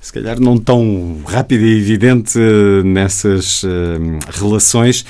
[0.00, 5.04] se calhar não tão rápida e evidente eh, nessas eh, relações.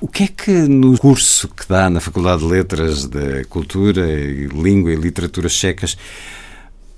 [0.00, 4.46] O que é que no curso que dá na Faculdade de Letras de Cultura e
[4.46, 5.96] Língua e Literatura Checas,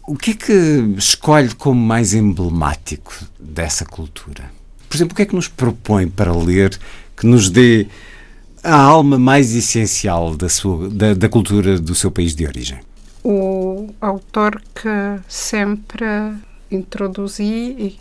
[0.06, 4.50] o que é que escolhe como mais emblemático dessa cultura?
[4.88, 6.78] Por exemplo, o que é que nos propõe para ler
[7.16, 7.86] que nos dê
[8.62, 12.80] a alma mais essencial da, sua, da, da cultura do seu país de origem?
[13.22, 16.04] O autor que sempre
[16.70, 17.98] introduzi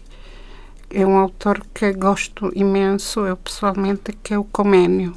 [0.90, 5.14] é um autor que gosto imenso, eu pessoalmente, que é o Coménio.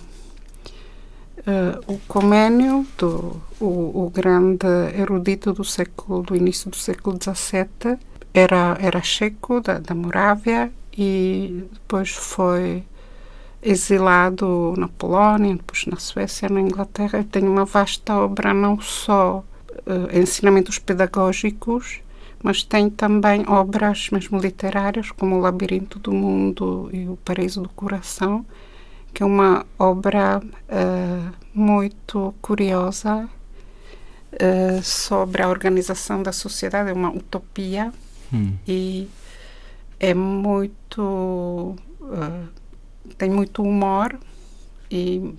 [1.38, 7.98] Uh, o Coménio, do, o, o grande erudito do século, do início do século XVII,
[8.34, 12.84] era, era checo, da, da Morávia, e depois foi
[13.62, 17.18] exilado na Polónia, depois na Suécia, na Inglaterra.
[17.18, 19.44] Ele tem uma vasta obra, não só
[19.86, 22.00] uh, ensinamentos pedagógicos,
[22.42, 27.68] mas tem também obras mesmo literárias, como O Labirinto do Mundo e O Paraíso do
[27.68, 28.44] Coração,
[29.14, 33.28] que é uma obra uh, muito curiosa
[34.32, 37.92] uh, sobre a organização da sociedade, é uma utopia
[38.32, 38.54] Hum.
[38.66, 39.08] e
[40.00, 41.76] é muito.
[42.00, 42.61] uh,
[43.22, 44.18] tem muito humor
[44.90, 45.32] e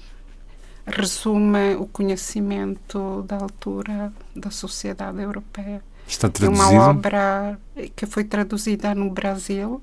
[0.88, 5.84] resume o conhecimento da altura da sociedade europeia.
[6.08, 7.60] Está É traduzido, uma obra
[7.94, 9.82] que foi traduzida no Brasil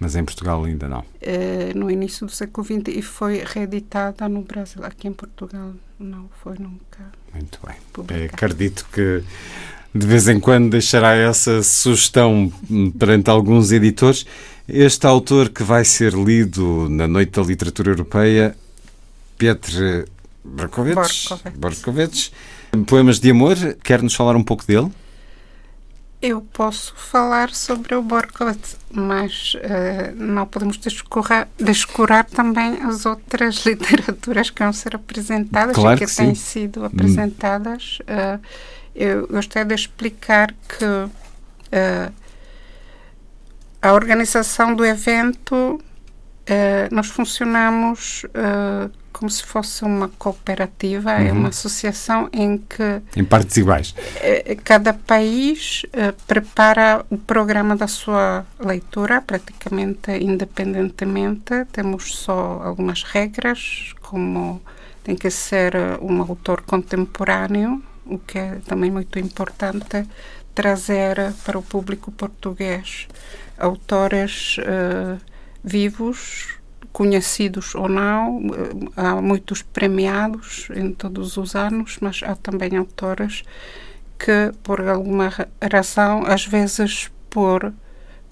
[0.00, 1.04] mas em Portugal ainda não.
[1.22, 4.84] eh, no início do século XX e foi reeditada no Brasil.
[4.84, 7.00] Aqui em Portugal não foi nunca.
[7.32, 7.76] Muito bem.
[7.92, 8.24] publicada.
[8.24, 9.22] É, acredito que
[9.94, 14.26] de vez em quando deixará essa sugestão hum, perante alguns editores.
[14.68, 18.56] Este autor que vai ser lido na Noite da Literatura Europeia,
[20.44, 21.28] Borkovich.
[21.56, 22.32] Borkovich,
[22.84, 24.90] Poemas de Amor, quer-nos falar um pouco dele?
[26.20, 33.62] Eu posso falar sobre o Borkovich, mas eh, não podemos descurar, descurar também as outras
[33.66, 37.98] literaturas que vão ser apresentadas Claro e que, que têm sido apresentadas.
[38.06, 38.38] Eh,
[38.96, 41.08] eu gostaria de explicar que
[41.70, 42.10] eh,
[43.80, 45.80] a organização do evento
[46.46, 51.26] Uh, nós funcionamos uh, como se fosse uma cooperativa, uhum.
[51.26, 53.02] é uma associação em que.
[53.16, 53.90] Em partes iguais.
[53.90, 55.84] Uh, cada país
[56.28, 61.64] prepara o programa da sua leitura, praticamente independentemente.
[61.72, 64.62] Temos só algumas regras, como
[65.02, 70.06] tem que ser um autor contemporâneo, o que é também muito importante
[70.54, 73.08] trazer para o público português
[73.58, 74.58] autores
[75.66, 76.56] vivos,
[76.96, 83.42] conhecidos ou não, eh, há muitos premiados em todos os anos, mas há também autores
[84.18, 87.70] que, por alguma razão, às vezes por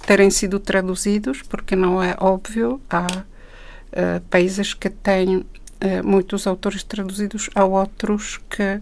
[0.07, 5.45] terem sido traduzidos, porque não é óbvio, há uh, países que têm uh,
[6.03, 8.81] muitos autores traduzidos, há outros que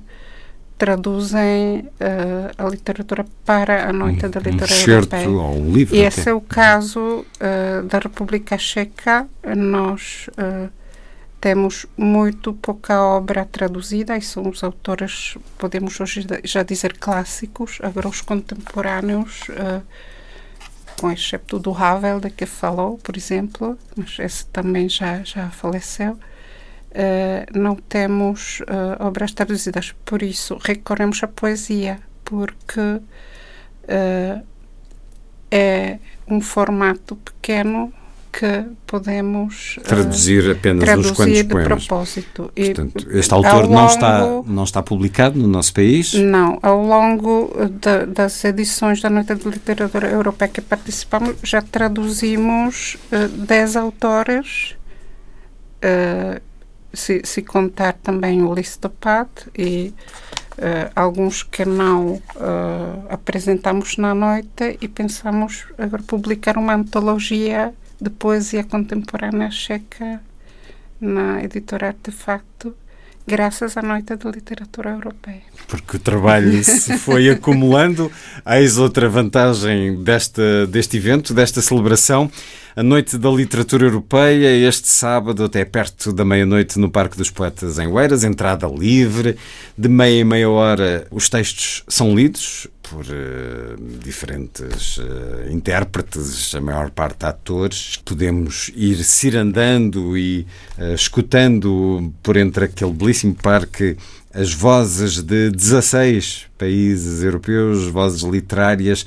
[0.82, 5.30] traduzem uh, a literatura para a Noite um, da Literatura um Europeia.
[5.30, 9.28] Ou um livro e esse é o caso uh, da República Checa.
[9.56, 10.68] Nós uh,
[11.40, 18.08] temos muito pouca obra traduzida e são os autores, podemos hoje já dizer clássicos, agora
[18.08, 19.42] os contemporâneos,
[21.00, 26.18] com exceto do Havel, de que falou, por exemplo, mas esse também já, já faleceu.
[26.92, 34.46] Uh, não temos uh, obras traduzidas, por isso recorremos à poesia, porque uh,
[35.50, 35.98] é
[36.28, 37.90] um formato pequeno
[38.30, 41.86] que podemos traduzir apenas traduzir uns quantos de poemas.
[41.86, 42.52] propósito.
[42.54, 46.12] Portanto, este autor longo, não está não está publicado no nosso país?
[46.12, 52.98] Não, ao longo de, das edições da Noite de Literatura Europeia que participamos, já traduzimos
[53.46, 54.76] 10 autores
[56.92, 59.94] se, se contar também o Listopad e
[60.58, 68.10] uh, alguns que não uh, apresentamos na noite e pensamos agora publicar uma antologia de
[68.10, 70.20] poesia contemporânea checa
[71.00, 72.74] na editora Artefacto
[73.26, 75.42] graças à Noite da Literatura Europeia.
[75.68, 78.10] Porque o trabalho se foi acumulando.
[78.46, 82.30] Eis outra vantagem desta, deste evento, desta celebração.
[82.74, 87.78] A Noite da Literatura Europeia, este sábado, até perto da meia-noite, no Parque dos Poetas
[87.78, 89.36] em Oeiras, entrada livre.
[89.76, 96.60] De meia em meia hora, os textos são lidos por uh, diferentes uh, intérpretes, a
[96.60, 97.98] maior parte atores.
[98.04, 100.46] Podemos ir cirandando e
[100.78, 103.96] uh, escutando por entre aquele belíssimo parque
[104.34, 109.06] as vozes de 16 países europeus, vozes literárias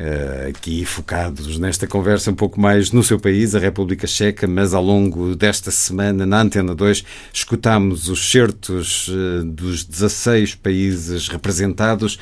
[0.00, 4.72] Uh, aqui focados nesta conversa um pouco mais no seu país, a República Checa, mas
[4.72, 12.18] ao longo desta semana, na Antena 2, escutamos os certos uh, dos 16 países representados.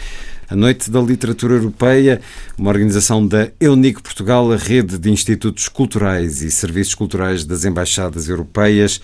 [0.50, 2.22] A Noite da Literatura Europeia,
[2.56, 8.30] uma organização da Eunico Portugal, a rede de institutos culturais e serviços culturais das embaixadas
[8.30, 8.98] europeias,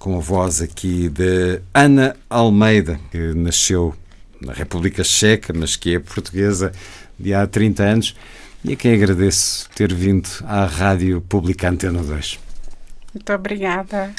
[0.00, 3.94] com a voz aqui de Ana Almeida, que nasceu
[4.40, 6.72] na República Checa, mas que é portuguesa
[7.16, 8.16] de há 30 anos,
[8.64, 12.40] e a quem agradeço ter vindo à Rádio Pública Antena 2.
[13.14, 14.12] Muito obrigada.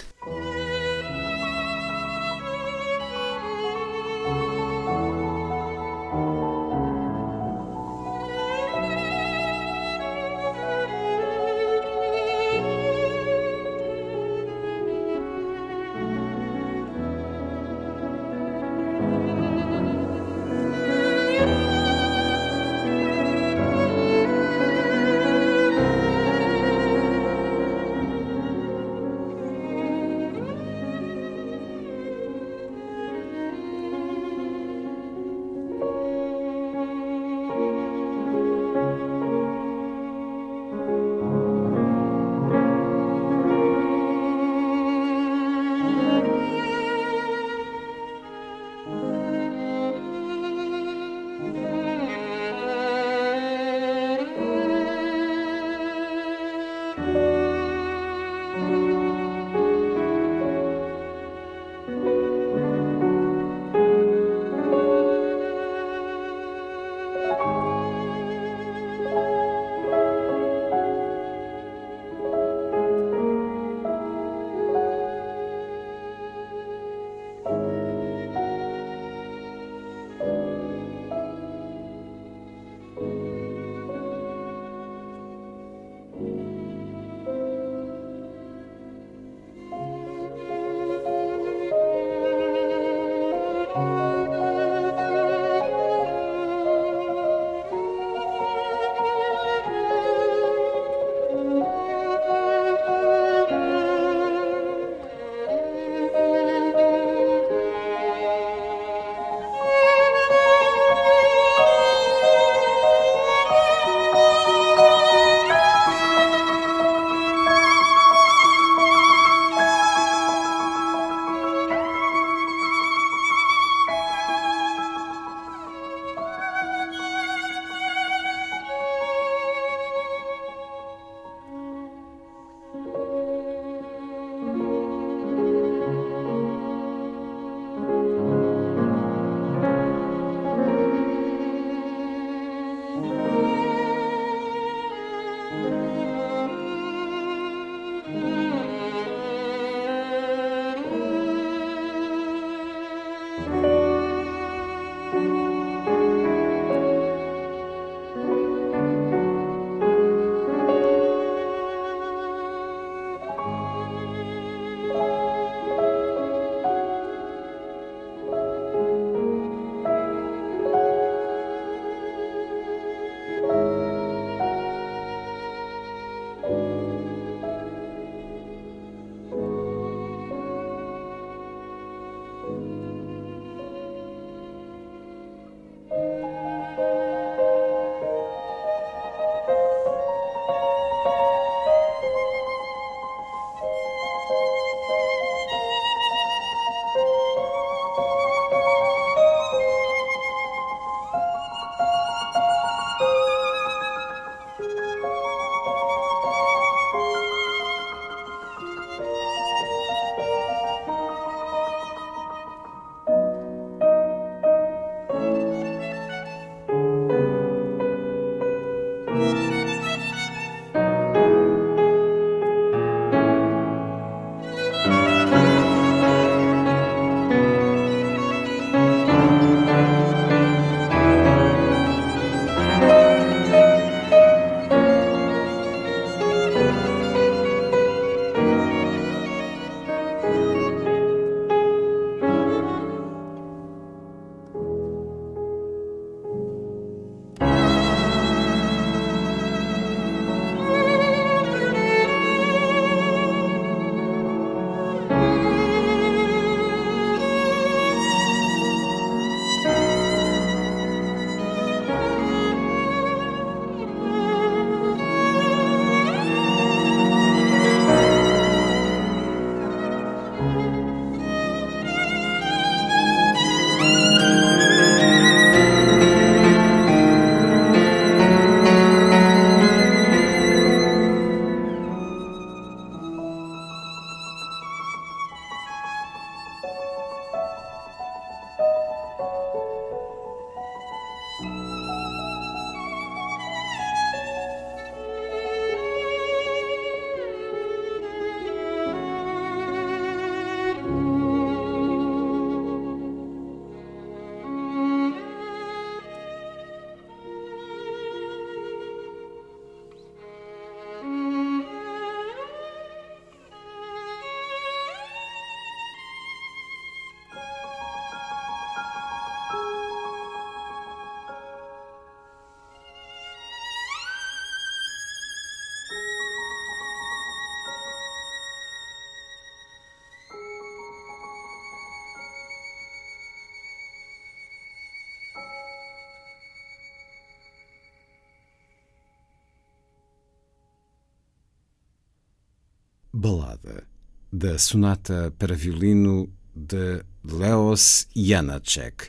[343.23, 343.87] Balada,
[344.33, 349.07] da sonata para violino de Leos Janáček,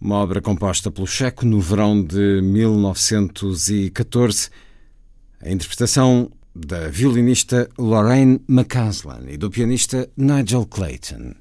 [0.00, 4.50] uma obra composta pelo checo no verão de 1914,
[5.40, 11.34] a interpretação da violinista Lorraine McCaslin e do pianista Nigel Clayton.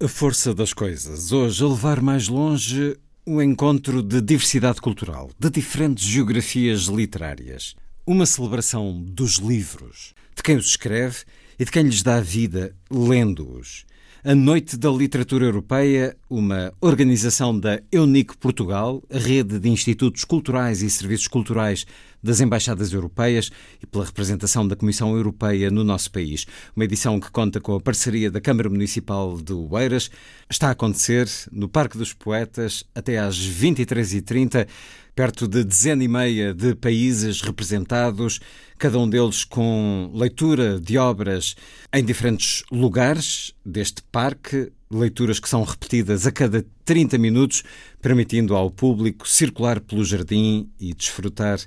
[0.00, 2.94] A força das coisas, hoje a levar mais longe
[3.24, 7.74] o encontro de diversidade cultural, de diferentes geografias literárias,
[8.06, 11.24] uma celebração dos livros, de quem os escreve
[11.58, 13.84] e de quem lhes dá vida lendo-os.
[14.26, 20.88] A Noite da Literatura Europeia, uma organização da Eunic Portugal, rede de institutos culturais e
[20.88, 21.84] serviços culturais
[22.22, 23.50] das embaixadas europeias
[23.82, 26.46] e pela representação da Comissão Europeia no nosso país.
[26.74, 30.10] Uma edição que conta com a parceria da Câmara Municipal de Oeiras.
[30.48, 34.66] Está a acontecer no Parque dos Poetas até às 23h30
[35.14, 38.40] perto de dezena e meia de países representados,
[38.76, 41.54] cada um deles com leitura de obras
[41.92, 47.62] em diferentes lugares deste parque, leituras que são repetidas a cada 30 minutos,
[48.02, 51.60] permitindo ao público circular pelo jardim e desfrutar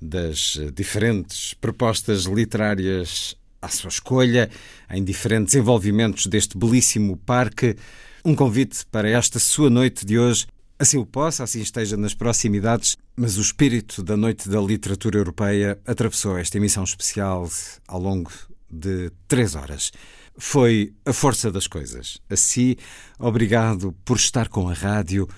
[0.00, 4.50] das diferentes propostas literárias à sua escolha,
[4.90, 7.76] em diferentes envolvimentos deste belíssimo parque.
[8.24, 10.46] Um convite para esta sua noite de hoje
[10.82, 15.78] Assim o possa, assim esteja nas proximidades, mas o espírito da Noite da Literatura Europeia
[15.86, 17.48] atravessou esta emissão especial
[17.86, 18.32] ao longo
[18.68, 19.92] de três horas.
[20.36, 22.18] Foi a força das coisas.
[22.28, 22.74] Assim,
[23.16, 25.28] obrigado por estar com a rádio.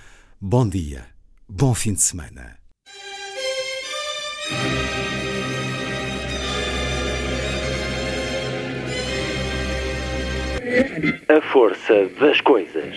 [0.40, 1.05] Bom dia,
[1.47, 2.56] bom fim de semana.
[11.28, 12.97] A força das coisas.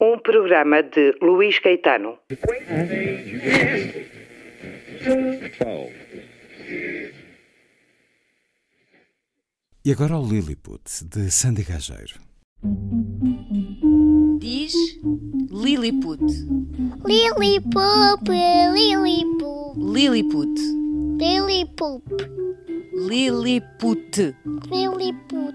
[0.00, 2.18] Um programa de Luís Caetano.
[9.84, 12.18] E agora o Lilliput, de Sandy Gageiro.
[14.38, 14.74] Diz
[15.50, 16.20] Lilliput.
[17.06, 19.76] Lilliput, Lilliput.
[19.76, 20.58] Lilliput.
[21.18, 22.04] Lilliput.
[22.94, 24.34] Lilliput.
[24.70, 25.54] Lilliput.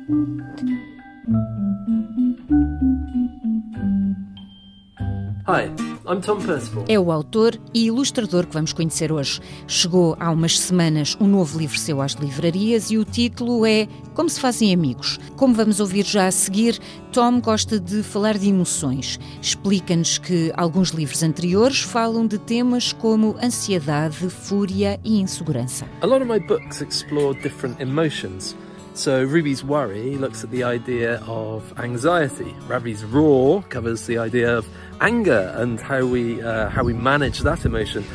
[5.48, 5.70] Hi,
[6.12, 6.86] I'm Tom Percival.
[6.88, 9.40] É o autor e ilustrador que vamos conhecer hoje.
[9.68, 14.28] Chegou há umas semanas um novo livro seu às livrarias e o título é Como
[14.28, 15.20] se fazem amigos.
[15.36, 16.80] Como vamos ouvir já a seguir,
[17.12, 19.20] Tom gosta de falar de emoções.
[19.40, 25.86] Explica-nos que alguns livros anteriores falam de temas como ansiedade, fúria e insegurança.
[26.02, 28.56] A lot of my books explore different emotions.
[28.96, 32.56] So Ruby's Worry looks at the idea of anxiety.
[32.66, 34.66] Ravi's Raw covers the idea of
[35.02, 38.06] anger and how we uh, how we manage that emotion.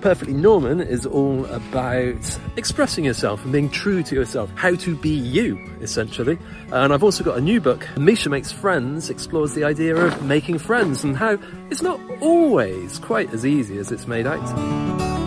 [0.00, 5.08] Perfectly Norman is all about expressing yourself and being true to yourself, how to be
[5.08, 6.38] you, essentially.
[6.70, 10.58] And I've also got a new book, Misha Makes Friends, explores the idea of making
[10.58, 11.38] friends and how
[11.70, 15.23] it's not always quite as easy as it's made out.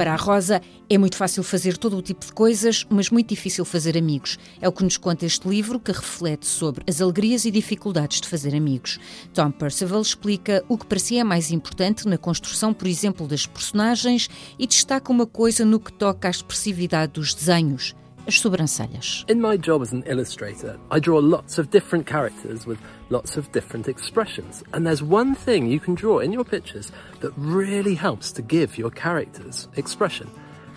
[0.00, 3.66] Para a Rosa é muito fácil fazer todo o tipo de coisas, mas muito difícil
[3.66, 4.38] fazer amigos.
[4.58, 8.26] É o que nos conta este livro que reflete sobre as alegrias e dificuldades de
[8.26, 8.98] fazer amigos.
[9.34, 13.44] Tom Percival explica o que para si é mais importante na construção, por exemplo, das
[13.44, 17.94] personagens e destaca uma coisa no que toca à expressividade dos desenhos.
[18.26, 19.28] As sobrancelhas.
[19.28, 23.50] In my job as an illustrator, I draw lots of different characters with lots of
[23.50, 24.62] different expressions.
[24.72, 28.78] And there's one thing you can draw in your pictures that really helps to give
[28.78, 30.30] your characters expression.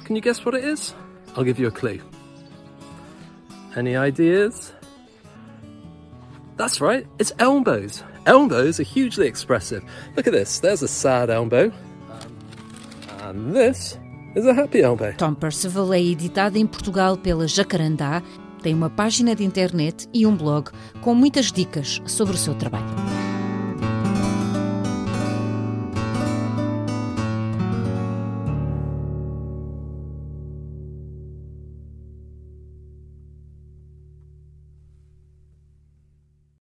[0.06, 0.94] Can you guess what it is?
[1.36, 2.02] I'll give you a clue.
[3.76, 4.74] Any ideas?
[6.56, 8.04] That's right, it's elbows.
[8.26, 9.84] Elbows are hugely expressive.
[10.16, 11.72] Look at this, there's a sad elbow.
[12.10, 12.38] Um,
[13.22, 13.98] and this
[14.36, 15.14] is a happy elbow.
[15.18, 18.22] Tom Percival é editado em Portugal pela Jacarandá,
[18.62, 20.72] tem uma página de internet e um blog
[21.02, 23.23] com muitas dicas sobre o seu trabalho.